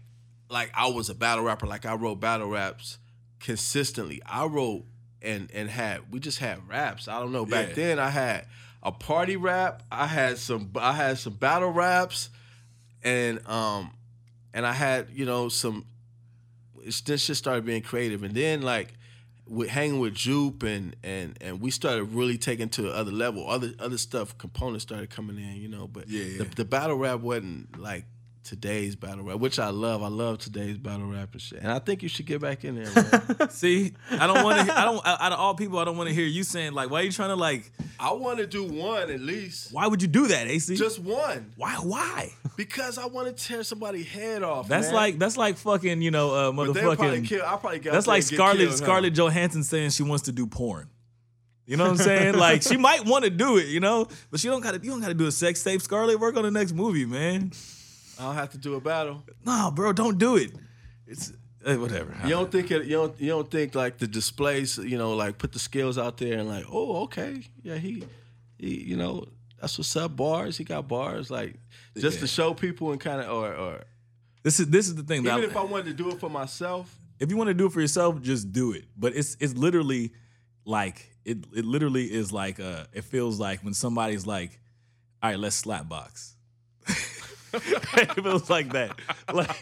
[0.50, 1.66] like I was a battle rapper.
[1.66, 2.98] Like I wrote battle raps
[3.40, 4.20] consistently.
[4.26, 4.84] I wrote
[5.22, 7.08] and and had we just had raps.
[7.08, 7.46] I don't know.
[7.46, 7.74] Back Yeah.
[7.74, 8.46] then, I had
[8.82, 9.82] a party rap.
[9.90, 12.30] I had some I had some battle raps,
[13.02, 13.92] and um
[14.52, 15.86] and I had you know some.
[17.04, 18.94] This shit started being creative, and then like
[19.48, 23.48] with hanging with Jupe and and and we started really taking to the other level.
[23.48, 25.86] Other other stuff, components started coming in, you know.
[25.88, 26.50] But Yeah, The, yeah.
[26.56, 28.04] the battle rap wasn't like
[28.48, 30.02] today's battle rap, which I love.
[30.02, 31.60] I love today's battle rap and shit.
[31.60, 33.50] And I think you should get back in there, man.
[33.50, 34.78] See, I don't want to.
[34.78, 35.06] I don't.
[35.06, 37.12] Out of all people, I don't want to hear you saying like, "Why are you
[37.12, 37.70] trying to like?
[38.00, 40.76] I want to do one at least, Why would you do that, AC?
[40.76, 41.74] just one, why?
[41.74, 42.30] Why?
[42.56, 44.66] because I want to tear somebody's head off.
[44.68, 44.94] That's man.
[44.94, 47.28] like that's like fucking you know uh, But they'll probably motherfucking.
[47.28, 47.44] kill.
[47.44, 47.92] I probably got.
[47.92, 50.88] That's like Scarlett Scarlett Johansson saying she wants to do porn.
[51.66, 52.34] You know what I'm saying?
[52.38, 54.80] like she might want to do it, you know, but she don't got to.
[54.82, 55.82] You don't got to do a sex tape.
[55.82, 57.52] Scarlett, work on the next movie, man.
[58.18, 59.22] I don't have to do a battle.
[59.44, 60.52] No, bro, don't do it.
[61.06, 61.32] It's
[61.64, 62.14] eh, whatever.
[62.24, 65.38] You don't think it, you don't you don't think like the displays, you know, like
[65.38, 68.04] put the skills out there and like, oh, okay, yeah, he,
[68.58, 69.26] he, you know,
[69.60, 70.16] that's what's up.
[70.16, 71.54] Bars, he got bars, like
[71.96, 73.80] just to show people and kind of, or, or
[74.42, 75.20] This is this is the thing.
[75.20, 77.66] even I- if I wanted to do it for myself, if you want to do
[77.66, 78.84] it for yourself, just do it.
[78.96, 80.12] But it's it's literally
[80.64, 84.60] like it it literally is like uh it feels like when somebody's like,
[85.22, 86.36] all right, let's slap box.
[87.52, 88.98] it was like that.
[89.32, 89.60] Like,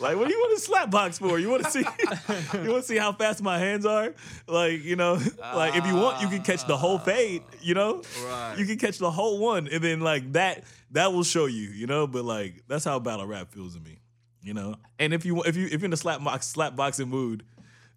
[0.00, 1.38] like what do you want to slap box for?
[1.38, 4.14] You want to see you want to see how fast my hands are?
[4.46, 8.02] Like, you know, like if you want, you can catch the whole fade, you know?
[8.24, 8.56] Right.
[8.58, 11.86] You can catch the whole one, and then like that, that will show you, you
[11.86, 12.06] know.
[12.06, 13.98] But like that's how battle rap feels to me,
[14.42, 14.76] you know.
[14.98, 17.44] And if you want if you if you're in the slap box slap boxing mood,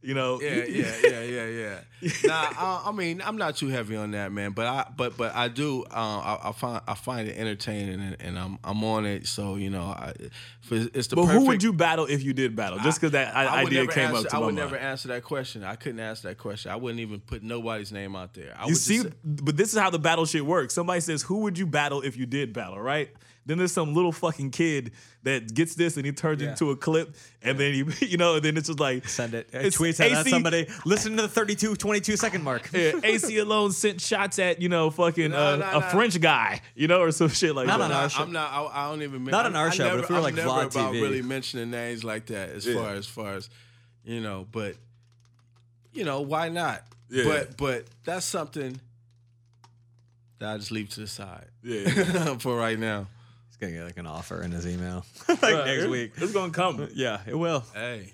[0.02, 1.80] you know, Yeah, yeah, yeah, yeah, yeah.
[2.26, 4.52] nah, uh, I mean, I'm not too heavy on that, man.
[4.52, 5.84] But I, but, but I do.
[5.84, 9.28] Uh, I, I find, I find it entertaining, and, and I'm, I'm on it.
[9.28, 10.14] So you know, I,
[10.62, 11.16] for, it's the.
[11.16, 12.80] But perfect, who would you battle if you did battle?
[12.80, 14.58] Just because that I idea came answer, up to I would mind.
[14.58, 15.64] never answer that question.
[15.64, 16.72] I couldn't answer that question.
[16.72, 18.56] I wouldn't even put nobody's name out there.
[18.58, 20.74] I You would see, say- but this is how the battle shit works.
[20.74, 23.12] Somebody says, "Who would you battle if you did battle?" Right?
[23.46, 24.92] Then there's some little fucking kid
[25.24, 28.36] that gets this and he turns it into a clip, and then you, you know,
[28.36, 29.50] and then it's just like Send it.
[29.52, 30.68] It's Tweets it at somebody.
[30.86, 32.70] Listen to the 32, 22 second mark.
[32.74, 35.82] Yeah, Aceyalone sent shots at you know fucking No, uh, no, a no.
[35.88, 37.86] French guy, you know, or some shit like Not that.
[37.86, 38.22] on our show.
[38.22, 38.52] I'm not.
[38.52, 39.24] I, I don't even.
[39.24, 40.72] men- Not on our I show, but Never, if we were I'm like never Vlad
[40.72, 41.02] about TV.
[41.02, 43.50] really mentioning names like that, as far as far as
[44.04, 44.46] you know.
[44.52, 44.76] But
[45.94, 46.84] you know, why not?
[47.10, 47.24] Yeah.
[47.26, 48.80] But but that's something
[50.40, 51.48] that I just leave to the side.
[51.64, 52.36] Yeah.
[52.40, 53.08] for right now.
[53.62, 56.14] He's gonna get like an offer in his email like Right, next it- week.
[56.18, 56.90] it's gonna come.
[56.96, 57.64] Yeah, it will.
[57.76, 58.14] Hey.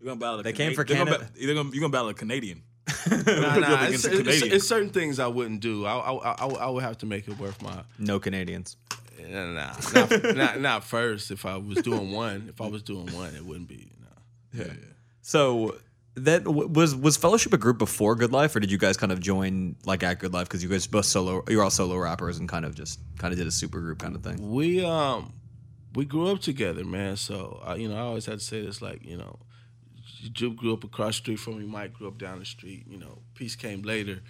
[0.00, 0.40] You're gonna battle.
[0.40, 1.30] A They Cana- came for they're gonna Canada.
[1.32, 2.62] ba- You're gonna, you're gonna battle a Canadian.
[3.06, 3.16] Nah,
[3.56, 4.52] nah, it's, it's- Canadian.
[4.52, 5.84] it's certain things I wouldn't do.
[5.86, 7.82] I, I, I, I would have to make it worth my.
[7.98, 8.76] No Canadians.
[9.30, 11.30] Nah, nah, not, not, not first.
[11.30, 13.90] If I was doing one, if I was doing one, it wouldn't be.
[14.00, 14.64] Nah.
[14.64, 14.72] Yeah.
[15.22, 15.76] So
[16.16, 19.20] that was was Fellowship a group before Good Life, or did you guys kind of
[19.20, 21.42] join like at Good Life because you guys both solo?
[21.48, 24.14] You're all solo rappers and kind of just kind of did a super group kind
[24.14, 24.50] of thing.
[24.52, 25.32] We um
[25.94, 27.16] we grew up together, man.
[27.16, 29.38] So uh, you know, I always had to say this, like you know,
[30.32, 31.66] Jupe grew up across the street from me.
[31.66, 32.84] Mike grew up down the street.
[32.88, 34.20] You know, peace came later,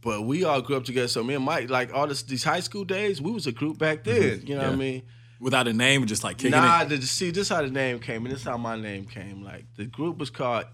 [0.00, 1.08] but we all grew up together.
[1.08, 3.78] So me and Mike, like all this, these high school days, we was a group
[3.78, 4.42] back then.
[4.46, 5.02] You know what I mean?
[5.40, 6.88] Without a name, just like kicking Nah, it.
[6.88, 9.44] the, see, this how the name came, and this how my name came.
[9.44, 10.64] Like the group was called.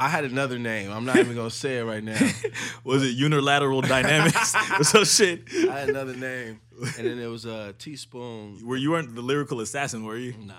[0.00, 0.90] I had another name.
[0.90, 2.18] I'm not even gonna say it right now.
[2.84, 5.42] Was it unilateral dynamics or some shit?
[5.68, 6.58] I had another name,
[6.96, 8.66] and then it was a teaspoon.
[8.66, 10.34] Where you weren't the lyrical assassin, were you?
[10.38, 10.54] Nah.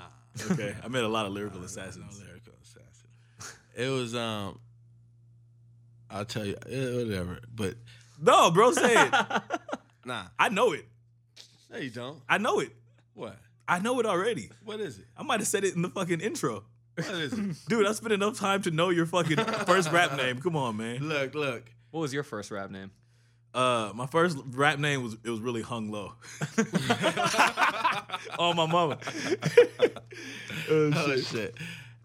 [0.52, 2.20] Okay, I met a lot of lyrical assassins.
[2.20, 3.58] No lyrical assassin.
[3.76, 4.60] It was um.
[6.12, 7.40] I'll tell you, eh, whatever.
[7.54, 7.76] But
[8.22, 9.12] No, bro, say it.
[10.06, 10.86] nah, I know it.
[11.72, 12.22] no, you don't.
[12.30, 12.76] I know it.
[13.16, 13.38] What?
[13.68, 14.52] I know it already.
[14.64, 15.06] What is it?
[15.18, 16.64] I might have said it in the fucking intro.
[16.96, 17.56] What is it?
[17.68, 20.40] Dude, I spent enough time to know your fucking first rap name.
[20.42, 21.08] Come on, man.
[21.08, 21.64] look, look.
[21.92, 22.92] What was your first rap name?
[23.54, 26.14] Uh, my first rap name was it was really hung low.
[28.40, 28.98] oh my mama.
[30.70, 31.56] Oh shit.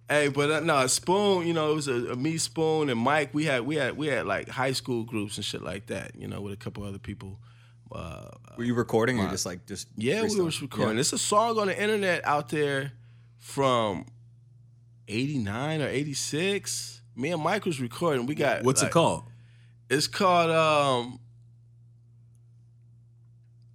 [0.09, 1.47] Hey, but uh, no, Spoon.
[1.47, 3.35] You know, it was a, a me, Spoon, and Mike.
[3.35, 6.17] We had we had we had like high school groups and shit like that.
[6.17, 7.39] You know, with a couple other people.
[7.93, 10.45] Uh, Were you recording or just like just Yeah, we freestyle?
[10.45, 10.95] was recording.
[10.97, 11.01] Yeah.
[11.01, 12.93] It's a song on the internet out there
[13.39, 14.07] from
[15.09, 17.03] '89 or '86.
[17.15, 18.27] Me and Mike was recording.
[18.27, 19.25] We got What's like- it called?
[19.89, 21.21] It's called um.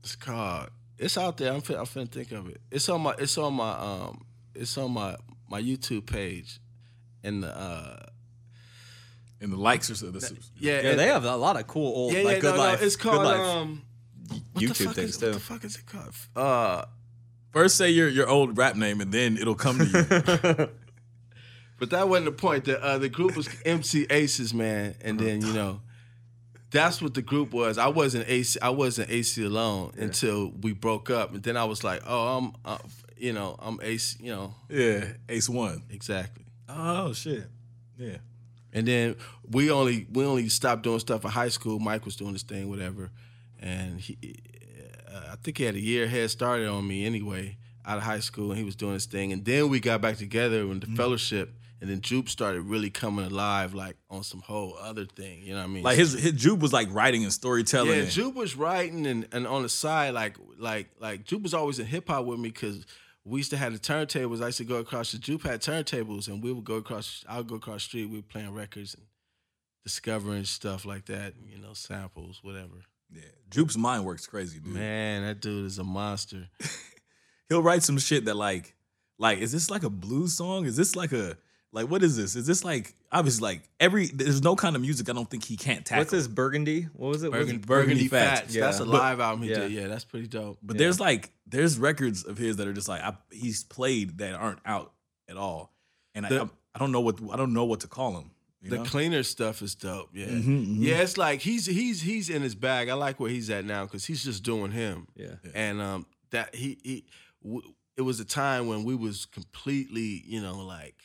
[0.03, 0.69] It's called.
[0.97, 1.53] It's out there.
[1.53, 2.61] I'm fin- I'm finna think of it.
[2.71, 3.15] It's on my.
[3.17, 4.25] It's on my um.
[4.55, 5.15] It's on my
[5.49, 6.59] my YouTube page,
[7.23, 7.97] and the uh.
[9.39, 10.11] And the likes or so.
[10.11, 12.51] The, Yeah, Yeah, and- they have a lot of cool old yeah, like yeah, good
[12.51, 12.81] no, no, life.
[12.83, 13.81] It's Good called Life um.
[14.27, 15.25] what the YouTube fuck things is, too.
[15.27, 16.13] What the fuck is it called?
[16.35, 16.85] Uh.
[17.51, 20.67] First, say your your old rap name, and then it'll come to you.
[21.81, 22.65] But that wasn't the point.
[22.65, 25.81] The uh, the group was MC Aces, man, and then you know,
[26.69, 27.79] that's what the group was.
[27.79, 28.59] I wasn't AC.
[28.61, 32.77] I wasn't Aceyalone until we broke up, and then I was like, oh, I'm, uh,
[33.17, 34.15] you know, I'm Ace.
[34.19, 35.81] You know, yeah, Ace One.
[35.89, 36.45] exactly.
[36.69, 37.47] Oh shit.
[37.97, 38.17] Yeah.
[38.73, 39.15] And then
[39.49, 41.79] we only we only stopped doing stuff in high school.
[41.79, 43.09] Mike was doing his thing, whatever,
[43.59, 44.35] and he,
[45.11, 47.57] uh, I think he had a year head started on me anyway
[47.87, 49.33] out of high school, and he was doing his thing.
[49.33, 53.25] And then we got back together in the fellowship, and then Jupe started really coming
[53.25, 55.41] alive, like on some whole other thing.
[55.41, 55.83] You know what I mean?
[55.83, 57.99] Like his his Jupe was like writing and storytelling.
[57.99, 61.79] yeah, Jupe was writing, and, and on the side, like like like Jupe was always
[61.79, 62.85] in hip hop with me because.
[63.23, 64.41] We used to have the turntables.
[64.41, 67.23] I used to go across the Jupe had turntables, and we would go across.
[67.29, 68.05] I would go across the street.
[68.09, 69.03] We were playing records and
[69.83, 71.35] discovering stuff like that.
[71.47, 72.81] You know, samples, whatever.
[73.13, 73.21] yeah.
[73.51, 74.73] Jupe's mind works crazy, dude.
[74.73, 76.47] Man, that dude is a monster.
[77.49, 78.73] He'll write some shit that like
[79.19, 80.65] like is this like a blues song?
[80.65, 81.37] Is this like a
[81.73, 82.35] like what is this?
[82.35, 85.55] Is this like obviously like every there's no kind of music I don't think he
[85.57, 86.01] can't tackle.
[86.01, 86.83] What's this Burgundy?
[86.93, 87.31] What was it?
[87.31, 87.57] Burgundy?
[87.57, 88.39] Burgundy Burgundy Fats.
[88.41, 88.55] Fats.
[88.55, 88.65] Yeah.
[88.65, 89.59] That's a But- live album he yeah.
[89.59, 89.71] did.
[89.71, 90.57] Yeah, that's pretty dope.
[90.61, 94.33] But there's like there's records of his that are just like I, he's played that
[94.33, 94.91] aren't out
[95.29, 95.73] at all,
[96.15, 98.31] and The- I, I don't know what I don't know what to call him.
[98.63, 98.83] You the know?
[98.85, 100.09] cleaner stuff is dope.
[100.13, 100.75] Yeah, Mhm, mhm.
[100.79, 100.99] yeah.
[101.01, 102.89] It's like he's he's he's in his bag.
[102.89, 105.07] I like where he's at now because he's just doing him.
[105.15, 105.35] Yeah.
[105.55, 107.05] and um, that he he
[107.43, 110.95] w- it was a time when we was completely, you know, like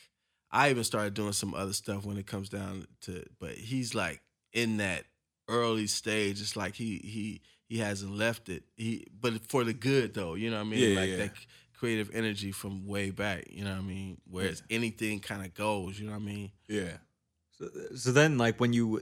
[0.51, 4.21] I even started doing some other stuff when it comes down to but he's like
[4.53, 5.03] in that
[5.47, 6.41] early stage.
[6.41, 8.63] It's like he he he hasn't left it.
[8.75, 10.91] He but for the good though, you know what I mean?
[10.91, 11.17] Yeah, like yeah.
[11.17, 11.31] that
[11.77, 14.17] creative energy from way back, you know what I mean?
[14.29, 16.51] Whereas anything kind of goes, you know what I mean?
[16.67, 16.97] Yeah.
[17.57, 19.01] So so then, like when you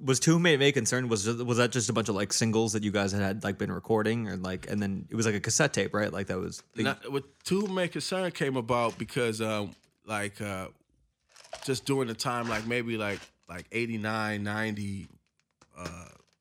[0.00, 2.82] was Two May May concerned, was was that just a bunch of like singles that
[2.82, 5.40] you guys had, had like been recording, or like, and then it was like a
[5.40, 6.12] cassette tape, right?
[6.12, 6.62] Like that was.
[6.76, 9.74] Not, what Two Make Concern came about because um
[10.06, 10.68] like uh
[11.64, 15.08] just during the time like maybe like like 89 90
[15.78, 15.84] uh,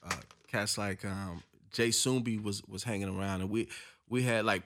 [0.06, 0.16] uh
[0.52, 1.42] cats like um
[1.72, 3.68] J-Sumbi was was hanging around and we
[4.10, 4.64] we had like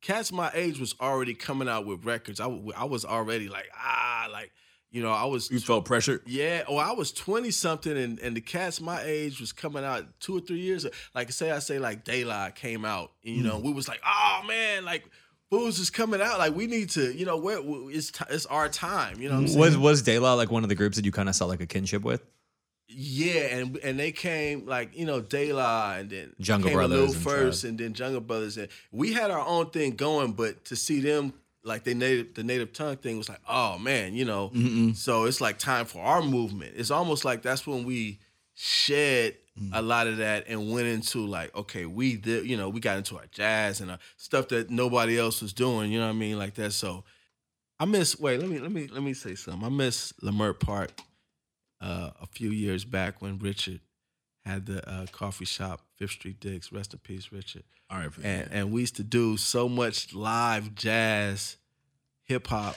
[0.00, 4.28] cats my age was already coming out with records i, I was already like ah
[4.32, 4.50] like
[4.90, 6.20] you know I was You felt pressured?
[6.26, 10.04] yeah, or I was 20 something and, and the cats my age was coming out
[10.20, 10.86] two or three years.
[11.14, 14.42] Like say I say like Daylight came out, and, you know, we was like, oh
[14.46, 15.04] man, like
[15.52, 16.38] Booze is coming out.
[16.38, 17.58] Like we need to, you know, where
[17.90, 19.20] it's t- it's our time.
[19.20, 19.60] You know what I'm saying?
[19.60, 21.60] Was was De La like one of the groups that you kind of saw like
[21.60, 22.24] a kinship with?
[22.88, 27.12] Yeah, and and they came like you know De La and then Jungle came Brothers
[27.12, 30.32] and first, and then Jungle Brothers, and we had our own thing going.
[30.32, 34.14] But to see them like they native the native tongue thing was like, oh man,
[34.14, 34.50] you know.
[34.94, 36.72] So it's like time for our movement.
[36.76, 38.20] It's almost like that's when we
[38.54, 39.36] shed
[39.72, 42.96] a lot of that and went into like, okay, we did, you know, we got
[42.96, 45.92] into our jazz and uh, stuff that nobody else was doing.
[45.92, 46.72] You know what I mean, like that.
[46.72, 47.04] So
[47.78, 48.18] I miss.
[48.18, 49.64] Wait, let me let me let me say something.
[49.64, 50.90] I miss Leimert Park
[51.80, 53.80] uh, a few years back when Richard
[54.44, 56.72] had the uh, coffee shop, Fifth Street Dick's.
[56.72, 57.64] Rest in peace, Richard.
[57.90, 58.10] All right.
[58.22, 61.56] And and we used to do so much live jazz,
[62.24, 62.76] hip hop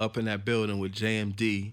[0.00, 1.72] up in that building with JMD.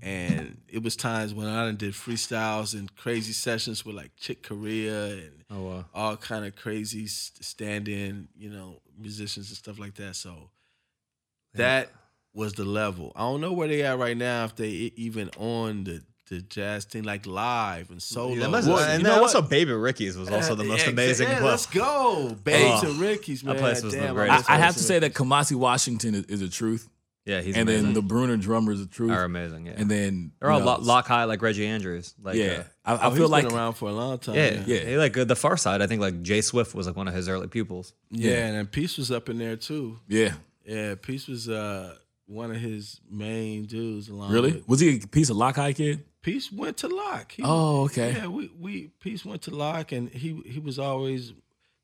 [0.00, 5.06] And it was times when I did freestyles and crazy sessions with like Chick Corea
[5.14, 5.84] and Oh wow.
[5.94, 10.14] all kind of crazy s- stand-in, you know, musicians and stuff like that.
[10.14, 10.50] So
[11.54, 11.90] that
[12.34, 13.12] was the level.
[13.16, 14.44] I don't know where they at right now.
[14.44, 18.34] If they even on the the jazz thing, like live and solo.
[18.36, 19.48] That must- Well, and you then know also what?
[19.48, 21.26] Baby Ricky's was also the most Yeah, amazing.
[21.26, 21.50] Yeah, club.
[21.52, 22.80] let's go, Baby oh.
[22.82, 22.88] Hey.
[22.90, 23.56] and Ricky's man.
[23.56, 24.50] That place was the Damn, I greatest.
[24.50, 26.86] I, I have to say that Kamasi Washington is, is a truth,
[27.28, 27.84] yeah, he's and amazing.
[27.84, 29.66] then the Bruner drummers, is a truth, are amazing.
[29.66, 32.14] Yeah, and then they're all know, lo- Locke High like Reggie Andrews.
[32.22, 34.34] Like yeah, uh, I, I Oh, feel he's like been around for a long time.
[34.36, 34.80] yeah, Yeah.
[34.80, 35.82] He, like uh, the Pharcyde.
[35.82, 37.92] I think like J-Swift was like one of his early pupils.
[38.10, 39.98] yeah, and then Peace was up in there too.
[40.08, 40.32] yeah,
[40.64, 44.08] Yeah, Peace was uh one of his main dudes.
[44.08, 46.04] Along really with- was he a piece of Locke High kid?
[46.20, 47.32] Peace went to Locke.
[47.32, 48.12] He- Oh, okay.
[48.16, 51.32] Yeah, we we Peace went to Locke, and he he was always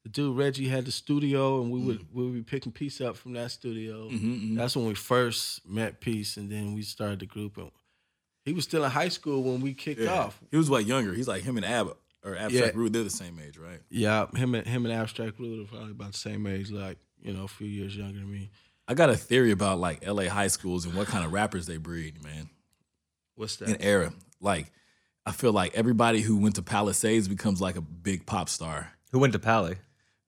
[0.04, 0.36] the dude.
[0.36, 2.06] Reggie had the studio, and we would Mm.
[2.12, 4.08] we would be picking Peace up from that studio.
[4.10, 7.56] Mm-hmm, That's when we first met Peace, and then we started the group.
[7.58, 7.70] And
[8.44, 10.38] he was still in high school when we kicked off.
[10.50, 11.12] He was like younger.
[11.14, 12.80] He's like him and Ab or Abstract Yeah.
[12.80, 12.92] Rude.
[12.92, 13.80] They're the same age, right?
[13.90, 17.32] Yeah, him and him and Abstract Rude are probably about the same age, like you
[17.32, 18.50] know, a few years younger than me.
[18.86, 21.78] I got a theory about like LA high schools and what kind of rappers they
[21.78, 22.50] breed, man.
[23.36, 23.68] What's that?
[23.70, 24.70] An era, like
[25.24, 28.90] I feel like everybody who went to Palisades becomes like a big pop star.
[29.12, 29.76] Who went to Pally?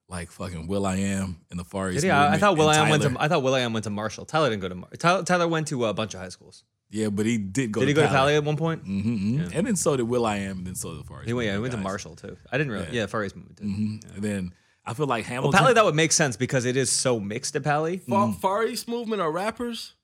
[0.08, 2.04] Like fucking will.i.am in the Far East.
[2.04, 3.16] Yeah, I, I thought and will.i.am went to.
[3.18, 4.24] I thought will.i.am went to Marshall.
[4.24, 4.74] Tyler didn't go to.
[4.76, 6.62] Mar- Tyler, Tyler went to a bunch of high schools.
[6.90, 7.80] Yeah, but he did go.
[7.80, 8.16] Did to he go to Pali.
[8.18, 8.84] Pally at one point?
[8.84, 11.26] Mm-hmm, And then so did will.i.am, and then so did the Far East.
[11.26, 11.46] He went.
[11.46, 11.90] Yeah, he movement went to.
[11.90, 12.36] Marshall too.
[12.52, 12.88] I didn't really.
[12.92, 13.58] Yeah, Far East movement.
[13.58, 13.64] Too.
[13.64, 14.14] Mhm.
[14.14, 14.54] And then
[14.84, 17.64] I feel like Well, Pally that would make sense because it is so mixed at
[17.64, 17.96] Pally.
[17.98, 18.36] Far, Mm.
[18.38, 19.94] Far East Movement are rappers?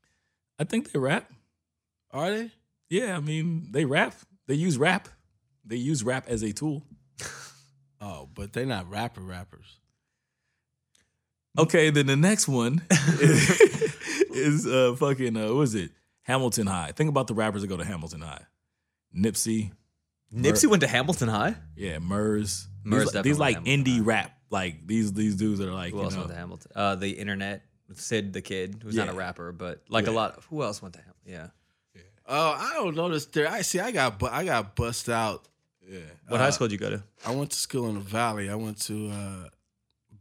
[0.59, 1.30] I think they rap.
[2.11, 2.50] Are they?
[2.90, 4.14] Yeah, I mean they rap.
[4.48, 5.09] They use rap.
[5.64, 6.82] They use rap as a tool.
[8.05, 9.78] Oh, but they're not rapper rappers.
[11.59, 12.82] Okay, then the next one
[14.30, 15.90] is uh fucking uh, what is it?
[16.22, 16.92] Hamilton High.
[16.92, 18.42] Think about the rappers that go to Hamilton High.
[19.14, 19.72] Nipsey,
[20.34, 21.57] Nipsey went to Hamilton High.
[21.76, 22.68] yeah, Murs.
[22.84, 24.05] Murs these, these like Hamilton indie High.
[24.05, 24.38] rap.
[24.50, 26.72] Like these these dudes that are like Who you else know, went to Hamilton?
[26.74, 27.62] Uh, the Internet.
[27.94, 30.38] Sid the Kid, who's not a rapper, but like a lot.
[30.38, 31.53] Of, who else went to Hamilton?
[31.94, 32.03] Yeah.
[32.26, 33.26] Oh, I don't know this.
[33.26, 33.80] There, I see.
[33.80, 35.46] I got, bu- I got bust out.
[35.86, 35.98] yeah.
[36.28, 37.03] What high school did you go to?
[37.26, 38.48] I went to school in the Valley.
[38.48, 39.48] I went to uh,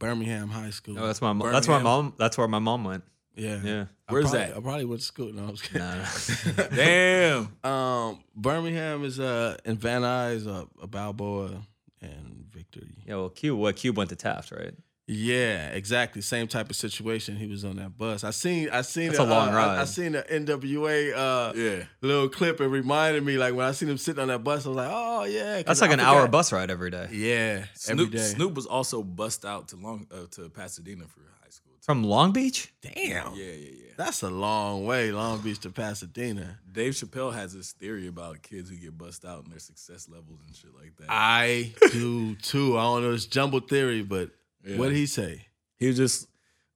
[0.02, 0.98] Birmingham High School.
[1.00, 1.52] Oh, that's my mom.
[1.52, 2.14] That's where my mom.
[2.18, 3.04] That's where my mom went.
[3.36, 3.60] yeah.
[3.64, 3.86] Yeah.
[4.10, 4.58] Where's probably- that?
[4.58, 5.32] I probably went to school.
[5.32, 5.80] No, I was kidding.
[5.88, 6.68] Nah, nah.
[6.76, 7.58] Damn.
[7.72, 11.62] Um, Birmingham is uh in Van Nuys, uh, a Balboa
[12.02, 12.96] and Victory.
[13.08, 13.16] yeah.
[13.16, 13.58] Well, Cube.
[13.58, 14.74] What Cube went to Taft, right?
[15.14, 16.22] Yeah, exactly.
[16.22, 17.36] Same type of situation.
[17.36, 18.24] He was on that bus.
[18.24, 18.70] I seen.
[18.70, 19.08] I seen.
[19.08, 19.80] That's the, a long uh, I- ride.
[19.80, 21.84] I, seen the NWA uh, Yeah.
[22.02, 22.62] little clip.
[22.62, 24.66] It reminded me like when I seen him sitting on that bus.
[24.66, 25.64] I was like, oh yeah.
[25.64, 27.10] That's like I an hour forgot- bus ride every day.
[27.12, 28.24] Yeah, Snoop, every day.
[28.24, 31.74] Snoop was also bust out to long uh, to Pasadena for high school.
[31.74, 31.86] Too.
[31.86, 32.72] From Long Beach.
[32.82, 32.96] Damn.
[33.36, 33.76] Yeah, yeah, yeah.
[33.98, 36.58] That's a long way, Long Beach to Pasadena.
[36.72, 40.40] Dave Chappelle has this theory about kids who get bust out and their success levels
[40.48, 41.08] and shit like that.
[41.10, 42.78] I do too.
[42.78, 43.14] I don't know.
[43.14, 44.30] It's jumble theory, but
[44.66, 44.78] Yeah.
[44.78, 45.48] what did he say?
[45.78, 46.28] he was just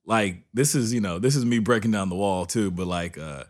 [0.06, 3.18] like this is you know this is me breaking down the wall too, but like
[3.18, 3.44] uh,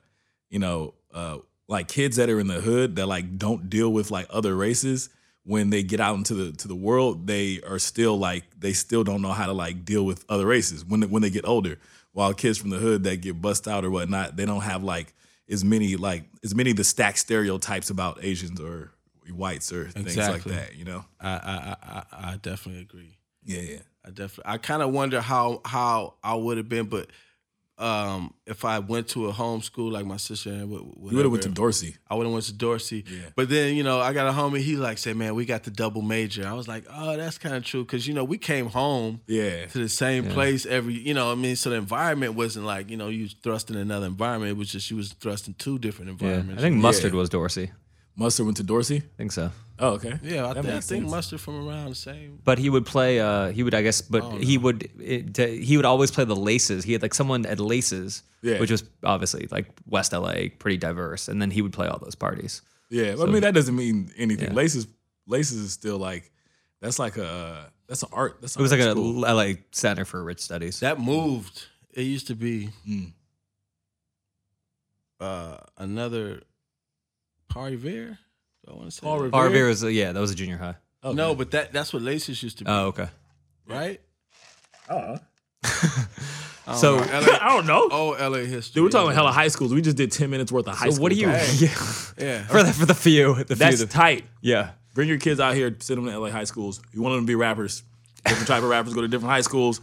[0.49, 1.38] you know uh,
[1.68, 5.10] like kids that are in the hood that like don't deal with like other races
[5.44, 9.03] when they get out into the to the world they are still like they still
[9.03, 11.78] don't know how to like deal with other races when they, when they get older
[12.14, 15.14] while kids from the hood that get bust out or whatnot they don't have like
[15.48, 18.91] as many like as many of the stacked stereotypes about asians or
[19.32, 23.18] whites or things like that you know I I, I, I definitely agree.
[23.46, 24.44] Yeah yeah I definitely.
[24.54, 27.10] I kind of wonder how how I would have been, but
[27.78, 31.26] um, if I went to a home school like my sister, and wh- you would
[31.26, 33.04] have went to dorsey I would have went to Dorsey.
[33.06, 33.18] Yeah.
[33.36, 34.60] But then you know I got a homie.
[34.60, 37.54] He like said, "Man, we got the double major." I was like, "Oh, that's kind
[37.54, 40.94] of true," because you know we came home yeah to the same place every.
[40.94, 44.06] You know, I mean, so the environment wasn't like you know you thrust in another
[44.06, 44.52] environment.
[44.52, 46.28] It was just you was thrust in two different Yeah.
[46.28, 46.62] environments.
[46.62, 47.72] I think Mustard was Dorsey.
[48.16, 49.52] mustard went to dorsey I think so.
[49.78, 51.12] Oh okay Yeah, I, That think, I think sense.
[51.12, 52.40] mustard from around the same.
[52.44, 53.20] But he would play.
[53.20, 54.90] Uh, he would, I guess, but he would.
[55.00, 56.86] It, he would always play the Laces.
[56.86, 58.60] He had like someone at Laces, Yeah.
[58.60, 62.16] which was obviously like West LA, pretty diverse, and then he would play all those
[62.16, 62.62] parties.
[62.90, 64.50] Yeah, but I mean that doesn't mean anything.
[64.50, 64.56] Yeah.
[64.56, 64.88] Laces,
[65.28, 66.32] laces is still like
[66.82, 68.38] that's like a that's an art.
[68.42, 69.22] That's It was like a school.
[69.22, 70.80] LA Center for Enriched Studies.
[70.80, 71.66] That moved.
[71.94, 73.12] It used to be Mm.
[75.20, 76.42] uh, another
[77.50, 78.20] Paul Revere.
[78.66, 79.24] Do I want to say Paul that?
[79.26, 79.32] Revere?
[79.32, 80.76] Paul Revere was uh, yeah, that was a junior high.
[81.04, 81.16] Okay.
[81.16, 83.08] No, but that that's what Laces used to be, Oh okay.
[83.68, 84.02] right?
[84.90, 85.18] Uh-uh.
[85.64, 87.04] I don't So- know.
[87.06, 87.90] LA, I don't know.
[87.92, 88.74] oh, LA history.
[88.82, 89.74] Dude, we're talking hella high schools.
[89.74, 91.04] We just did ten minutes worth of high So school.
[91.04, 91.28] what do you?
[91.28, 91.42] talk.
[91.60, 91.70] Yeah,
[92.18, 92.44] Yeah.
[92.48, 93.86] for the for the few, the That's few.
[93.86, 94.26] that- tight.
[94.42, 94.72] yeah.
[94.96, 96.82] Bring your kids out here, send them to LA high schools.
[96.94, 97.84] You want them to be rappers.
[98.26, 99.82] Different type of rappers go to different high schools.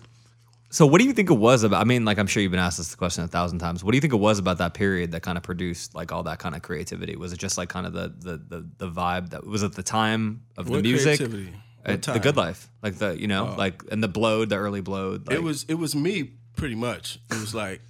[0.72, 1.82] So what do you think it was about?
[1.82, 3.84] I mean, like I'm sure you've been asked this question a thousand times.
[3.84, 6.22] What do you think it was about that period that kind of produced like all
[6.22, 7.14] that kind of creativity?
[7.14, 9.82] Was it just like kind of the the the, the vibe that was at the
[9.82, 11.18] time of What the music?
[11.18, 11.52] creativity?
[11.84, 14.80] Uh, What the good life, like the you know, like and the blowed, the early
[14.80, 15.26] blowed.
[15.26, 17.18] Like, It was it was me pretty much.
[17.30, 17.82] It was like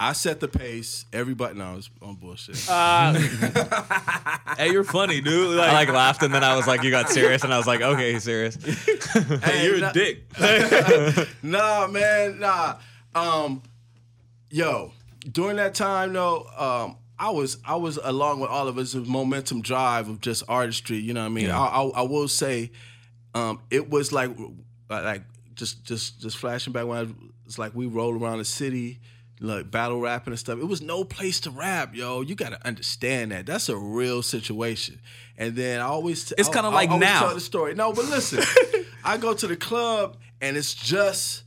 [0.00, 1.06] I set the pace.
[1.12, 2.56] Everybody, no, I was on bullshit.
[4.56, 5.56] Hey, you're funny, dude.
[5.56, 7.66] Like, I like laughed and then I was like, you got serious, and I was
[7.68, 8.56] like, okay, he's serious.
[9.44, 10.24] hey, you're nah- a dick.
[11.42, 12.76] nah, man, nah.
[13.14, 13.62] Um,
[14.50, 14.92] yo,
[15.30, 19.06] during that time though, um, I was I was along with all of us with
[19.06, 20.96] momentum drive of just artistry.
[20.98, 21.50] You know what I mean?
[21.50, 22.72] I, I, I will say,
[23.34, 24.30] um, it was like
[24.88, 25.22] like
[25.54, 27.06] just just just flashing back when I
[27.44, 28.98] was like we roll around the city.
[29.40, 32.22] Like battle rapping and stuff, it was no place to rap, yo.
[32.22, 33.46] You got to understand that.
[33.46, 35.00] That's a real situation.
[35.36, 37.20] And then I always, It's kinda like always now.
[37.20, 37.74] Tell the story.
[37.74, 38.42] No, but listen,
[39.04, 41.44] I go to the club and it's just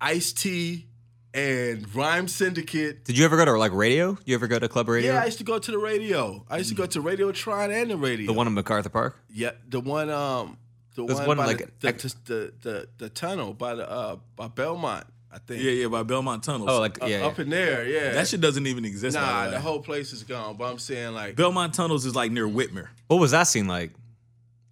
[0.00, 0.86] Ice T
[1.34, 3.04] and Rhyme Syndicate.
[3.04, 4.16] Did you ever go to like radio?
[4.24, 5.12] You ever go to club radio?
[5.14, 6.44] Yeah, I used to go to the radio.
[6.48, 8.26] I used to go to Radiotron and the radio.
[8.26, 9.18] the one in MacArthur Park.
[9.30, 10.56] yeah, the one, um,
[10.94, 14.16] the There's one, one, by like, the, the, the, the the tunnel by the uh
[14.34, 15.62] by Belmont, I think.
[15.62, 16.70] yeah, yeah, by Belmont Tunnels.
[16.70, 18.12] Oh, like Uh, yeah, up in there, yeah.
[18.12, 19.16] that shit doesn't even exist.
[19.16, 20.56] Nah, the, the whole place is gone.
[20.56, 22.88] But I'm saying like Belmont Tunnels is like near Witmer.
[23.08, 23.90] What was that scene like?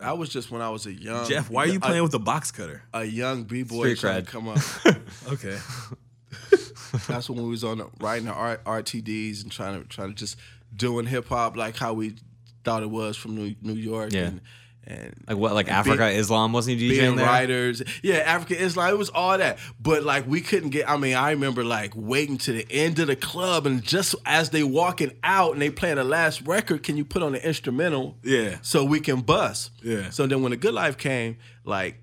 [0.01, 2.15] I was just when I was a young Jeff, why are you a- playing with
[2.15, 2.83] a box cutter?
[2.93, 4.27] a, young b boy trying cred.
[4.27, 4.59] to come up.
[5.33, 5.59] Okay.
[7.09, 10.15] That's when we was on the, writing the R- RTDs and trying to trying to
[10.15, 10.37] just
[10.75, 12.17] doing hip hop like how we
[12.65, 14.23] thought it was from New, New York Yeah.
[14.27, 14.41] and
[14.87, 15.55] and Like what?
[15.55, 17.27] Like Afrika, Islam wasn't he DJing there?
[17.27, 17.83] writers.
[18.03, 18.91] Yeah, Afrika Islam.
[18.93, 19.59] It was all that.
[19.81, 23.07] But like we couldn't get I mean, I remember like waiting to the end of
[23.07, 26.97] the club and just as they walking out and they playing the last record, can
[26.97, 28.19] you put on the instrumental?
[28.23, 28.59] Yeah.
[28.63, 29.71] So we can bust.
[29.83, 30.11] Yeah.
[30.11, 32.01] So then when the good life came, like,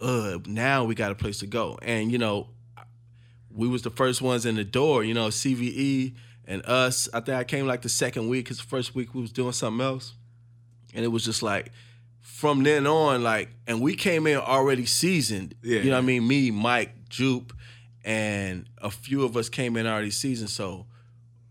[0.00, 1.78] uh, now we got a place to go.
[1.82, 2.48] And you know,
[3.54, 6.14] we was the first ones in the door, you know, CVE
[6.46, 7.08] and us.
[7.14, 9.52] I think I came like the second week because the first week we was doing
[9.52, 10.14] something else.
[10.94, 11.70] And it was just like
[12.22, 15.54] from then on, like, and we came in already seasoned.
[15.62, 15.80] Yeah.
[15.80, 16.26] You know what I mean?
[16.26, 17.52] Me, Mike, Jupe,
[18.04, 20.50] and a few of us came in already seasoned.
[20.50, 20.86] So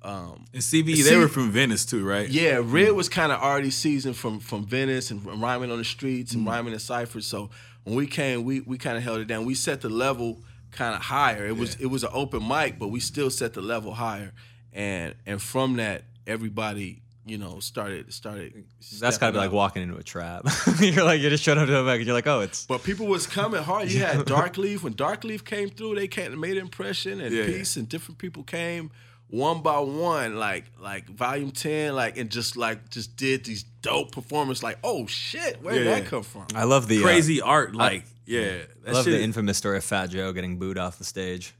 [0.01, 2.27] um And CB, See- they were from Venice too, right?
[2.29, 6.33] yeah, Red was kind of already seasoned from from Venice and rhyming on the streets
[6.33, 7.25] and rhyming in ciphers.
[7.27, 7.51] So
[7.83, 9.45] when we came, we we kind of held it down.
[9.45, 10.41] We set the level
[10.71, 11.45] kind of higher.
[11.45, 14.33] It was it was an open mic, but we still set the level higher.
[14.73, 18.65] And and from that, everybody you know started started.
[18.79, 20.45] That's stepping gotta be like walking into a trap.
[20.79, 22.83] you're like you're just showed up to a back and you're like, oh, it's But
[22.83, 23.91] people was coming hard.
[23.91, 24.83] You had Dark Leaf.
[24.83, 27.45] When Dark Leaf came through, they came made an impression and Yeah.
[27.45, 28.91] peace and different people came
[29.27, 34.11] one by one, like like volume 10, like and just like just did these dope
[34.11, 35.99] performances, like, oh shit, where did Yeah.
[36.01, 36.47] that come from?
[36.55, 38.57] I love the uh, Crazy art, like yeah.
[38.87, 41.53] I love shit the infamous story of Fat Joe getting booed off the stage.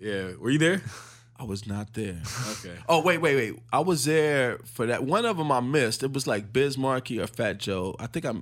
[0.00, 0.80] Yeah, were you there?
[1.38, 2.20] I was not there.
[2.50, 2.74] Okay.
[2.88, 3.62] Oh wait, wait, wait!
[3.72, 5.04] I was there for that.
[5.04, 6.02] One of them I missed.
[6.02, 7.94] It was like Biz Markie or Fat Joe.
[8.00, 8.34] I think I,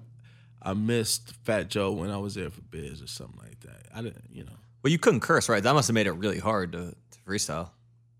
[0.62, 3.86] I missed Fat Joe when I was there for Biz or something like that.
[3.94, 4.52] I didn't, you know.
[4.82, 5.62] Well, you couldn't curse, right?
[5.62, 7.70] That must have made it really hard to, to freestyle.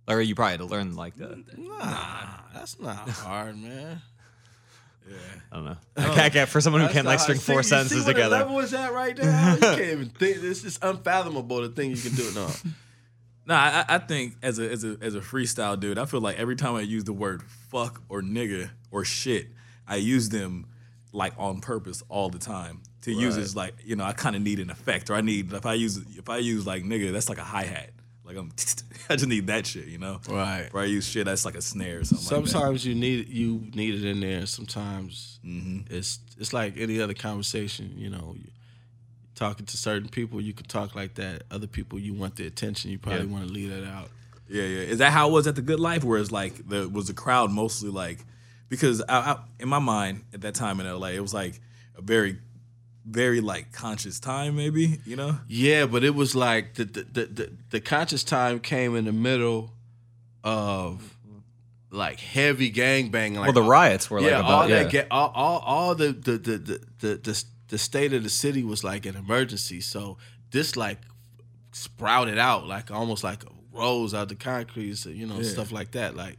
[0.08, 4.00] Or you probably had to learn like the Nah, that's not hard, man.
[5.08, 5.16] Yeah.
[5.52, 5.76] I don't know.
[5.96, 7.46] I can't get for someone who can't like string hard.
[7.46, 8.38] four sentences you see what together.
[8.38, 9.54] The level is at right now.
[9.54, 10.40] You can't even think.
[10.40, 11.62] This is unfathomable.
[11.62, 12.30] The thing you can do.
[12.34, 12.50] No,
[13.46, 16.36] Nah, I, I think as a as a as a freestyle dude, I feel like
[16.38, 19.48] every time I use the word fuck or nigga or shit,
[19.86, 20.66] I use them
[21.12, 22.82] like on purpose all the time.
[23.02, 25.52] To use is like you know I kind of need an effect, or I need
[25.52, 27.90] if I use if I use like nigga, that's like a hi hat.
[28.24, 28.50] Like I'm,
[29.08, 30.18] I just need that shit, you know.
[30.28, 30.68] Right.
[30.74, 32.36] Or I use shit that's like a snare or something.
[32.36, 32.50] like that.
[32.50, 34.46] sometimes you need you need it in there.
[34.46, 35.94] Sometimes Mm-hmm.
[35.94, 37.94] it's it's like any other conversation.
[37.96, 38.50] You know, you,
[39.36, 41.44] talking to certain people, you could talk like that.
[41.50, 42.90] Other people, you want the attention.
[42.90, 43.32] You probably Yeah.
[43.32, 44.08] want to leave that out.
[44.48, 44.80] Yeah, yeah.
[44.80, 46.02] Is that how it was at the Good Life?
[46.02, 48.24] Where it's like the was the crowd mostly like
[48.68, 51.60] because I, I, in my mind at that time in LA, it was like
[51.96, 52.38] a very,
[53.04, 55.38] very like conscious time, maybe you know.
[55.48, 59.12] Yeah, but it was like the the the, the, the conscious time came in the
[59.12, 59.72] middle
[60.44, 61.16] of
[61.90, 63.38] like heavy gang banging.
[63.40, 64.82] Like well, the riots were like yeah, about all yeah.
[64.84, 66.58] that ga- all, all all the the the,
[67.00, 69.80] the the the state of the city was like an emergency.
[69.80, 70.18] So
[70.50, 70.98] this like
[71.72, 76.16] sprouted out like almost like rose out the concrete, so, you know, stuff like that.
[76.16, 76.38] Like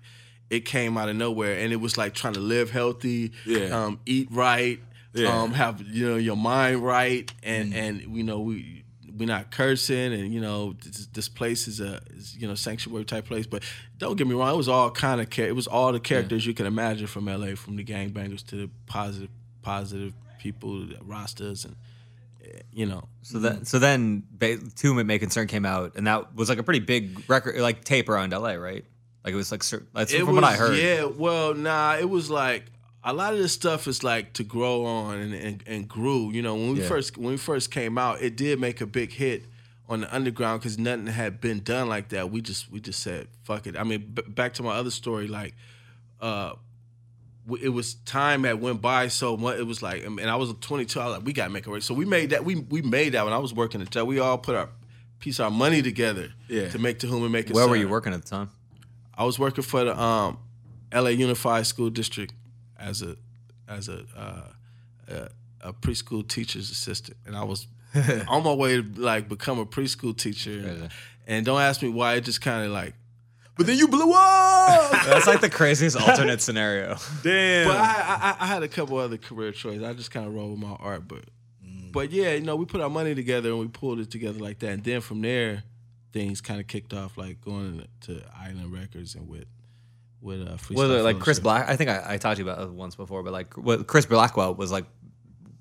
[0.49, 3.65] it came out of nowhere, and it was like trying to live healthy, Yeah.
[3.85, 4.79] um, eat right,
[5.13, 5.41] Yeah.
[5.41, 8.83] um, have you know your mind right, and and you know we
[9.17, 13.03] we're not cursing, and you know this, this place is a is, you know sanctuary
[13.05, 13.45] type place.
[13.45, 13.63] But
[13.97, 16.53] don't get me wrong, it was all kind of it was all the characters you
[16.53, 19.29] can imagine from LA, from the gangbangers to the positive
[19.61, 21.75] positive people, Rastas, and
[22.71, 26.49] you know So then, so then, ba- Two May Concern came out, and that was
[26.49, 28.85] like a pretty big record, like tape around LA, right?
[29.23, 30.77] Like it was like, that's it from was, what I heard.
[30.77, 32.65] Yeah, well, nah, it was like
[33.03, 36.31] a lot of this stuff is like to grow on and, and, and grew.
[36.31, 36.87] You know, when we Yeah.
[36.87, 39.43] first when we first came out, it did make a big hit
[39.89, 42.31] on the underground because nothing had been done like that.
[42.31, 43.75] We just we just said fuck it.
[43.77, 45.53] I mean, b- back to my other story, like.
[46.21, 46.53] uh
[47.61, 49.57] it was time that went by so much.
[49.59, 50.99] It was like, and I was 22.
[50.99, 51.85] I was like, we gotta make a race.
[51.85, 52.43] So we made that.
[52.43, 54.07] We we made that when I was working at job.
[54.07, 54.69] We all put our
[55.19, 56.69] piece of our money together Yeah.
[56.69, 57.53] to make to whom and make it.
[57.55, 58.49] Where were you working at the time?
[59.17, 60.37] I was working for the um,
[60.93, 62.33] LA Unified School District
[62.77, 63.15] as a
[63.67, 64.41] as a uh,
[65.07, 65.29] a,
[65.69, 67.65] a preschool teacher's assistant, and I was
[68.27, 70.51] on my way to like become a preschool teacher.
[70.51, 70.89] And,
[71.25, 72.15] and don't ask me why.
[72.15, 72.93] It just kind of like.
[73.57, 74.91] But then you blew up.
[75.05, 76.95] That's like the craziest alternate scenario.
[77.23, 77.67] Damn.
[77.67, 79.83] But I, I I had a couple other career choices.
[79.83, 81.25] I just kind of rolled with my art, but
[81.91, 84.59] but yeah, you know, we put our money together and we pulled it together like
[84.59, 85.63] that, and then from there,
[86.13, 89.45] things kind of kicked off, like going to Island Records and with
[90.21, 91.43] with uh, Freestyle Was it like Chris Fellowship.
[91.65, 91.69] Black?
[91.69, 94.05] I think I, I talked to you about it once before, but like what Chris
[94.05, 94.85] Blackwell was like,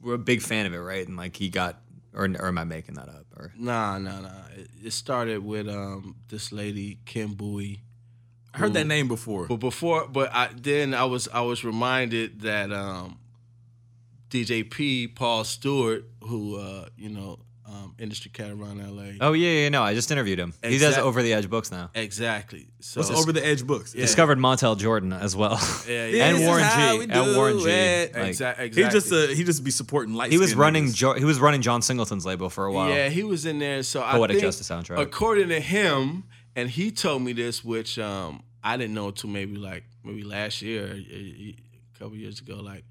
[0.02, 1.06] we're a big fan of it, right?
[1.06, 1.80] And like he got,
[2.14, 3.26] or, or am I making that up?
[3.36, 4.28] Or Nah, nah, nah.
[4.56, 7.80] It, it started with um this lady Kim Buie.
[8.56, 9.46] I heard that name before.
[9.46, 13.18] But before, but I then I was I was reminded that um
[14.30, 17.38] DJ P Paul Stewart, who uh you know
[17.68, 19.12] um industry cat around LA.
[19.20, 20.52] oh yeah, yeah, no, I just interviewed him.
[20.64, 21.90] He does over the edge books now.
[21.94, 22.68] Exactly.
[22.80, 23.92] So What's over the edge books?
[23.92, 25.58] Discovered Montell Jordan as well.
[25.88, 26.32] Yeah, and yeah.
[26.32, 27.02] This is Warren how G.
[27.10, 27.68] And Warren G.
[27.70, 28.14] it.
[28.14, 30.30] Like, Exact- He just uh, he just be supporting light.
[30.32, 30.92] He was running.
[30.92, 32.88] Jo- he was running John Singleton's label for a while.
[32.88, 33.82] Yeah, he was in there.
[33.82, 35.00] So I Poetic think, Justice soundtrack.
[35.00, 36.24] According to him,
[36.54, 38.42] and he told me this, which um
[38.72, 41.54] I didn't know until maybe like maybe last year, a, a
[41.98, 42.56] couple years ago.
[42.56, 42.84] Like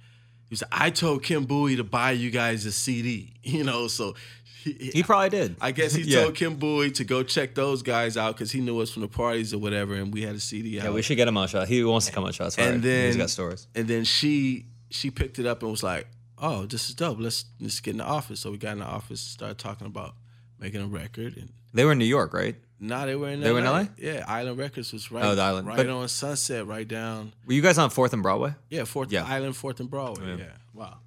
[0.49, 3.33] he said, I told Kim Buie to buy you guys a CD.
[3.43, 4.15] You know, so
[4.63, 5.55] he, He probably did.
[5.61, 6.21] I guess he Yeah.
[6.23, 9.07] told Kim Buie to go check those guys out because he knew us from the
[9.07, 10.93] parties or whatever, and we had a CD Yeah, out.
[10.93, 11.67] we should get him on shot.
[11.67, 12.57] He wants to come on shots.
[12.57, 13.67] and then he's got stories.
[13.75, 16.07] And then she she picked it up and was like,
[16.39, 17.19] "Oh, this is dope.
[17.19, 20.15] Let's let's get in the office." So we got in the office, started talking about
[20.59, 22.55] making a record, and They were in New York, right?
[22.79, 23.85] Now they were in They were in LA?
[23.97, 25.23] Yeah, Island Records was right.
[25.23, 25.67] Oh, the Island.
[25.67, 27.31] right But- on Sunset, right down.
[27.45, 28.53] Were you guys on Fourth and Broadway?
[28.69, 29.25] Yeah, Fourth Yeah.
[29.25, 30.37] Island, Fourth and Broadway.
[30.37, 30.97] Yeah, Wow.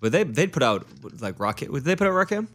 [0.00, 0.86] But they they'd put out
[1.20, 1.68] like Rakim.
[1.68, 2.48] Would they put out Rakim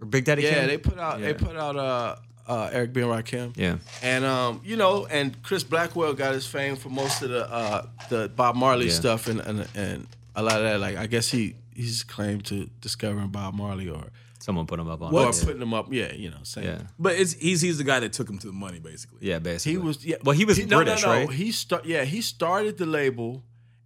[0.00, 0.42] or Big Daddy?
[0.42, 0.54] yeah.
[0.60, 0.66] Kane?
[0.68, 1.26] They put out Yeah.
[1.26, 2.16] they put out uh,
[2.46, 3.56] uh, Eric B and Rakim.
[3.56, 3.78] Yeah.
[4.02, 7.86] And um, you know, and Chris Blackwell got his fame for most of the uh,
[8.08, 8.92] the Bob Marley Yeah.
[8.92, 10.06] stuff and, and and
[10.36, 10.78] a lot of that.
[10.78, 14.04] Like I guess he he's claimed to discovering Bob Marley or
[14.46, 15.12] Someone put him up on.
[15.12, 15.42] or it.
[15.44, 15.92] putting him up.
[15.92, 16.62] Yeah, you know, same.
[16.62, 16.82] Yeah.
[17.00, 19.18] But it's he's he's the guy that took him to the money basically.
[19.20, 19.72] Yeah, basically.
[19.72, 20.16] He was yeah.
[20.22, 21.18] Well, he was no, British, no, no.
[21.26, 21.30] right?
[21.32, 22.04] He start yeah.
[22.04, 23.42] He started the label,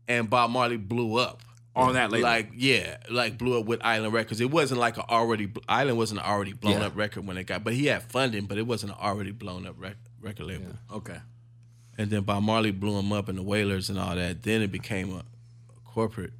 [0.06, 1.40] and Bob Marley blew up
[1.74, 2.24] On that label.
[2.28, 4.38] Like yeah, like blew up with Island Records.
[4.42, 6.88] It wasn't like an already Island wasn't an already blown Yeah.
[6.88, 9.66] up record when it got, but he had funding, but it wasn't an already blown
[9.66, 10.76] up rec- record label.
[10.92, 11.20] Okay.
[11.96, 14.42] And then Bob Marley blew him up and the Wailers and all that.
[14.42, 16.34] Then it became a, a corporate.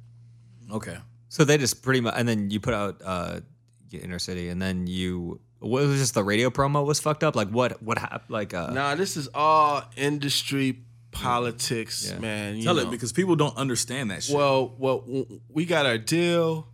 [0.71, 0.97] Okay.
[1.29, 3.39] So they just pretty much, and then you put out uh,
[3.99, 7.35] Inner City, and then you What was just the radio promo was fucked up?
[7.35, 7.81] Like what?
[7.83, 8.29] What happened?
[8.29, 10.79] Like uh, Nah, this is all industry
[11.11, 12.19] politics, Yeah.
[12.19, 12.55] man.
[12.57, 12.81] You Tell know.
[12.83, 14.35] it because people don't understand that shit.
[14.35, 15.03] Well, well,
[15.49, 16.67] we got our deal,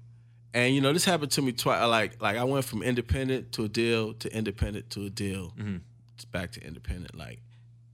[0.54, 1.86] and you know this happened to me twice.
[1.88, 5.54] Like, like I went from independent to a deal to independent to a deal,
[6.16, 7.16] It's back to independent.
[7.18, 7.40] Like,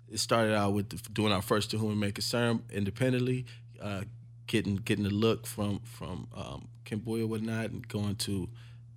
[0.10, 3.46] it started out with the, doing our first to whom we may concern independently,
[3.82, 4.02] uh,
[4.48, 8.50] getting getting the look from from um, Kim Buie or whatnot, and going to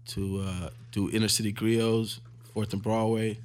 [0.09, 2.21] to uh, do Innercity Griots,
[2.55, 3.39] Fourth and Broadway.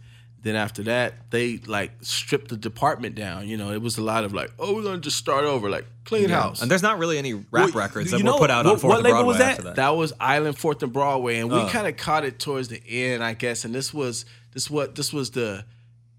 [0.44, 3.48] Then after that, they like stripped the department down.
[3.48, 5.86] You know, it was a lot of like, oh, we're gonna just start over, like
[6.04, 6.64] clean house.
[6.64, 8.82] and there's not really any rap Well, records that know, were put out on what-
[8.82, 9.52] Fourth what and label Broadway was that?
[9.52, 9.76] after that.
[9.76, 11.70] That was Island Fourth and Broadway, and we Uh.
[11.70, 13.66] kind of caught it towards the end, I guess.
[13.66, 15.64] And this was this what this was the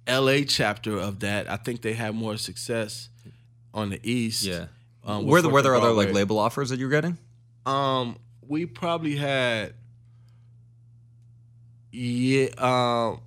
[0.06, 0.44] L.A.
[0.44, 1.50] chapter of that.
[1.50, 3.08] I think they had more success
[3.74, 4.44] on the East.
[4.44, 4.66] Yeah.
[5.04, 7.18] um, were there, Fourth were there other like label offers that you were getting?
[7.66, 9.74] Um, we probably had.
[11.92, 12.46] Yeah.
[12.58, 13.20] Um.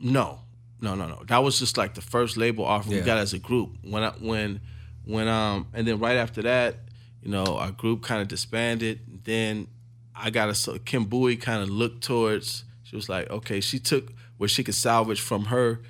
[0.00, 0.40] No.
[0.80, 0.94] No.
[0.94, 1.06] No.
[1.06, 1.22] No.
[1.26, 3.00] That was just like the first label offer Yeah.
[3.00, 3.70] we got as a group.
[3.82, 4.60] When I, when
[5.04, 6.76] when um and then right after that,
[7.22, 9.00] you know, our group kind of disbanded.
[9.24, 9.68] Then
[10.14, 12.64] I got a so Kim Buie kind of looked towards.
[12.84, 15.80] She was like, okay, she took what she could salvage from her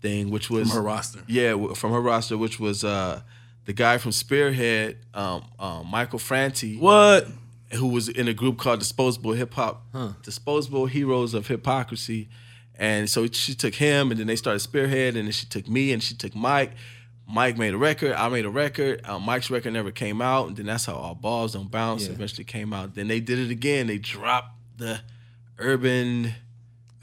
[0.00, 1.20] thing, which was her roster.
[1.26, 3.20] Yeah, from her roster, which was uh
[3.66, 7.26] the guy from Spearhead, um, um, Michael Franti What?
[7.74, 9.84] Who was in a group called Disposable Hip Hop,
[10.22, 12.28] Disposable Heroes of Hiphoprisy.
[12.74, 15.92] And so she took him, and then they started Spearhead, and then she took me,
[15.92, 16.72] and she took Mike.
[17.28, 18.12] Mike made a record.
[18.12, 19.02] I made a record.
[19.04, 22.44] Uh, Mike's record never came out, and then that's how All Balls Don't Bounce eventually
[22.44, 22.94] came out.
[22.94, 23.86] Then they did it again.
[23.88, 25.00] They dropped the
[25.58, 26.34] Urban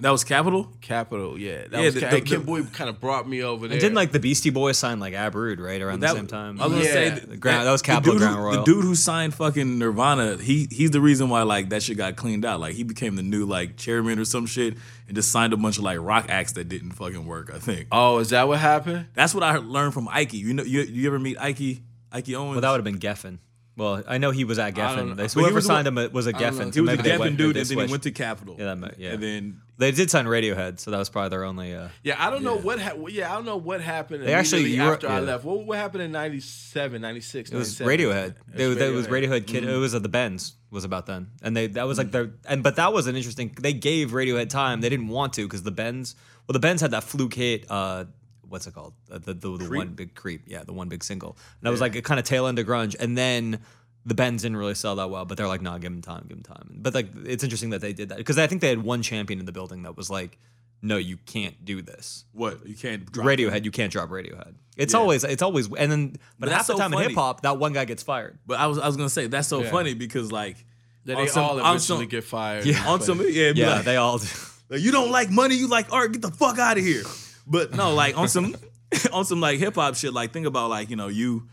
[0.01, 0.69] That was Capitol.
[0.81, 1.39] Capitol.
[1.39, 3.41] Yeah, that Yeah, was the- Ca- the- and Kim the- Buie kind of brought me
[3.43, 3.75] over there.
[3.75, 6.59] And didn't like the Beastie Boys sign like Ab right around That the same time?
[6.59, 6.91] I was gonna Yeah.
[6.93, 8.57] say The Ground- that was the Capitol dude who- Grand Royal.
[8.57, 12.17] The dude who signed fucking Nirvana, he he's the reason why like that shit got
[12.17, 12.59] cleaned out.
[12.59, 14.75] Like he became the new like chairman or some shit
[15.07, 17.49] and just signed a bunch of like rock acts that didn't fucking work.
[17.55, 19.05] I think oh, is that what happened?
[19.13, 20.33] that's what I learned from Ike.
[20.33, 21.79] You know, you you ever meet Ike?
[22.11, 22.51] Ike Owens?
[22.55, 23.39] well, that would have been Geffen.
[23.77, 25.17] Well, I know he was at Geffen.
[25.17, 26.63] They, whoever signed one- him was a I don't know.
[26.65, 26.73] Geffen.
[26.73, 28.55] he was a Geffen went- dude, and then he went to Capitol.
[28.57, 29.11] Yeah, that might- yeah.
[29.13, 31.73] And then They did sign Radiohead, so that was probably their only.
[31.75, 32.79] Uh, Yeah, I don't know what.
[32.79, 34.23] Ha- yeah, I don't know what happened.
[34.23, 35.43] They actually- immediately you were- after I left.
[35.43, 38.27] What, what happened in 97, 96, it was Radiohead.
[38.29, 39.67] It They, was that was Radiohead Mm-hmm.
[39.67, 40.53] It was at the Bends.
[40.71, 43.55] Was about then, and they that was like their and but that was an interesting.
[43.61, 44.81] They gave Radiohead time.
[44.81, 46.15] They didn't want to because the Bends.
[46.47, 47.65] Well, the Bends had that fluke hit.
[47.69, 48.05] Uh,
[48.49, 48.93] what's it called?
[49.11, 50.43] Uh, the the, the one big creep.
[50.47, 51.31] Yeah, the one big single.
[51.59, 53.59] And that was like a kind of tail end of grunge, and then.
[54.07, 56.37] The Bends didn't really sell that well, but they're like, "Nah, give them time, give
[56.37, 58.83] them time." But like, it's interesting that they did that because I think they had
[58.83, 60.37] one champion in the building that was like,
[60.83, 64.53] "No, you can't do this." what you can't drop Radiohead, you can't drop Radiohead.
[64.77, 64.99] It's Yeah.
[64.99, 67.07] always, it's always, and then, but, But half that's the so time in funny.
[67.07, 68.37] hip hop, that one guy gets fired.
[68.45, 69.71] But I was I was gonna say that's so Yeah.
[69.71, 70.63] funny because like
[71.05, 72.63] That on they some- all on eventually some- get fired.
[72.67, 72.87] Yeah.
[72.87, 74.21] on some yeah, it'd be Yeah, like, they all.
[74.69, 77.03] Like, you don't like money, you like art, get the fuck out of here.
[77.47, 78.55] But no, like on some
[79.13, 81.47] on some like hip hop shit, like think about like, you know, you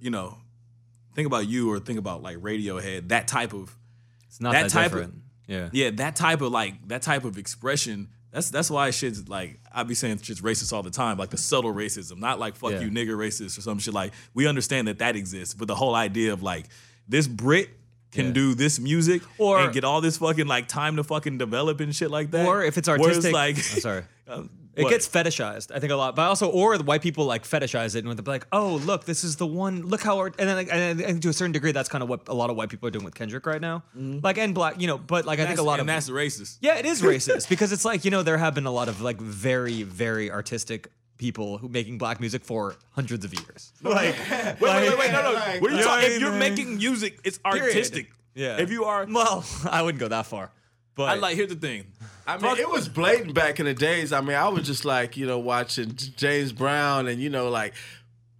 [0.00, 0.38] you know,
[1.14, 3.76] think about you or think about like Radiohead, that type of
[4.28, 5.12] It's not That that, type of-
[5.46, 5.68] yeah.
[5.72, 8.08] yeah, that type of like that type of expression.
[8.30, 11.36] That's that's why shit's like I be saying shit's racist all the time, like the
[11.36, 12.80] subtle racism, not like fuck Yeah.
[12.80, 13.94] you nigger racist or some shit.
[13.94, 16.66] Like we understand that that exists, but the whole idea of like
[17.08, 17.70] this Brit
[18.12, 18.32] can Yeah.
[18.32, 21.94] do this music Or- and get all this fucking like time to fucking develop and
[21.94, 22.46] shit like that.
[22.46, 24.04] Or if it's Whereas, artistic, like I'm sorry.
[24.76, 24.90] It what?
[24.90, 28.04] gets fetishized, I think a lot, but also, or the white people like fetishize it
[28.04, 29.82] and they're like, "Oh, look, this is the one.
[29.82, 32.08] Look how," art, and then, like, and, and to a certain degree, that's kind of
[32.08, 34.20] what a lot of white people are doing with Kendrick right now, mm-hmm.
[34.22, 34.98] like and black, you know.
[34.98, 36.58] But like, I think a lot of that's racist.
[36.60, 39.00] Yeah, it is racist because it's like you know there have been a lot of
[39.00, 43.72] like very very artistic people who making black music for hundreds of years.
[43.82, 45.32] Like, Wait, wait, wait, wait, no, no.
[45.32, 47.62] Like, What are you talking- if you're making music, it's Period.
[47.64, 48.10] artistic.
[48.34, 48.58] Yeah.
[48.58, 50.50] If you are, well, I wouldn't go that far,
[50.94, 51.36] but I like.
[51.36, 51.86] Here's the thing.
[52.26, 54.12] I mean, it was blatant back in the days.
[54.12, 57.74] I mean, I was just like, you know, watching James Brown and, you know, like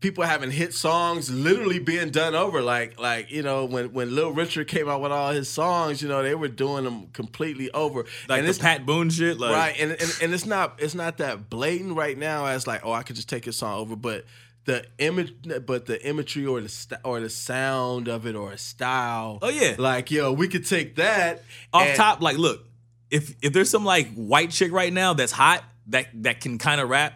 [0.05, 2.61] people having hit songs literally being done over.
[2.61, 6.09] Like, like you know, when, when Lil Richard came out with all his songs, you
[6.09, 8.05] know, they were doing them completely over.
[8.29, 9.39] Like and the it's Pat Boone shit.
[9.39, 12.85] Like, right, and, and and it's not it's not that blatant right now as like,
[12.85, 14.27] oh, I could just take his song over, but
[14.65, 15.35] the image,
[15.67, 19.39] but the imagery or the st- or the sound of it or a style.
[19.43, 19.75] Oh, yeah.
[19.79, 21.43] like yo, we could take that
[21.73, 22.65] off and- top, like, look,
[23.11, 26.81] if if there's some like white chick right now that's hot that that can kind
[26.81, 27.13] of rap,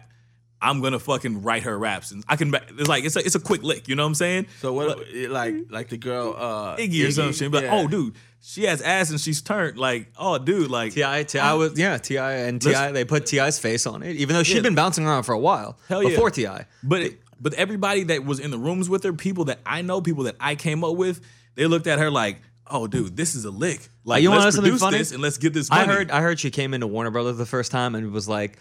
[0.61, 2.53] I'm gonna fucking write her raps, and I can.
[2.77, 3.87] It's like it's a it's a quick lick.
[3.87, 4.45] You know what I'm saying?
[4.61, 4.99] So what?
[5.09, 7.33] it- like like the girl uh, Iggy or something?
[7.33, 7.51] shit.
[7.51, 7.73] But yeah.
[7.73, 9.77] oh, dude, she has ass and she's turned.
[9.79, 11.23] Like, oh, dude, like T.I.
[11.23, 11.53] T.I.
[11.53, 12.31] was yeah T.I.
[12.47, 12.91] and T.I.
[12.91, 14.61] they put T.I.'s face on it, even though she'd Yeah.
[14.61, 16.09] been bouncing around for a while Hell yeah.
[16.09, 16.47] before Ti.
[16.83, 20.23] But but everybody that was in the rooms with her, people that I know, people
[20.25, 21.21] that I came up with,
[21.55, 23.89] they looked at her like, oh, dude, this is a lick.
[24.03, 24.97] Like, you wanna let's know something produce funny?
[24.99, 25.93] this and let's get this I money.
[25.93, 28.57] heard I heard she came into Warner Brothers the first time and was like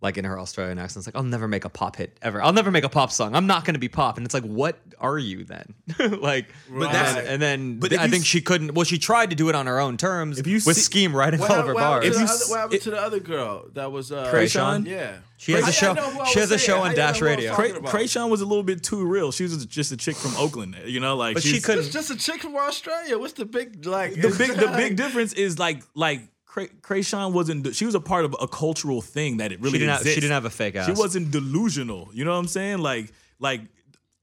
[0.00, 2.40] like in her Australian accent, it's like, I'll never make a pop hit ever.
[2.40, 3.34] I'll never make a pop song.
[3.34, 4.16] I'm not gonna be pop.
[4.16, 5.74] And it's like, what are you then?
[6.20, 8.98] like But that's- and, and then but if I think s- she couldn't well, she
[8.98, 11.50] tried to do it on her own terms If you with see- scheme writing What
[11.50, 12.16] all of happened, her what happened bars.
[12.16, 14.86] If you other, what happened it- to the other girl that was uh, Kreayshawn?
[14.86, 16.78] Yeah, She has a I- I show- know who I she was has a show
[16.82, 17.54] on Dash who I was Radio.
[17.56, 19.32] talking Kreayshawn was a little bit too real.
[19.32, 22.10] She was just a chick from Oakland, you know, like But she couldn't- It's just
[22.10, 23.18] a chick from Australia.
[23.18, 24.14] What's the big like?
[24.14, 28.24] the big the big difference is like like Cray- Kreayshawn wasn't she was a part
[28.24, 30.76] of a cultural thing that it really she didn't have, she didn't have a fake
[30.76, 30.86] ass.
[30.86, 32.08] She wasn't delusional.
[32.12, 32.78] You know what I'm saying?
[32.78, 33.60] Like like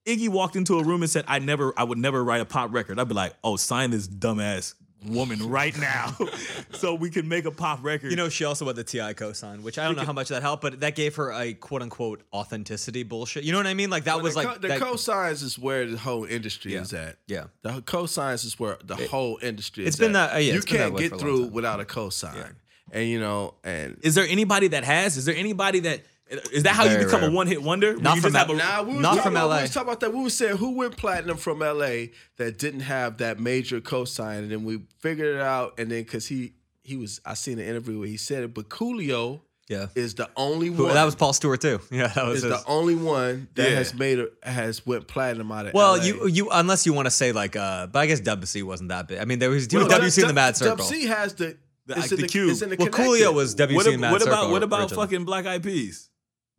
[0.05, 2.73] Iggy walked into a room and said, "I never I would never write a pop
[2.73, 4.73] record." I'd be like, "Oh, sign this dumbass
[5.07, 6.15] woman right now,
[6.73, 9.13] so we can make a pop record." You know, she also had the T.I.
[9.13, 11.81] cosign, which I don't know how much that helped, but that gave her a quote
[11.81, 13.43] unquote authenticity bullshit.
[13.43, 13.89] You know what I mean?
[13.89, 16.73] Like that Well, was the like co- the that- cosigns is where the whole industry
[16.73, 16.81] Yeah.
[16.81, 17.17] is at.
[17.27, 17.45] Yeah.
[17.61, 19.85] the cosigns is where the whole industry.
[19.85, 20.29] it's is been at.
[20.29, 21.53] that- uh, yeah, you it's been that you can't way get a long through time.
[21.53, 22.55] without a cosign,
[22.91, 25.17] and you know, and is there anybody that has?
[25.17, 27.29] Is there anybody that is that how Very you become rare.
[27.29, 27.93] a one hit wonder?
[27.93, 29.55] When Not you from just have a- Nah, we was Not talking from about, LA.
[29.57, 30.13] We was talking about that.
[30.13, 32.07] We were saying who went platinum from LA
[32.37, 35.79] that didn't have that major cosign, and then we figured it out.
[35.79, 36.53] And then because he
[36.83, 39.87] he was, I seen an interview where he said it, but Coolio yeah.
[39.95, 40.93] is the only Who- one.
[40.93, 41.79] that was Paul Stewart too.
[41.91, 42.51] Yeah, that was is his.
[42.63, 43.75] the only one that Yeah.
[43.77, 45.73] has made a, has went platinum out of.
[45.73, 46.03] Well, LA.
[46.03, 49.07] you you unless you want to say like, uh, but I guess WC wasn't that
[49.07, 49.19] big.
[49.19, 50.85] I mean, there was Well, WC in the Mad Dub- Circle.
[50.85, 51.57] WC has the.
[51.87, 52.49] The- it's like in the cube.
[52.49, 53.11] It's in the Well, connected.
[53.27, 54.37] Coolio was WC what, in Mad what Circle.
[54.39, 55.05] about what about originally.
[55.05, 56.09] fucking Black Eyed Peas?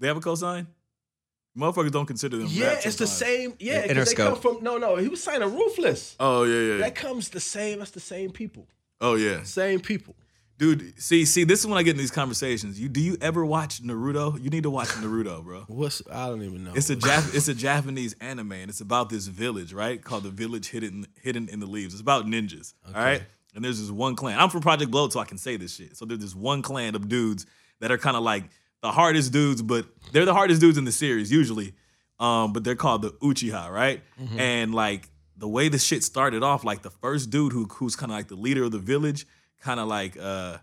[0.00, 0.66] They have a cosign.
[1.56, 2.48] Motherfuckers don't consider them.
[2.50, 3.12] Yeah, it's the sometimes.
[3.16, 3.54] same.
[3.58, 4.62] Yeah, 'cause they come from.
[4.62, 6.14] No, no, he was signing Ruthless.
[6.20, 6.78] Oh yeah, yeah.
[6.78, 7.78] That comes the same.
[7.78, 8.66] That's the same people.
[9.00, 9.42] Oh yeah.
[9.44, 10.14] Same people.
[10.58, 12.80] Dude, see, see, this is when I get in these conversations.
[12.80, 14.42] You do you ever watch Naruto?
[14.42, 15.64] You need to watch Naruto, bro.
[15.68, 16.72] What's I don't even know.
[16.74, 20.02] It's a Jap- it's a Japanese anime, and it's about this village, right?
[20.02, 21.94] Called the Village Hidden Hidden in the Leaves.
[21.94, 23.22] It's about ninjas, all right?
[23.54, 24.38] And there's this one clan.
[24.38, 25.96] I'm from Project Blowed, so I can say this shit.
[25.96, 27.46] So there's this one clan of dudes
[27.80, 28.44] that are kind of like
[28.82, 31.74] the hardest dudes, but they're the hardest dudes in the series usually.
[32.18, 34.00] Um, but they're called the Uchiha, right?
[34.38, 38.10] And like the way the shit started off, like the first dude who who's kind
[38.10, 39.26] of like the leader of the village,
[39.60, 40.58] kind of like uh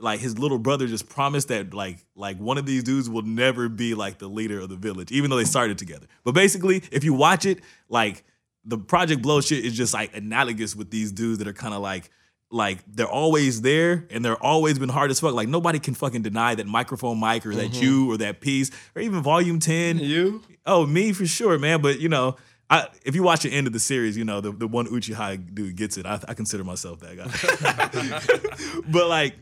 [0.00, 3.68] like his little brother just promised that like like one of these dudes will never
[3.68, 6.06] be like the leader of the village, even though they started together.
[6.22, 7.58] But basically, if you watch it,
[7.88, 8.22] like
[8.64, 11.80] the Project Blowed shit is just like analogous with these dudes that are kind of
[11.80, 12.10] like
[12.50, 15.34] like they're always there and they're always been hard as fuck.
[15.34, 17.82] Like nobody can fucking deny that microphone mic or that mm-hmm.
[17.82, 19.98] you or that piece or even volume 10.
[19.98, 20.42] you.
[20.64, 21.82] Oh, me for sure, man.
[21.82, 22.36] But you know,
[22.70, 25.54] I if you watch the end of the series, you know, the, the one Uchiha
[25.54, 26.06] dude gets it.
[26.06, 28.82] I, I consider myself that guy.
[28.88, 29.34] but like,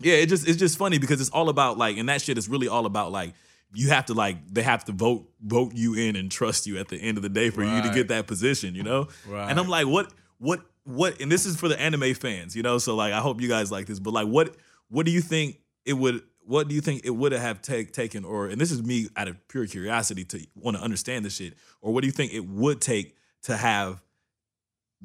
[0.00, 2.48] yeah, it just it's just funny because it's all about like, and that shit is
[2.48, 3.34] really all about like
[3.74, 6.88] you have to like they have to vote vote you in and trust you at
[6.88, 9.08] the end of the day for you to get that position, you know?
[9.26, 9.48] Right.
[9.48, 12.78] And I'm like, what what what and this is for the anime fans, you know?
[12.78, 14.54] So like I hope you guys like this, but like what
[14.88, 18.24] what do you think it would what do you think it would have take, taken
[18.24, 21.54] or and this is me out of pure curiosity to want to understand this shit
[21.80, 24.02] or what do you think it would take to have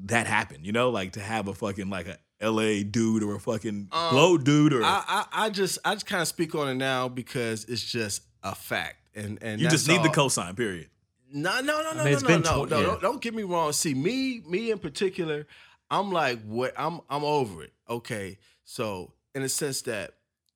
[0.06, 0.90] that happen, you know?
[0.90, 4.74] Like to have a fucking like a LA dude or a fucking Um, glow dude
[4.74, 7.82] or I, I I just I just kind of speak on it now because it's
[7.84, 10.30] just a fact, and and you just that's need the all.
[10.30, 10.90] cosign, period.
[11.34, 12.80] No, no, no, no, mean, it's no, been no, tw- no.
[12.80, 12.86] yeah.
[12.86, 13.74] Don't, don't get me wrong.
[13.74, 15.46] See, me, me in particular,
[15.90, 16.74] I'm like, what?
[16.78, 17.74] I'm, I'm over it.
[17.90, 20.12] Okay, so in a sense that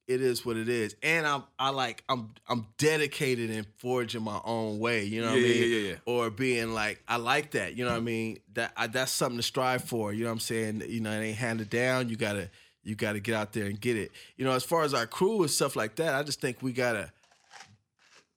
[0.08, 4.42] it is what it is, and I'm, I like, I'm, I'm dedicated in forging my
[4.44, 5.06] own way.
[5.06, 5.72] You know what I Yeah, yeah, mean?
[5.72, 5.96] yeah, yeah.
[6.06, 7.78] Or being like, I like that.
[7.78, 8.40] You know what I mean?
[8.54, 10.12] That I, that's something to strive for.
[10.12, 10.84] You know what I'm saying?
[10.88, 12.10] You know, it ain't handed down.
[12.10, 12.50] You gotta,
[12.84, 14.12] you gotta get out there and get it.
[14.36, 16.74] You know, as far as our crew and stuff like that, I just think we
[16.74, 17.12] got a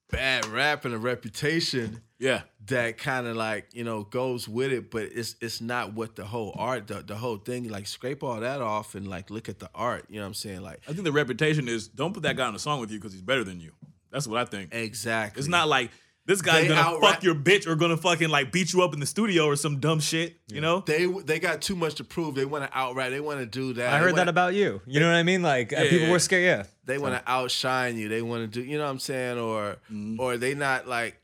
[0.09, 2.41] bad rap and a reputation Yeah.
[2.67, 6.25] That kind of like you know goes with it, but it's it's not what the
[6.25, 7.67] whole art, the, the whole thing.
[7.69, 10.05] Like scrape all that off and like look at the art.
[10.09, 10.61] You know what I'm saying?
[10.61, 12.97] Like I think the reputation is don't put that guy on a song with you
[12.99, 13.71] because he's better than you.
[14.11, 14.73] That's what I think.
[14.73, 15.39] exactly.
[15.39, 15.91] It's not like
[16.27, 18.93] this guy's They gonna out-rap- fuck your bitch or gonna fucking like beat you up
[18.95, 20.37] in the studio or some dumb shit.
[20.47, 20.79] You know?
[20.79, 22.33] they they got too much to prove.
[22.33, 23.11] They want to outright.
[23.11, 23.93] They want to do that.
[23.93, 24.81] I They heard that wanna- about you.
[24.87, 25.43] You know what I mean?
[25.43, 26.11] Like uh, Yeah, people yeah.
[26.13, 26.43] were scared.
[26.43, 26.71] Yeah.
[26.85, 28.09] They want to outshine you.
[28.09, 28.65] They want to do.
[28.67, 29.37] You know what I'm saying?
[29.37, 30.19] Or Mm-hmm.
[30.19, 31.19] or they not like.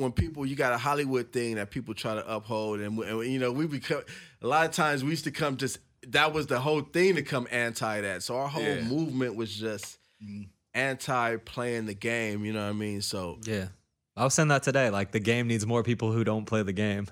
[0.00, 3.38] When people, you got a Hollywood thing that people try to uphold, and, and you
[3.38, 4.02] know we become
[4.42, 5.78] a lot of times we used to come just
[6.08, 8.22] that was the whole thing to come anti that.
[8.22, 8.82] So our whole Yeah.
[8.82, 10.42] movement was just Mm-hmm.
[10.74, 12.44] anti playing the game.
[12.44, 13.02] You know what I mean?
[13.02, 13.68] So Yeah.
[14.16, 14.90] I was saying that today.
[14.90, 17.06] Like the game needs more people who don't play the game.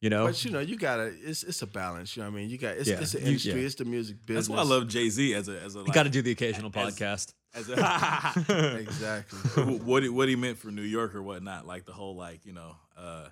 [0.00, 0.26] You know?
[0.26, 1.12] But you know, you gotta.
[1.22, 2.16] It's it's a balance.
[2.16, 2.50] You know what I mean?
[2.50, 2.76] You got.
[2.76, 3.52] It's, Yeah, it's an you- industry.
[3.60, 3.66] yeah.
[3.66, 4.48] It's the music business.
[4.48, 6.20] That's why I love Jay Z as a as a like, you got to do
[6.22, 7.32] the occasional as- podcast.
[7.54, 9.62] As a exactly.
[9.78, 11.66] what he, what he meant for New York or whatnot.
[11.66, 13.26] Like the whole like you know uh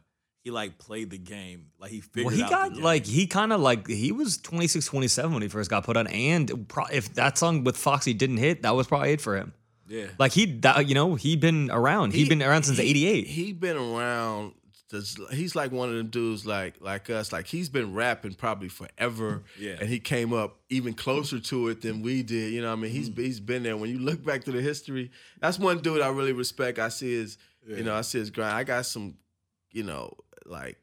[0.45, 1.67] he like played the game.
[1.79, 2.85] Like he figured Well, he out got the game.
[2.85, 6.07] like he kind of like he was 26, 27 when he first got put on,
[6.09, 9.53] and pro- if that song with Foxy didn't hit, that was probably it for him.
[9.89, 10.07] yeah.
[10.19, 12.13] Like he, that, you know, he'd been around.
[12.13, 14.55] He'd been around since he- 88 he'd been around.
[14.93, 17.33] This- He's like one of them dudes like like us.
[17.33, 19.43] Like he's been rapping probably forever.
[19.59, 19.77] Yeah.
[19.81, 22.53] And he came up even closer to it than we did.
[22.53, 22.93] You know I mean?
[22.93, 23.19] He's Mm.
[23.19, 23.77] he's been there.
[23.77, 25.11] When you look back to the history,
[25.41, 26.79] that's one dude I really respect.
[26.79, 28.55] I see his you know, I see his grind.
[28.57, 29.15] I got some,
[29.71, 30.15] you know,
[30.47, 30.79] like,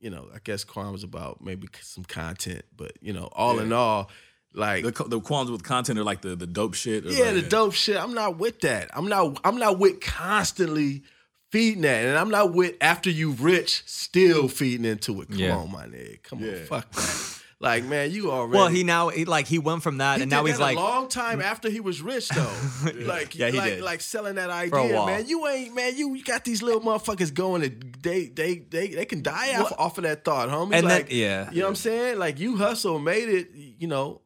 [0.00, 3.72] you know, I guess Quan was about maybe some content, but you know, all in
[3.72, 4.10] all,
[4.52, 7.06] like The, the qualms with content are like the the dope shit.
[7.06, 7.96] or yeah, like the dope shit.
[7.96, 8.90] I'm not with that.
[8.94, 9.40] I'm not.
[9.44, 11.02] I'm not with constantly
[11.50, 15.28] feeding that, and I'm not with after you rich still feeding into it.
[15.28, 15.56] Come Yeah.
[15.56, 16.22] on, my nigga.
[16.22, 16.52] Come Yeah.
[16.52, 17.36] on, fuck that.
[17.62, 18.56] Like man, you already.
[18.56, 20.62] well, he now he, like he went from that, He and did now he's that
[20.62, 22.54] like, a long time after he was rich though.
[22.94, 23.82] like Yeah, he like did.
[23.84, 25.04] like selling that a idea, while.
[25.04, 25.26] man.
[25.28, 25.94] You ain't man.
[25.94, 27.60] You, you got these little motherfuckers going.
[27.60, 27.68] To,
[28.00, 30.72] they they they they can die off, off of that thought, homie.
[30.72, 31.50] And then- like yeah.
[31.50, 32.18] you know what I'm saying?
[32.18, 33.50] Like you hustle, made it.
[33.54, 34.22] You know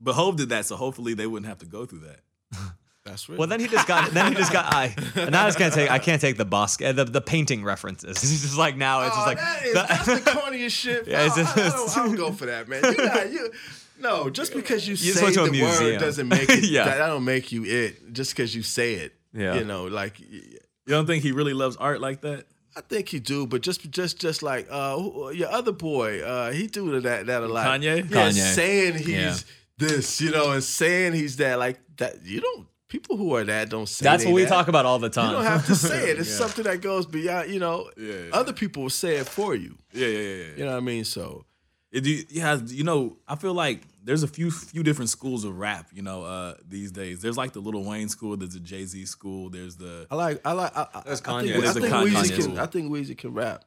[0.00, 2.18] But Hove did that, so hopefully they wouldn't have to go through that.
[3.06, 3.38] That's real.
[3.38, 5.90] well, then he just got, then he just got, I, and I just can't take,
[5.90, 8.10] I can't take the Basquiat, uh, the the painting references.
[8.22, 11.06] It's just like now, it's just Oh, like, that is, that's the corniest shit.
[11.06, 12.82] Yeah, it's just- I, I, don't, I don't go for that, man.
[12.84, 13.50] You not, you,
[13.98, 15.92] no, just because you, just say went to the museum.
[15.92, 16.64] word doesn't make it.
[16.64, 16.84] Yeah.
[16.84, 18.12] that, that don't make you it.
[18.12, 19.14] Just because you say it.
[19.32, 19.54] Yeah.
[19.54, 22.44] You know, like You don't think he really loves art like that?
[22.76, 26.66] I think he do, but just just just like uh your other boy, uh he
[26.66, 27.66] do that that a lot.
[27.66, 27.96] Kanye?
[28.10, 28.54] Yeah, Kanye.
[28.54, 29.34] saying he's Yeah.
[29.78, 31.58] this, you know, and saying he's that.
[31.58, 32.66] Like that, you don't.
[32.88, 34.04] People who are that don't say.
[34.04, 34.48] that's what we that.
[34.48, 35.30] talk about all the time.
[35.30, 36.18] You don't have to say it.
[36.20, 37.50] It's something that goes beyond.
[37.50, 38.30] You know, Yeah.
[38.32, 39.76] other people will say it for you.
[39.92, 40.34] Yeah, yeah, yeah.
[40.34, 40.44] yeah.
[40.56, 41.04] You know what I mean?
[41.04, 41.44] So
[41.90, 45.58] It do, yeah, you know, I feel like there's a few few different schools of
[45.58, 47.20] rap, you know, uh, these days.
[47.22, 50.40] There's like the Lil Wayne school, there's the Jay Z school, there's the I like.
[50.44, 50.76] I like.
[50.76, 51.56] I, I, There's I think, Kanye.
[51.66, 52.58] I think the Kanye Weezy can.
[52.58, 53.64] I think Weezy can rap.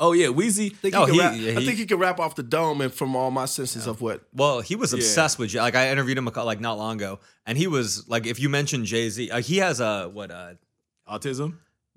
[0.00, 0.72] Oh yeah, Weezy.
[0.72, 1.54] I think, Oh, he can he- rap.
[1.54, 4.00] yeah, I think he can rap off the dome and from all my senses of
[4.00, 4.22] what.
[4.34, 7.20] Well, he was obsessed with Jay- like I interviewed him a, like not long ago,
[7.46, 10.54] and he was like, if you mention Jay Z, uh, he has a what uh
[11.08, 11.58] autism.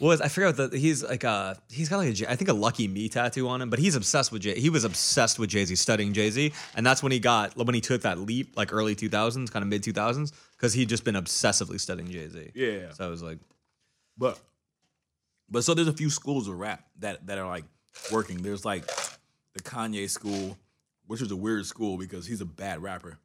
[0.00, 2.54] was I forget what the he's like uh he's got like a I think a
[2.54, 4.58] Lucky Me tattoo on him, but he's obsessed with Jay.
[4.58, 7.74] He was obsessed with Jay Z, studying Jay Z, and that's when he got when
[7.74, 10.88] he took that leap, like early two thousands, kind of mid two thousands, because he'd
[10.88, 12.50] just been obsessively studying Jay Z.
[12.54, 12.92] Yeah.
[12.92, 13.38] So I was like,
[14.16, 14.38] But
[15.50, 17.64] but so there's a few schools of rap that that are like
[18.12, 18.42] working.
[18.42, 18.86] There's like
[19.54, 20.56] the Kanye school,
[21.06, 23.18] which is a weird school because he's a bad rapper.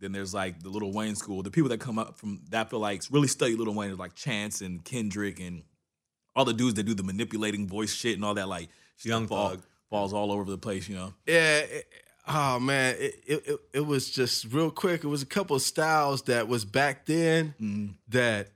[0.00, 1.42] Then there's like the Lil Wayne school.
[1.42, 4.14] The people that come up from that feel like really study Lil Wayne is like
[4.14, 5.62] Chance and Kendrick and
[6.34, 8.68] all the dudes that do the manipulating voice shit and all that like
[9.02, 9.62] Young fall, Thug.
[9.90, 11.12] falls all over the place, you know.
[11.26, 11.58] Yeah.
[11.58, 11.86] it-
[12.28, 15.02] oh man, it, it it it was just real quick.
[15.04, 18.48] It was a couple of styles that was back then that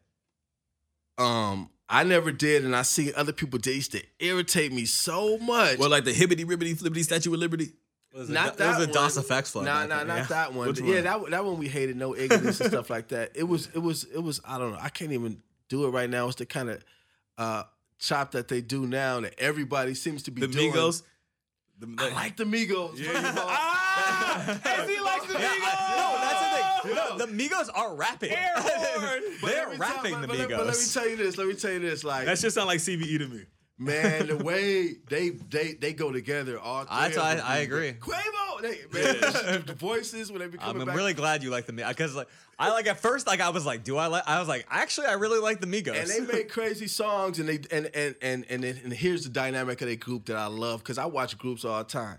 [1.18, 5.38] um I never did, and I see other people did used to irritate me so
[5.38, 5.78] much.
[5.78, 7.68] Well, like the hibbity ribbity flippity statue of liberty.
[8.12, 9.24] not it that was a Das one.
[9.24, 9.62] EFX flow.
[9.62, 10.24] Nah, back nah, not yeah.
[10.24, 10.68] that one.
[10.68, 11.04] Which yeah, one?
[11.04, 11.96] that one- that one we hated.
[11.96, 13.32] No ignorance and stuff like that.
[13.34, 14.40] It was, it was, it was.
[14.44, 14.78] I don't know.
[14.80, 16.26] I can't even do it right now.
[16.26, 16.84] It's the kind of
[17.38, 17.62] uh,
[17.98, 20.72] chop that they do now that everybody seems to be The doing.
[20.72, 21.02] Migos.
[21.78, 22.98] The, I like the Migos.
[22.98, 23.34] first of.
[23.98, 25.95] Ah, he likes the Migos.
[26.94, 27.36] No, the thing.
[27.36, 28.30] No, the Migos are rapping.
[29.42, 31.38] They're tell- rapping but- the but let- But let me tell you this.
[31.38, 32.04] Let me tell you this.
[32.04, 33.42] Like, That shit sound like CBE to me.
[33.78, 36.58] man, the way they they they go together.
[36.58, 37.40] All I- them.
[37.44, 37.92] I agree.
[37.94, 40.96] Quavo, they, man, the, the voices when they be I'm, coming I'm back.
[40.96, 43.66] really glad you like the Migos because like I like at first like I was
[43.66, 44.22] like, do I like?
[44.26, 46.00] I was like, actually, I really like the Migos.
[46.00, 49.80] and they make crazy songs and they and and and and, and here's the dynamic
[49.82, 52.18] of their group that I love because I watch groups all the time.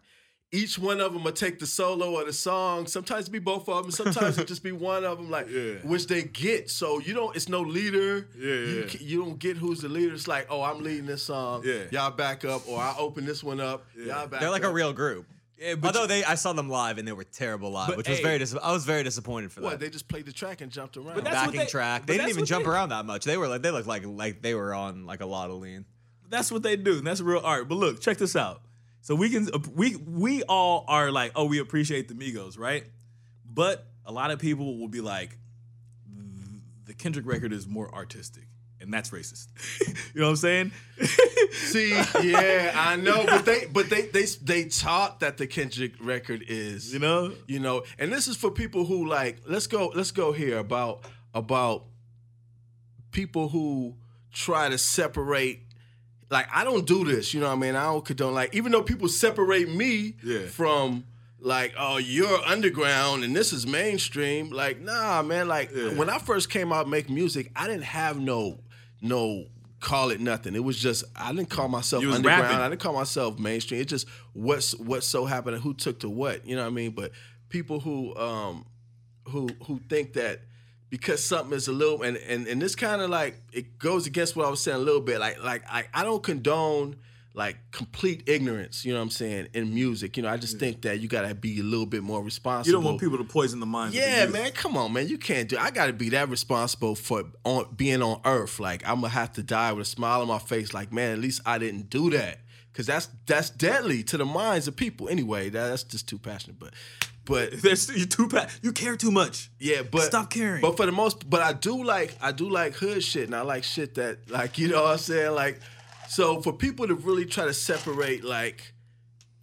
[0.49, 2.88] Each one of them will take the solo or the song.
[2.88, 3.91] Sometimes it be both of them.
[3.91, 5.74] Sometimes it just be one of them, like Yeah.
[5.84, 6.69] which they get.
[6.69, 7.36] So you don't.
[7.36, 8.30] It's no leader.
[8.38, 8.88] Yeah, You, yeah.
[8.88, 10.14] ca- you don't get who's the leader.
[10.14, 11.64] It's like, oh, I'm leading this song.
[11.65, 11.84] Yeah.
[11.91, 13.86] Y'all back up, or I open this one up.
[13.98, 14.40] Y'all back.
[14.40, 15.26] They're like a real group.
[15.60, 18.07] Yeah, but Although they, I saw them live and they were terrible live, But, which
[18.07, 18.38] was very.
[18.38, 19.72] Dis- I was very disappointed for What?
[19.72, 19.80] that.
[19.82, 21.15] They just played the track and jumped around.
[21.15, 22.02] But that's what backing they- track.
[22.03, 23.26] but They didn't even jump they- around that much.
[23.26, 25.84] They were like they looked like like they were on like a lot of lean.
[26.30, 26.99] that's what they do.
[26.99, 27.68] And that's real art.
[27.68, 28.61] But look, check this out.
[29.07, 32.84] So we can we we all are like, oh, we appreciate the Migos, right?
[33.45, 35.38] But a lot of people will be like,
[36.84, 38.43] the Kendrick record is more artistic,
[38.81, 39.47] and that's racist.
[40.13, 40.71] you know what I'm saying?
[41.51, 46.43] See, yeah, I know, but they, but they, they, they taught that the Kendrick record
[46.45, 47.31] is, You know?
[47.47, 49.38] you know, and this is for people who like.
[49.47, 51.85] Let's go, let's go here about about
[53.11, 53.95] people who
[54.34, 55.61] try to separate.
[56.29, 57.75] Like I don't do this, you know what I mean?
[57.75, 60.47] I don't condone like even though people separate me Yeah.
[60.47, 61.05] from
[61.39, 64.49] like oh you're underground and this is mainstream.
[64.49, 65.47] Like nah, man.
[65.47, 65.93] Like Yeah.
[65.93, 68.59] when I first came out make music, I didn't have no
[69.01, 69.45] no
[69.79, 70.55] call it nothing.
[70.55, 72.41] It was just I didn't call myself underground.
[72.43, 72.57] rapping.
[72.57, 73.79] I didn't call myself mainstream.
[73.79, 76.45] It just what's what so happened and who took to what.
[76.45, 76.91] You know what I mean?
[76.91, 77.11] But
[77.49, 78.65] people who um
[79.29, 80.41] who who think that
[80.89, 84.35] because something is a little and and, and this kind of like it goes against
[84.35, 85.19] what I was saying a little bit.
[85.19, 86.97] Like like I, I don't condone
[87.38, 90.18] like complete ignorance, you know what I'm saying, in music.
[90.18, 92.68] You know, I just think that you gotta be a little bit more responsible.
[92.68, 93.95] You don't want people to poison the minds.
[93.95, 95.07] of the Yeah, man, come on, man.
[95.07, 95.55] You can't do.
[95.55, 98.59] I got to be that responsible for on being on Earth.
[98.59, 100.73] Like I'm gonna have to die with a smile on my face.
[100.73, 102.39] Like, man, at least I didn't do that,
[102.73, 105.07] because that's that's deadly to the minds of people.
[105.07, 106.57] Anyway, that, that's just too passionate.
[106.59, 106.73] But,
[107.27, 108.29] but There's, you too
[108.61, 109.51] You care too much.
[109.59, 110.61] yeah, but Stop caring.
[110.61, 113.41] But for the most, but I do like I do like hood shit, and I
[113.41, 115.35] like shit that like you know what I'm saying.
[115.35, 115.59] Like,
[116.07, 118.73] so for people to really try to separate like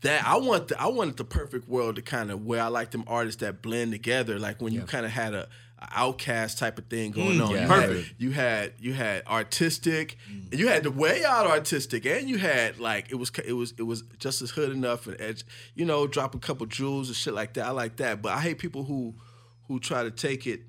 [0.01, 2.90] that, I want the I wanted the perfect world to kind of where I like
[2.90, 4.39] them artists that blend together.
[4.39, 5.48] Like when you kind of had a
[5.93, 7.51] outcast type of thing going mm, on.
[7.52, 7.62] yeah.
[7.62, 8.06] You Perfect.
[8.06, 12.39] Had, you had you had artistic, and you had the way out artistic, and you
[12.39, 15.44] had like it was it was it was just as hood enough and edge.
[15.74, 17.66] You know, drop a couple jewels and shit like that.
[17.66, 19.15] I like that, but I hate people who
[19.69, 20.62] who try to take it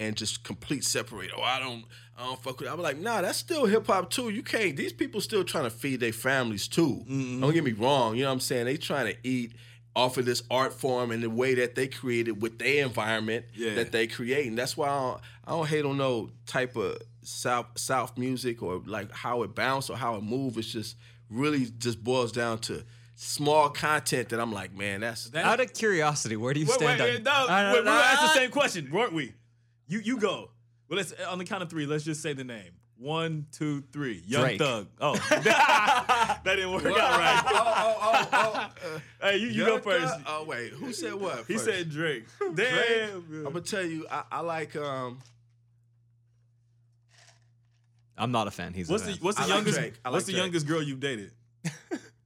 [0.00, 1.30] and just complete separate.
[1.36, 1.84] Oh, I don't,
[2.18, 2.68] I don't fuck with.
[2.68, 2.72] It.
[2.72, 4.30] I'm like, nah, that's still hip hop too.
[4.30, 4.76] You can't.
[4.76, 7.04] These people still trying to feed their families too.
[7.08, 7.40] Mm-hmm.
[7.40, 8.16] Don't get me wrong.
[8.16, 8.64] You know what I'm saying?
[8.64, 9.52] They trying to eat
[10.00, 13.74] off of this art form and the way that they created with their environment Yeah.
[13.74, 14.46] that they create.
[14.46, 18.62] And that's why I don't, I don't hate on no type of south south music
[18.62, 20.56] or like how it bounce or how it move.
[20.56, 20.96] It's just
[21.28, 22.82] really just boils down to
[23.14, 27.00] small content that I'm like, man, that's Out of curiosity, where do you Wait, stand
[27.00, 27.22] wait, on?
[27.22, 27.90] no, I don't we know.
[27.92, 29.34] asked the same question, weren't we?
[29.86, 30.50] You you go.
[30.88, 31.84] Well, let's on the count of three.
[31.86, 32.72] Let's just say the name.
[33.00, 34.22] One, two, three.
[34.26, 34.58] Young Drake.
[34.58, 34.86] Thug.
[35.00, 37.42] Oh, that didn't work out right.
[37.46, 39.00] oh, oh, oh, oh.
[39.26, 40.12] Hey, you, you go first.
[40.14, 40.22] Thug?
[40.26, 41.46] Oh wait, who said what?
[41.46, 42.24] He said Drake.
[42.38, 42.54] Damn.
[42.54, 43.12] Drake.
[43.34, 45.18] I'm gonna tell you, I, I like um.
[48.18, 48.74] I'm not a fan.
[48.74, 49.20] He's What's a the fan.
[49.22, 49.78] what's the I like youngest?
[49.78, 49.94] Drake.
[50.04, 50.42] I like what's the Drake.
[50.42, 51.30] youngest girl you've dated?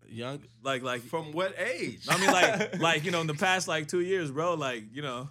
[0.08, 1.02] Young Like like.
[1.02, 2.00] from what age?
[2.08, 4.54] I mean, like, like you know, in the past like two years, bro.
[4.54, 5.28] Like, you know,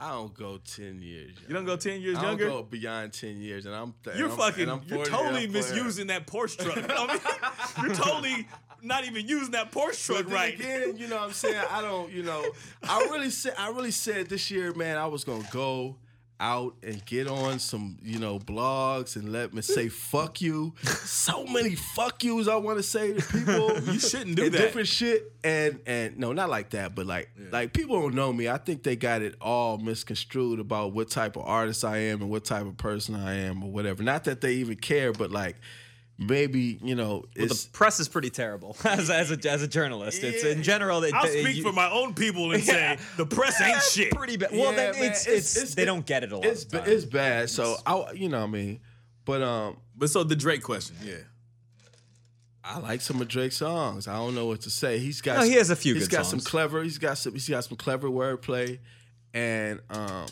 [0.00, 1.32] I don't go ten years.
[1.48, 2.48] you don't go ten years I don't younger.
[2.48, 3.94] go beyond ten years, and I'm.
[4.04, 4.62] Th- You're and I'm- fucking.
[4.64, 6.78] and I'm you're 40, totally I'm misusing that Porsche truck.
[6.88, 8.46] I mean, you're totally
[8.82, 10.54] not even using that Porsche truck But right.
[10.54, 11.60] again, you know what I'm saying?
[11.70, 12.44] I don't, you know,
[12.88, 15.96] I really said I really said this year, man, I was gonna go
[16.40, 20.74] out and get on some, you know, blogs and let me say fuck you.
[20.84, 23.78] So many fuck yous I want to say to people.
[23.88, 24.58] You shouldn't do and that.
[24.58, 25.32] Different shit.
[25.42, 28.48] And and no, not like that, but like like people don't know me.
[28.48, 32.30] I think they got it all misconstrued about what type of artist I am and
[32.30, 34.02] what type of person I am or whatever.
[34.02, 35.56] Not that they even care, but like
[36.18, 40.22] maybe, you know, it's the press is pretty terrible as, as a as a journalist.
[40.22, 41.02] It's in general.
[41.04, 43.92] It, I'll it- speak you- for my own people and say the press ain't That's
[43.92, 44.12] shit.
[44.14, 44.50] Pretty bad.
[44.52, 46.44] Well, Yeah, then it's, it's- it's, it's- they don't get it a lot.
[46.44, 46.82] it's of time.
[46.86, 47.50] it's bad.
[47.50, 48.80] So I, you know, what I mean,
[49.24, 51.14] but um, But so the Drake question, yeah.
[52.64, 54.06] I like some of Drake's songs.
[54.08, 54.98] I don't know what to say.
[54.98, 56.82] He's got No, he has a few He's good got some clever.
[56.82, 57.32] He's got some.
[57.32, 58.78] He's got some clever wordplay,
[59.32, 60.26] and um,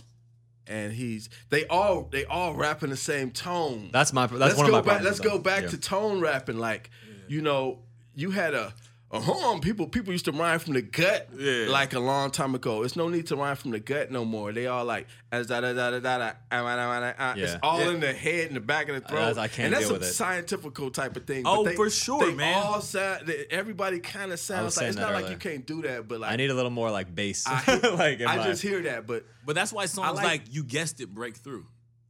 [0.69, 3.91] and he's they all they all rap in the same tone.
[3.93, 4.27] That's my.
[4.27, 4.85] That's let's one of go my back.
[4.97, 5.69] problems Let's with go back Yeah.
[5.69, 6.59] to tone rapping.
[6.59, 6.91] Like,
[7.29, 7.81] you know,
[8.15, 8.73] you had a.
[9.13, 11.67] A home people people used to rhyme from the gut Yeah.
[11.69, 12.83] like a long time ago.
[12.83, 14.53] It's no need to rhyme from the gut no more.
[14.53, 16.33] They all like as da da da da da da.
[16.51, 17.35] ah, ah, ah.
[17.37, 17.91] It's all Yeah.
[17.93, 19.19] in the head and the back of the throat.
[19.21, 20.13] that's- I can't and that's deal some with it.
[20.13, 21.45] scientific type of thing.
[21.47, 22.55] Oh, but they, for sure, they man.
[22.61, 25.83] All sound, they- everybody kind of sounds like it's that not like you can't do
[25.83, 27.45] that, but like I need a little more like bass.
[27.47, 27.63] I,
[27.95, 31.15] like I just hear that, but But that's why songs like- like, you guessed it
[31.15, 31.65] break through.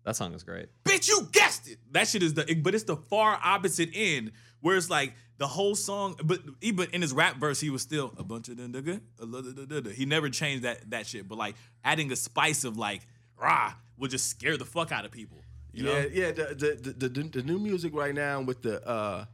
[0.04, 0.68] that song is great.
[0.84, 1.76] Bitch, you guessed it.
[1.90, 4.32] That shit is the but it's the far opposite end
[4.66, 8.12] where it's like the whole song, but even in his rap verse, he was still
[8.18, 9.90] a bunch of da.
[9.90, 11.28] He never changed that that shit.
[11.28, 13.06] But like adding a spice of like
[13.40, 15.38] rah will just scare the fuck out of people.
[15.72, 15.92] You know?
[15.92, 16.32] yeah, yeah.
[16.32, 16.44] The
[16.82, 19.26] the, the the the new music right now with the uh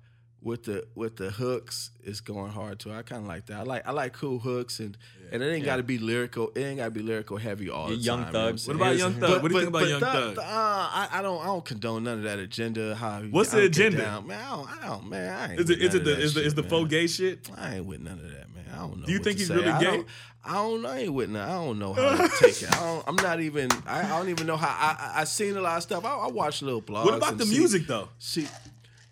[0.43, 2.93] with the with the hooks is going hard too.
[2.93, 3.59] I kind of like that.
[3.59, 4.97] I like I like cool hooks and
[5.31, 6.51] and it ain't got to be lyrical.
[6.55, 8.33] It ain't got to be lyrical heavy all the Young time.
[8.33, 8.35] Thug.
[8.35, 8.77] You know What saying?
[8.77, 9.43] about Young Thug?
[9.43, 10.39] What do you think about Young Thug?
[10.39, 12.95] uh, I, I don't I don't condone none of that agenda.
[12.97, 13.99] How What's I the agenda?
[14.03, 14.27] down.
[14.27, 15.33] Man, I don't, I don't man.
[15.33, 16.71] I ain't Is it with is none it the that is the is the man.
[16.71, 17.51] faux gay shit?
[17.57, 18.65] I ain't with none of that, man.
[18.73, 19.07] I don't know.
[19.07, 19.55] Do you what think to he's say.
[19.55, 20.05] really gay?
[20.45, 20.89] I don't know.
[20.91, 21.49] I ain't with none.
[21.49, 22.73] I don't know how to take it.
[22.77, 23.69] I don't, I'm not even.
[23.87, 24.67] I, I don't even know how.
[24.69, 26.05] I I, I seen a lot of stuff.
[26.05, 27.05] I, I watch little blogs.
[27.05, 28.09] What about the see- music though?
[28.19, 28.49] See,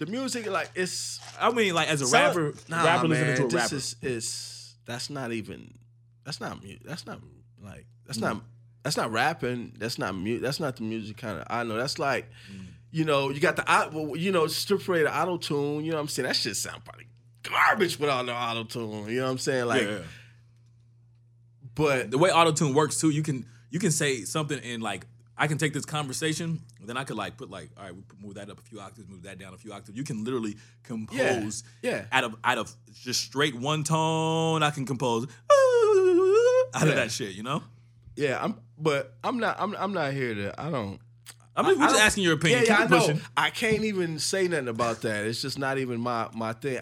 [0.01, 3.11] the music like it's I mean, like as a So- rapper, nah, rapper man.
[3.11, 3.77] listening to a this rapper.
[3.77, 5.79] is is that's not even.
[6.25, 7.21] That's not mu That's not
[7.63, 7.87] like.
[8.07, 8.23] That's mm.
[8.23, 8.43] not.
[8.83, 9.75] That's not rapping.
[9.79, 11.47] That's not mu That's not the music kind of.
[11.49, 11.77] I know.
[11.77, 12.29] That's like.
[12.53, 12.67] Mm.
[12.93, 15.85] You know, you got the well, you know strip rate of auto tune.
[15.85, 16.27] You know what I'm saying?
[16.27, 17.07] That shit sound probably
[17.45, 19.09] garbage without the auto tune.
[19.09, 19.67] You know what I'm saying?
[19.67, 19.99] Like, yeah.
[21.77, 25.07] but the way auto tune works too, you can you can say something in like
[25.39, 28.35] I can take this conversation, then I could like put like, all right, we move
[28.35, 29.97] that up a few octaves, move that down a few octaves.
[29.97, 32.05] You can literally compose yeah.
[32.13, 34.63] out of out of just straight one tone.
[34.63, 35.27] I can compose
[36.75, 37.63] out of that shit, you know.
[38.17, 38.57] Yeah, I'm.
[38.79, 39.57] But I'm not.
[39.61, 39.75] I'm.
[39.77, 40.61] I'm not here to.
[40.61, 40.99] I don't.
[41.57, 42.65] I'm just, I just asking your opinion.
[42.65, 43.01] Yeah, yeah, I know.
[43.01, 43.21] pushing.
[43.37, 45.27] I can't even say nothing about that.
[45.27, 46.81] It's just not even my my thing.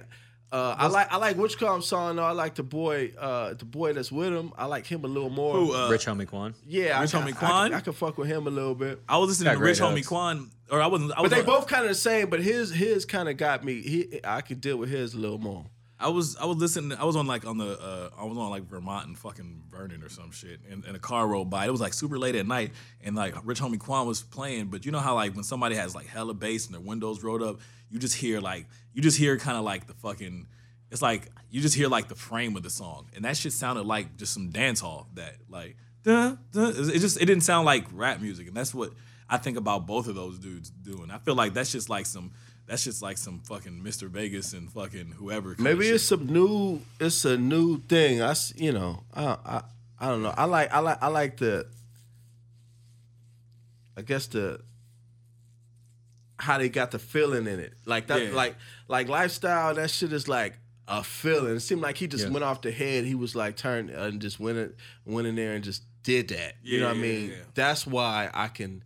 [0.50, 2.24] Uh, I like I like which come song though.
[2.24, 4.52] I like the boy, uh, the boy that's with him.
[4.56, 5.54] I like him a little more.
[5.54, 6.54] Who, uh, Rich Homie Quan.
[6.66, 7.74] yeah, Rich I, Homie I, Quan?
[7.74, 9.02] I, I can fuck with him a little bit.
[9.08, 10.06] I was listening to Rich Homie.
[10.06, 11.12] Quan, or I wasn't.
[11.18, 12.30] I But they on- both kind of the same.
[12.30, 13.82] But his his kind of got me.
[13.82, 15.66] He I could deal with his a little more.
[16.00, 16.96] I was I was listening.
[16.96, 20.02] I was on like on the uh, I was on like Vermont and fucking Vernon
[20.02, 21.66] or some shit, and, and a car rolled by.
[21.66, 22.72] It was like super late at night,
[23.02, 24.66] and like Rich Homie Quan was playing.
[24.66, 27.42] But you know how like when somebody has like hella bass and their windows rolled
[27.42, 27.58] up,
[27.90, 30.46] you just hear like you just hear kind of like the fucking.
[30.90, 33.84] It's like you just hear like the frame of the song, and that shit sounded
[33.84, 35.76] like just some dance hall that like.
[36.04, 36.72] Duh, duh.
[36.76, 38.92] It just it didn't sound like rap music, and that's what
[39.28, 41.10] I think about both of those dudes doing.
[41.10, 42.32] I feel like that's just like some.
[42.68, 44.08] That's just like some fucking Mr.
[44.08, 45.56] Vegas and fucking whoever.
[45.58, 46.82] Maybe it's some new.
[47.00, 48.20] It's a new thing.
[48.22, 49.02] I you know.
[49.14, 49.62] I I
[49.98, 50.34] I don't know.
[50.36, 51.66] I like I like I like the.
[53.96, 54.60] I guess the.
[56.40, 58.30] How they got the feeling in it, like that, Yeah.
[58.32, 58.54] like
[58.86, 59.74] like lifestyle.
[59.74, 61.56] That shit is like a feeling.
[61.56, 62.30] It seemed like he just Yeah.
[62.30, 63.04] went off the head.
[63.04, 66.28] He was like turned uh, and just went it, went in there and just did
[66.28, 66.54] that.
[66.62, 67.30] you know what I Yeah, yeah, mean?
[67.30, 67.36] yeah.
[67.54, 68.84] That's why I can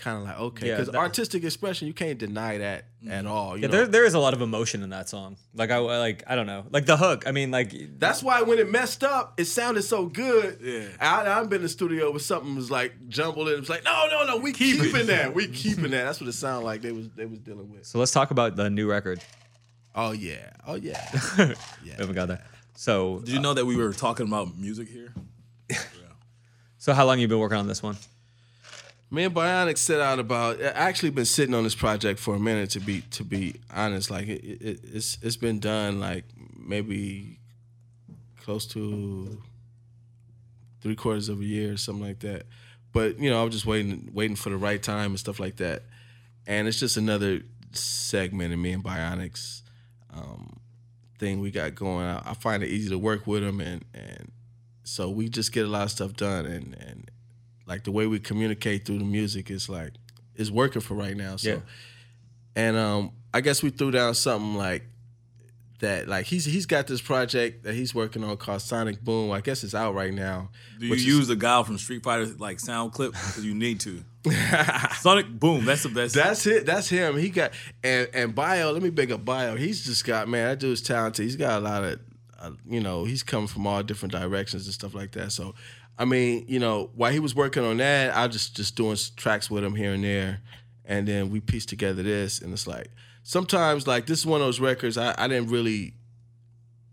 [0.00, 3.12] kind of like okay, because that- artistic expression you can't deny that Mm-hmm.
[3.12, 3.56] at all.
[3.56, 3.72] You Yeah, know?
[3.78, 5.38] there there is a lot of emotion in that song.
[5.54, 7.24] Like I like I don't know, like the hook.
[7.26, 10.58] I mean, like That's why when it messed up, it sounded so good.
[10.62, 10.88] Yeah.
[11.00, 13.84] I, I've been in the studio where something was like jumbled and it was like,
[13.84, 15.34] no, no, no, we keeping that.
[15.34, 16.04] We keeping that.
[16.04, 17.86] That's what it sounded like they was they was dealing with.
[17.86, 19.20] So let's talk about the new record.
[19.94, 20.50] Oh yeah.
[20.66, 21.08] Oh yeah.
[21.38, 21.54] yeah.
[21.84, 22.44] We haven't got there.
[22.74, 25.14] So Did you know that we were talking about music here?
[26.78, 27.96] so how long you been working on this one?
[29.10, 30.60] Me and Bionik set out about.
[30.60, 32.70] Actually been sitting on this project for a minute.
[32.70, 36.24] To be to be honest, like it, it, it's it's been done like
[36.56, 37.40] maybe
[38.40, 39.42] close to
[40.80, 42.46] three quarters of a year or something like that.
[42.92, 45.56] But you know, I was just waiting waiting for the right time and stuff like
[45.56, 45.82] that.
[46.46, 47.42] And it's just another
[47.72, 49.62] segment in me and Bionik's
[50.12, 50.60] um,
[51.18, 52.06] thing we got going.
[52.06, 54.32] I, I find it easy to work with them, and and
[54.84, 56.46] so we just get a lot of stuff done.
[56.46, 57.09] And and
[57.70, 59.92] like the way we communicate through the music is like
[60.36, 61.36] is working for right now.
[61.36, 61.58] So, Yeah.
[62.56, 64.82] and um, I guess we threw down something like
[65.78, 66.08] that.
[66.08, 69.30] Like he's he's got this project that he's working on called Sonic Boom.
[69.30, 70.50] I guess it's out right now.
[70.78, 73.54] Do you which is- use the guy from Street Fighter like sound clip because you
[73.54, 74.02] need to?
[74.98, 76.14] Sonic Boom, that's the best.
[76.14, 76.66] That's it.
[76.66, 77.16] That's him.
[77.16, 77.52] He got
[77.82, 78.72] and and Bio.
[78.72, 79.56] Let me big up Bio.
[79.56, 80.46] He's just got man.
[80.48, 81.24] That dude's talented.
[81.24, 82.00] He's got a lot of,
[82.38, 85.32] uh, you know, he's coming from all different directions and stuff like that.
[85.32, 85.54] So,
[86.00, 89.50] I mean, you know, while he was working on that, I just just doing tracks
[89.50, 90.40] with him here and there,
[90.86, 92.88] and then we pieced together this, and it's like
[93.22, 95.92] sometimes like this is one of those records I, I didn't really,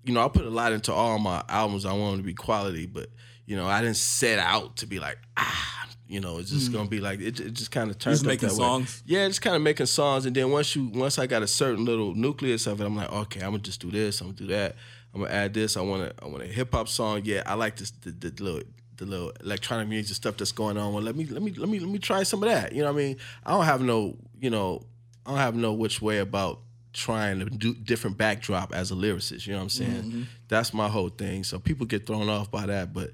[0.03, 1.85] you know, I put a lot into all my albums.
[1.85, 3.07] I want them to be quality, but
[3.45, 5.73] you know, I didn't set out to be like ah.
[6.09, 7.39] You know, it's just gonna be like it.
[7.41, 8.59] It just kind of turns Just up making that way.
[8.59, 9.03] songs?
[9.05, 11.83] Yeah, just kind of making songs, and then once you once I got a certain
[11.83, 14.47] little nucleus of it, I'm like, okay, I'm gonna just do this, I'm gonna do
[14.47, 14.75] that,
[15.13, 15.75] I'm gonna add this.
[15.75, 17.21] I want to I want a hip hop song.
[17.25, 18.61] Yeah, I like this the, the little
[18.97, 20.93] the little electronic music stuff that's going on.
[20.93, 22.73] Well, let me let me let me let me try some of that.
[22.73, 23.17] You know what I mean?
[23.45, 24.83] I don't have no you know
[25.25, 26.59] I don't have no which way about
[26.93, 29.45] trying to do different backdrop as a lyricist.
[29.45, 30.03] You know what I'm saying?
[30.03, 30.21] Mm-hmm.
[30.47, 31.43] That's my whole thing.
[31.43, 33.11] So people get thrown off by that, but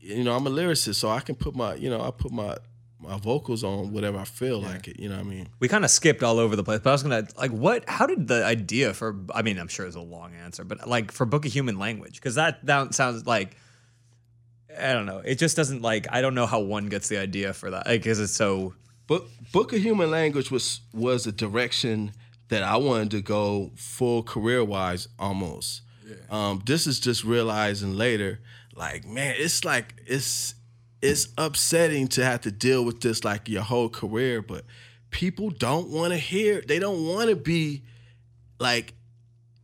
[0.00, 2.56] you know I'm a lyricist, so I can put my you know I put my
[3.00, 4.98] my vocals on whatever I feel like it.
[4.98, 5.48] You know what I mean?
[5.60, 7.88] We kind of skipped all over the place, but I was gonna like, what?
[7.88, 9.16] How did the idea for?
[9.34, 12.14] I mean, I'm sure it's a long answer, but like for Book of Human Language,
[12.14, 13.56] because that that sounds like,
[14.80, 15.18] I don't know.
[15.24, 16.06] It just doesn't like.
[16.10, 18.74] I don't know how one gets the idea for that, because it's so.
[19.06, 22.12] Book Book of Human Language was was a direction
[22.48, 25.82] that I wanted to go full career wise almost.
[26.30, 28.40] Um, this is just realizing later,
[28.74, 30.54] like man, it's like it's
[31.02, 34.64] it's upsetting to have to deal with this like your whole career, but
[35.10, 36.62] people don't want to hear.
[36.66, 37.82] They don't want to be
[38.58, 38.94] like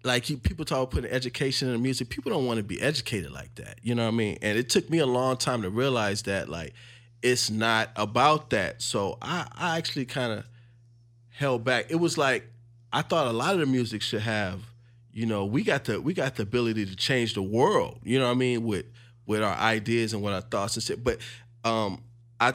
[0.05, 2.11] like you, people talk about putting education in music.
[2.11, 3.79] People don't want to be educated like that.
[3.83, 4.39] You know what I mean?
[4.43, 6.75] And it took me a long time to realize that like
[7.23, 8.83] it's not about that.
[8.83, 10.45] So I, I actually kind of
[11.31, 11.87] held back.
[11.89, 12.47] It was like
[12.93, 14.61] I thought a lot of the music should have,
[15.13, 17.99] you know, we got the we got the ability to change the world.
[18.05, 18.87] You know what I mean with
[19.27, 21.03] with our ideas and with our thoughts and shit.
[21.03, 21.19] But
[21.65, 22.03] um,
[22.39, 22.55] I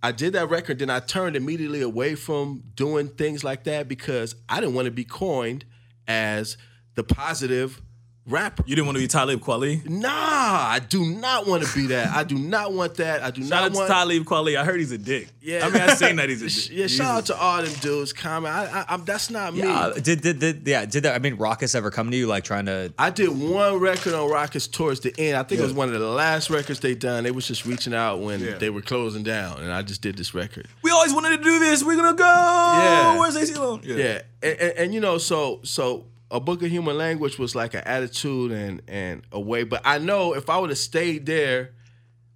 [0.00, 4.36] I did that record, then I turned immediately away from doing things like that because
[4.48, 5.64] I didn't want to be coined
[6.06, 6.56] as
[6.94, 7.80] the positive
[8.26, 8.62] rapper.
[8.66, 9.86] You didn't want to be Talib Kweli?
[9.86, 12.08] Nah, I do not want to be that.
[12.16, 13.22] I do not want that.
[13.22, 13.90] I do Shout not out to want.
[13.90, 14.56] Talib Kweli.
[14.56, 15.28] I heard he's a dick.
[15.42, 16.76] Yeah, I mean, I seen that he's a Sh- dick.
[16.76, 18.14] Yeah, He's shout out to all them dudes.
[18.14, 18.54] Comment.
[18.54, 19.60] I, I, I'm, that's not me.
[19.60, 21.14] Yeah, uh, did, did did yeah did that?
[21.14, 22.94] I mean, Rawkus ever come to you like trying to?
[22.98, 25.36] I did one record on Rawkus towards the end.
[25.36, 27.24] I think it was one of the last records they done.
[27.24, 28.56] They was just reaching out when Yeah.
[28.56, 30.66] they were closing down, and I just did this record.
[30.80, 31.84] We always wanted to do this.
[31.84, 32.24] We're gonna go.
[32.24, 33.18] Yeah.
[33.18, 33.84] Where's Aceyalone?
[33.84, 37.74] Yeah, and, and, and you know, so so a book of human language was like
[37.74, 39.62] an attitude and and a way.
[39.62, 41.70] But I know if I would have stayed there,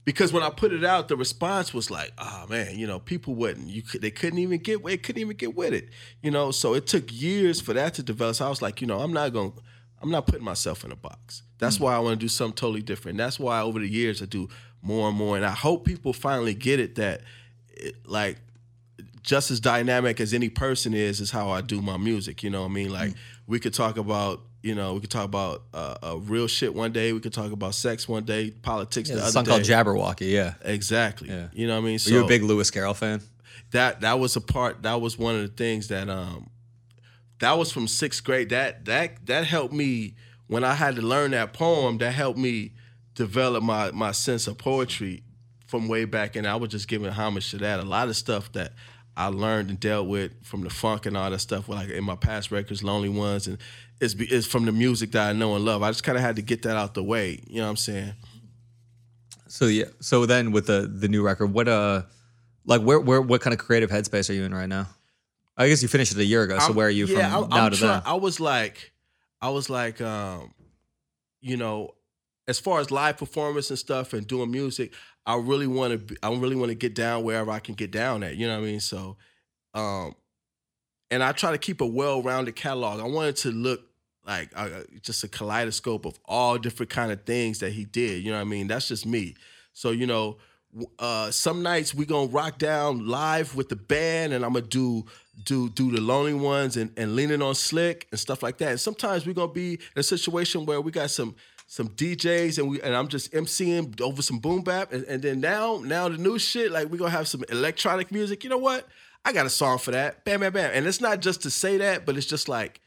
[0.05, 3.35] because when I put it out, the response was like, "Oh man, you know, people
[3.35, 3.67] wouldn't.
[3.69, 5.89] You could, they couldn't even get they couldn't even get with it.
[6.23, 8.37] You know, so it took years for that to develop.
[8.37, 9.53] So I was like, you know, I'm not going.
[9.53, 9.59] to
[10.01, 11.43] I'm not putting myself in a box.
[11.59, 11.81] That's mm.
[11.81, 13.19] why I want to do something totally different.
[13.19, 14.49] That's why over the years I do
[14.81, 17.23] more and more, and I hope people finally get it that,
[17.71, 18.39] it, like
[19.23, 22.45] just as dynamic as any person is is how I do my music.
[22.45, 22.93] You know what I mean?
[22.93, 23.17] Like mm.
[23.49, 26.93] We could talk about you know we could talk about uh, uh, real shit one
[26.93, 27.13] day.
[27.13, 29.73] We could talk about sex one day, politics the There's a other song day.
[29.75, 30.31] call Jabberwocky.
[30.31, 30.55] Yeah.
[30.63, 31.29] exactly.
[31.31, 31.49] Yeah.
[31.53, 31.95] You know what I mean?
[31.95, 33.21] Were So you a big Lewis Carroll fan?
[33.73, 34.83] that that was a part.
[34.85, 36.51] That was one of the things that um
[37.41, 38.51] that was from sixth grade.
[38.51, 40.15] That that that helped me
[40.49, 41.99] when I had to learn that poem.
[41.99, 42.73] That helped me
[43.15, 45.23] develop my my sense of poetry
[45.67, 47.79] from way back, and I was just giving homage to that.
[47.81, 48.73] A lot of stuff that
[49.19, 52.15] I learned and dealt with from the funk and all that stuff, like in my
[52.15, 53.59] past records, Lonely Ones, and
[54.01, 55.83] it's it's from the music that I know and love.
[55.83, 57.41] I just kind of had to get that out the way.
[57.49, 58.13] You know what I'm saying?
[59.49, 59.87] So yeah.
[60.01, 62.03] So then with the the new record, what uh,
[62.65, 64.87] like where where what kind of creative headspace are you in right now?
[65.57, 66.57] I guess you finished it a year ago.
[66.61, 68.03] So I'm- where are you yeah, from I'm, now I'm to try-?
[68.07, 68.93] I was like,
[69.43, 70.55] I was like, um,
[71.41, 71.95] you know,
[72.47, 74.93] as far as live performance and stuff and doing music,
[75.29, 76.17] I really want to.
[76.23, 78.37] I really want to get down wherever I can get down at.
[78.37, 78.81] You know what I mean?
[78.81, 79.19] So,
[79.75, 80.15] um,
[81.11, 82.99] and I try to keep a well-rounded catalog.
[82.99, 83.83] I wanted to look
[84.27, 84.69] like uh,
[85.03, 88.25] just a kaleidoscope of all different kind of things that he did.
[88.25, 88.69] You know what I mean?
[88.69, 89.37] That's just me.
[89.75, 90.39] So you know,
[90.99, 95.05] uh, some nights we gonna rock down live with the band, and I'm gonna do
[95.45, 98.71] do do the lonely ones and, and leaning on slick and stuff like that.
[98.71, 101.37] And sometimes we're gonna be in a situation where we got some
[101.71, 105.39] some DJs and we and I'm just MCing over some boom bap and, and then
[105.41, 108.43] now now the new shit like we're gonna have some electronic music.
[108.43, 108.89] You know what?
[109.23, 110.25] I got a song for that.
[110.25, 110.71] Bam bam bam.
[110.73, 112.81] And it's not just to say that, but it's just like,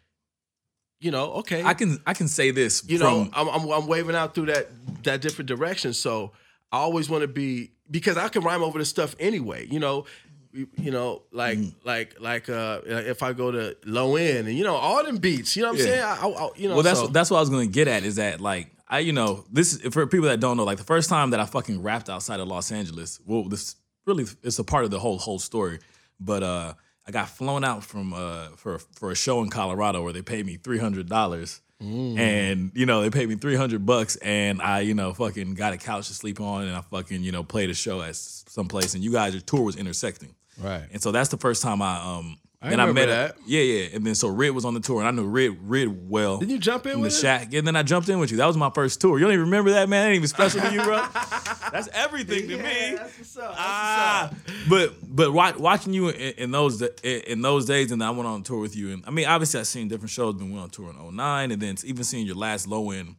[1.00, 1.64] you know, okay.
[1.64, 2.84] I can I can say this.
[2.90, 4.70] you from, know, I'm, I'm I'm waving out through that
[5.04, 5.94] that different direction.
[5.94, 6.32] So
[6.72, 9.68] I always want to be because I can rhyme over this stuff anyway.
[9.70, 10.06] You know,
[10.54, 11.74] you, know, like Mm.
[11.84, 15.56] like like uh if I go to low end and you know all them beats.
[15.56, 16.16] You know what I'm Yeah.
[16.18, 16.36] saying?
[16.36, 18.04] I, I, you know, well, that's so- that's what I was gonna get at.
[18.04, 20.64] Is that like I, you know, this for people that don't know.
[20.66, 23.20] Like the first time that I fucking rapped outside of Los Angeles.
[23.26, 23.76] Well, this
[24.06, 25.80] really it's a part of the whole whole story.
[26.20, 26.74] But uh,
[27.08, 30.46] I got flown out from uh for for a show in Colorado where they paid
[30.46, 31.62] me three hundred dollars.
[31.84, 35.74] And you know they paid me three hundred bucks, and I you know fucking got
[35.74, 38.68] a couch to sleep on, and I fucking you know played a show at some
[38.68, 40.84] place, and you guys your tour was intersecting, Right.
[40.92, 43.38] And so that's the first time I um I then I met that.
[43.48, 46.08] yeah yeah, and then so Red was on the tour, and I knew Red Red
[46.10, 46.38] well.
[46.38, 47.20] Didn't you jump in in the with it?
[47.20, 47.54] shack?
[47.56, 48.38] And then I jumped in with you.
[48.38, 49.18] That was my first tour.
[49.18, 50.04] You don't even remember that, man?
[50.04, 50.98] That ain't even special to you, bro.
[51.72, 52.96] That's everything to me.
[52.96, 53.44] That's what's up.
[53.50, 54.70] That's Ah, what's up.
[54.70, 58.12] but but wa- watching you in, in those in in those days, and then I
[58.12, 60.36] went on tour with you, and I mean, obviously, I've seen different shows.
[60.38, 63.16] Then went on tour in 09, and then even seeing your last low end,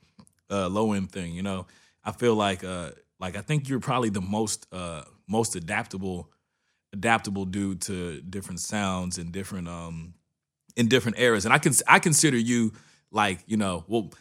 [0.53, 1.33] uh, low end thing.
[1.35, 1.67] You know,
[2.05, 6.29] I feel like uh, like I think you're probably the most uh, most adaptable
[6.93, 10.15] adaptable dude to different sounds and different um
[10.77, 11.45] in different eras.
[11.45, 12.73] And I can I consider you
[13.11, 14.13] like you know well.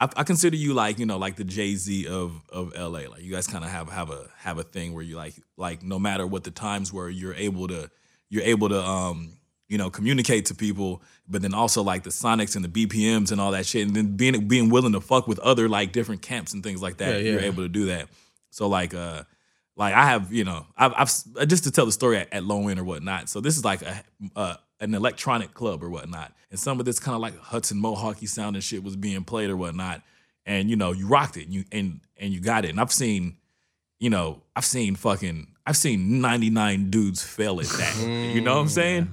[0.00, 3.08] I, I consider you like you know like the Jay Z of of LA.
[3.10, 5.82] Like you guys kind of have have a have a thing where you like like
[5.82, 7.90] no matter what the times were, you're able to
[8.30, 9.32] you're able to um
[9.68, 13.40] you know communicate to people, but then also like the sonics and the BPMs and
[13.40, 16.54] all that shit, and then being being willing to fuck with other like different camps
[16.54, 17.22] and things like that.
[17.22, 18.08] Yeah, You're able to do that.
[18.50, 19.24] So like uh
[19.78, 22.68] like I have you know I've, I've just to tell the story at, at low
[22.68, 23.28] end or whatnot.
[23.28, 24.02] So this is like a,
[24.36, 28.26] uh an electronic club or whatnot, and some of this kind of like Hudson Mohawke
[28.26, 30.02] sounding shit was being played or whatnot,
[30.44, 32.70] and you know you rocked it and you and and you got it.
[32.70, 33.36] And I've seen,
[33.98, 37.96] you know, I've seen fucking I've seen ninety nine dudes fail at that.
[38.34, 39.08] you know what I'm saying?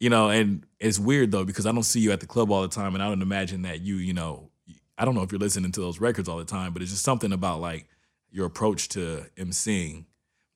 [0.00, 2.62] You know, and it's weird though because I don't see you at the club all
[2.62, 4.50] the time, and I don't imagine that you, you know,
[4.98, 7.04] I don't know if you're listening to those records all the time, but it's just
[7.04, 7.86] something about like
[8.34, 10.04] your approach to emceeing,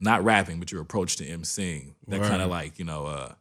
[0.01, 3.33] not rapping, but your approach to emceeing that kind of like you know uh,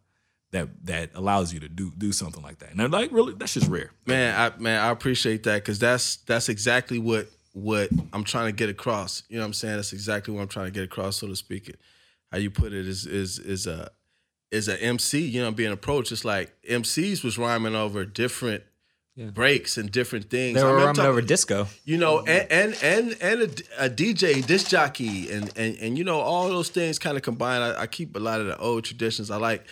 [0.51, 2.69] that that allows you to do do something like that.
[2.69, 3.91] And they're like really, that's just rare.
[4.05, 8.51] Man, I man, I appreciate that because that's that's exactly what what I'm trying to
[8.51, 9.23] get across.
[9.27, 9.75] You know what I'm saying?
[9.77, 11.69] That's exactly what I'm trying to get across, so to speak.
[11.69, 11.79] It
[12.31, 13.89] how you put it is is is a
[14.51, 15.25] is a MC.
[15.25, 16.11] You know, being approached.
[16.11, 18.63] It's like MCs was rhyming over different
[19.17, 20.55] breaks and different things.
[20.55, 21.67] They I were mean, I'm running over disco.
[21.85, 26.03] you know, and and and, and a, a DJ, disc jockey, and and and you
[26.03, 27.63] know, all those things kind of combined.
[27.63, 29.31] I, I keep a lot of the old traditions.
[29.31, 29.65] I like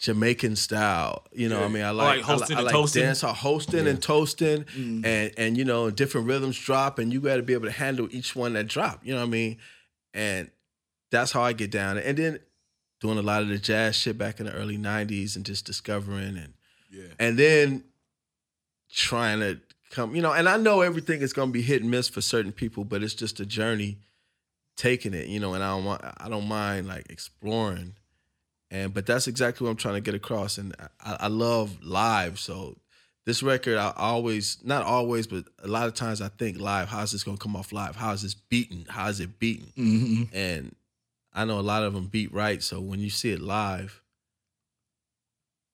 [0.00, 1.24] Jamaican style.
[1.32, 3.02] You know, what I mean, I like, I like hosting I, and like toasting?
[3.02, 5.06] dance, hosting and toasting, mm.
[5.06, 8.08] and and you know, different rhythms drop, and you got to be able to handle
[8.10, 9.00] each one that drop.
[9.04, 9.58] You know what I mean?
[10.12, 10.50] And
[11.12, 11.98] that's how I get down.
[11.98, 12.40] And then
[13.00, 16.36] doing a lot of the jazz shit back in the early '90s, and just discovering
[16.36, 16.54] and
[16.90, 17.04] Yeah.
[17.20, 17.84] and then
[18.92, 19.58] trying to
[19.90, 22.20] come, you know, and I know everything is going to be hit and miss for
[22.20, 23.98] certain people, but it's just a journey
[24.76, 27.94] taking it, you know, and I don't want, I don't mind like exploring.
[28.70, 30.56] And, but that's exactly what I'm trying to get across.
[30.56, 30.74] And
[31.04, 32.38] I, I love live.
[32.38, 32.78] So
[33.26, 37.12] this record, I always, not always, but a lot of times I think live, how's
[37.12, 37.96] this going to come off live?
[37.96, 38.86] How is this beaten?
[38.88, 39.72] How is it beaten?
[39.76, 40.28] Mhm.
[40.32, 40.74] And
[41.34, 42.62] I know a lot of them beat right.
[42.62, 44.00] So when you see it live,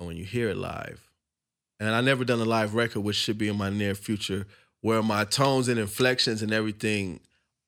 [0.00, 1.07] or when you hear it live,
[1.80, 4.46] and I never done a live record, which should be in my near future,
[4.80, 7.20] where my tones and inflections and everything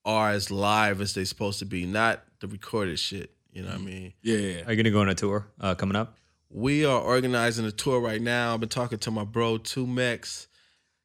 [0.04, 3.30] are as live as they supposed to be, not the recorded shit.
[3.52, 3.86] You know what I mm-hmm.
[3.86, 4.12] mean?
[4.22, 4.62] Yeah, yeah.
[4.66, 6.16] Are you gonna go on a tour uh, coming up?
[6.50, 8.54] We are organizing a tour right now.
[8.54, 10.48] I've been talking to my bro, Two Mex.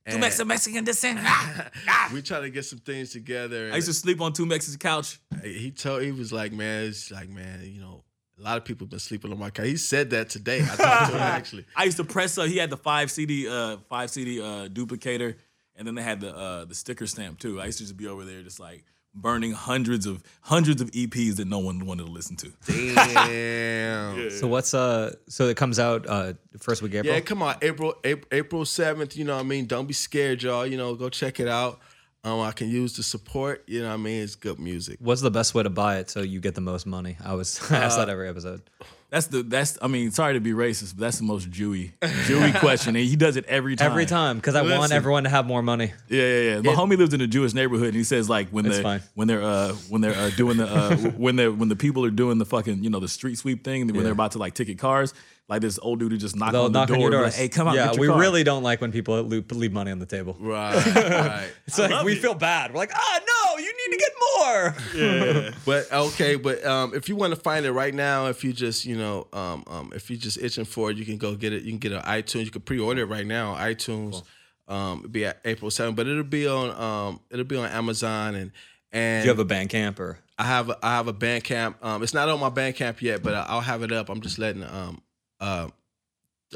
[0.09, 1.19] Two Mexican Mexican descent.
[1.23, 2.11] Ah, ah.
[2.13, 3.71] we trying to get some things together.
[3.71, 5.19] I used to sleep on two Mex's couch.
[5.43, 8.03] he told he was like, man, it's like, man, you know,
[8.37, 9.65] a lot of people have been sleeping on my car.
[9.65, 10.61] He said that today.
[10.61, 11.65] I talked to him actually.
[11.75, 12.37] I used to press.
[12.37, 15.35] Uh, he had the five CD, uh, five CD uh, duplicator,
[15.75, 17.61] and then they had the uh, the sticker stamp too.
[17.61, 18.83] I used to just be over there, just like
[19.13, 22.51] burning hundreds of hundreds of EPs that no one wanted to listen to.
[22.67, 24.29] Damn.
[24.35, 25.13] So what's uh?
[25.29, 27.13] So it comes out uh first week April.
[27.13, 29.15] Yeah, come on, April April April seventh.
[29.15, 29.65] You know what I mean?
[29.65, 30.65] Don't be scared, y'all.
[30.65, 31.79] You know, go check it out.
[32.25, 33.63] Um, I can use the support.
[33.67, 34.23] You know what I mean?
[34.23, 34.97] It's good music.
[34.99, 37.17] What's the best way to buy it so you get the most money?
[37.23, 38.63] I was I asked that every episode.
[39.11, 39.77] That's the that's.
[39.79, 43.15] I mean, sorry to be racist, but that's the most Jewy Jewy question, and he
[43.15, 43.91] does it every time.
[43.91, 45.93] Every time because I want everyone to have more money.
[46.09, 46.61] Yeah, yeah, yeah.
[46.61, 49.01] My homie lives in a Jewish neighborhood, and he says like when It's they fine.
[49.13, 52.03] when they're uh when they're uh, doing the uh when they are when the people
[52.03, 54.55] are doing the fucking you know the street sweep thing when they're about to like
[54.55, 55.13] ticket cars,
[55.47, 57.25] like this old dude who just knock They'll on the door, on your and be
[57.25, 59.51] like, hey, come out, Yeah, get your we car." really don't like when people leave,
[59.51, 60.35] leave money on the table.
[60.39, 61.49] Right, right.
[61.67, 62.73] It's like we feel bad.
[62.73, 64.75] We're like, ah, no, you need to get more.
[64.95, 68.53] Yeah, But okay, but um, if you want to find it right now, if you
[68.53, 71.53] just you know, um, um, if you just itching for it, you can go get
[71.53, 71.63] it.
[71.63, 72.45] You can get it on iTunes.
[72.45, 74.23] You can pre-order it right now on iTunes.
[74.67, 78.33] Um, it'll be at April seventh, but it'll be on um, it'll be on Amazon
[78.33, 78.51] and
[78.91, 80.17] and Do you have a band camp or?
[80.37, 81.75] I have a, I have a Bandcamp.
[81.81, 84.09] Um, it's not on my Bandcamp yet, but I'll have it up.
[84.09, 85.01] I'm just letting um
[85.39, 85.69] uh,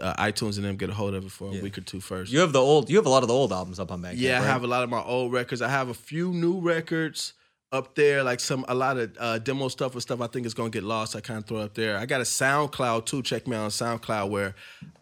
[0.01, 2.31] uh iTunes and them get a hold of it for a week or two first.
[2.31, 2.89] You have the old.
[2.89, 4.13] You have a lot of the old albums up on Bandcamp.
[4.17, 4.47] Yeah, I right?
[4.47, 5.61] have a lot of my old records.
[5.61, 7.33] I have a few new records
[7.71, 10.53] up there, like some a lot of uh, demo stuff or stuff I think is
[10.53, 11.15] gonna get lost.
[11.15, 11.97] I kind of throw up there.
[11.97, 13.21] I got a SoundCloud too.
[13.21, 14.55] Check me out on SoundCloud where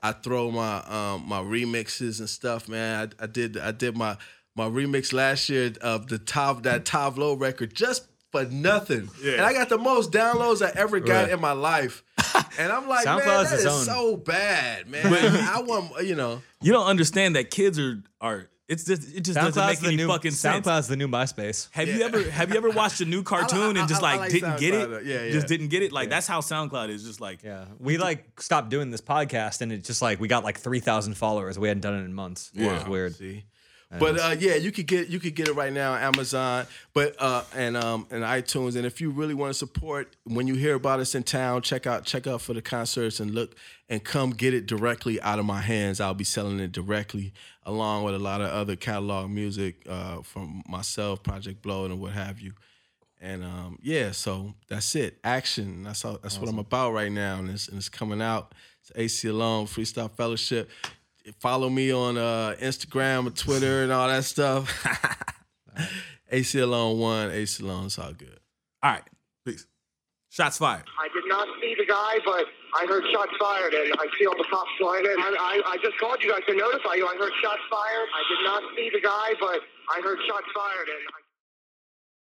[0.03, 2.67] I throw my um, my remixes and stuff.
[2.67, 4.17] Man, I, I did I did my
[4.55, 9.41] my remix last year of the top that Tove Lo record just for nothing, and
[9.41, 11.31] I got the most downloads I ever got Right.
[11.31, 12.03] in my life.
[12.59, 13.85] And I'm like, man, that is own.
[13.85, 15.05] so bad, man.
[15.05, 16.41] I want, you know.
[16.61, 18.49] You don't understand that kids are are.
[18.67, 20.65] It's just it just doesn't make the any new fucking sense.
[20.65, 21.69] SoundCloud's the new MySpace.
[21.71, 24.11] Have you ever have you ever watched a new cartoon I- and just I- I
[24.13, 25.05] like, like didn't get it?
[25.05, 25.31] Yeah, yeah.
[25.31, 25.91] Just didn't get it.
[25.91, 27.03] Like that's how SoundCloud is.
[27.03, 30.43] Just like Yeah, we like stopped doing this podcast, and it's just like we got
[30.43, 31.59] like three thousand followers.
[31.59, 32.49] We hadn't done it in months.
[32.55, 33.15] Yeah, it was weird.
[33.15, 33.43] See.
[33.89, 37.15] But uh, yeah, you could get you could get it right now on Amazon, but
[37.19, 38.75] uh, and um and iTunes.
[38.75, 41.87] And if you really want to support, when you hear about us in town, check
[41.87, 43.55] out check out for the concerts and look
[43.87, 46.01] and come get it directly out of my hands.
[46.01, 47.31] I'll be selling it directly,
[47.63, 52.11] along with a lot of other catalog music uh, from myself, Project Blowed, and what
[52.11, 52.53] have you.
[53.21, 55.17] And um, yeah, so that's it.
[55.23, 55.83] Action.
[55.83, 58.53] That's all, that's what I'm about right now, and it's, and it's coming out.
[58.81, 60.69] It's Aceyalone Freestyle Fellowship.
[61.39, 64.71] Follow me on uh, Instagram, and Twitter, and all that stuff.
[66.31, 67.85] Aceyalone one, Aceyalone.
[67.85, 68.39] It's all good.
[68.83, 69.03] all right,
[69.45, 69.65] peace.
[70.29, 70.83] Shots fired.
[70.99, 72.45] I did not see the guy, but
[72.75, 75.17] I heard shots fired, and I see all the cops flying in.
[75.17, 77.07] I, I, I just called you guys to notify you.
[77.07, 78.07] I heard shots fired.
[78.11, 79.59] I did not see the guy, but
[79.89, 81.19] I heard shots fired, and I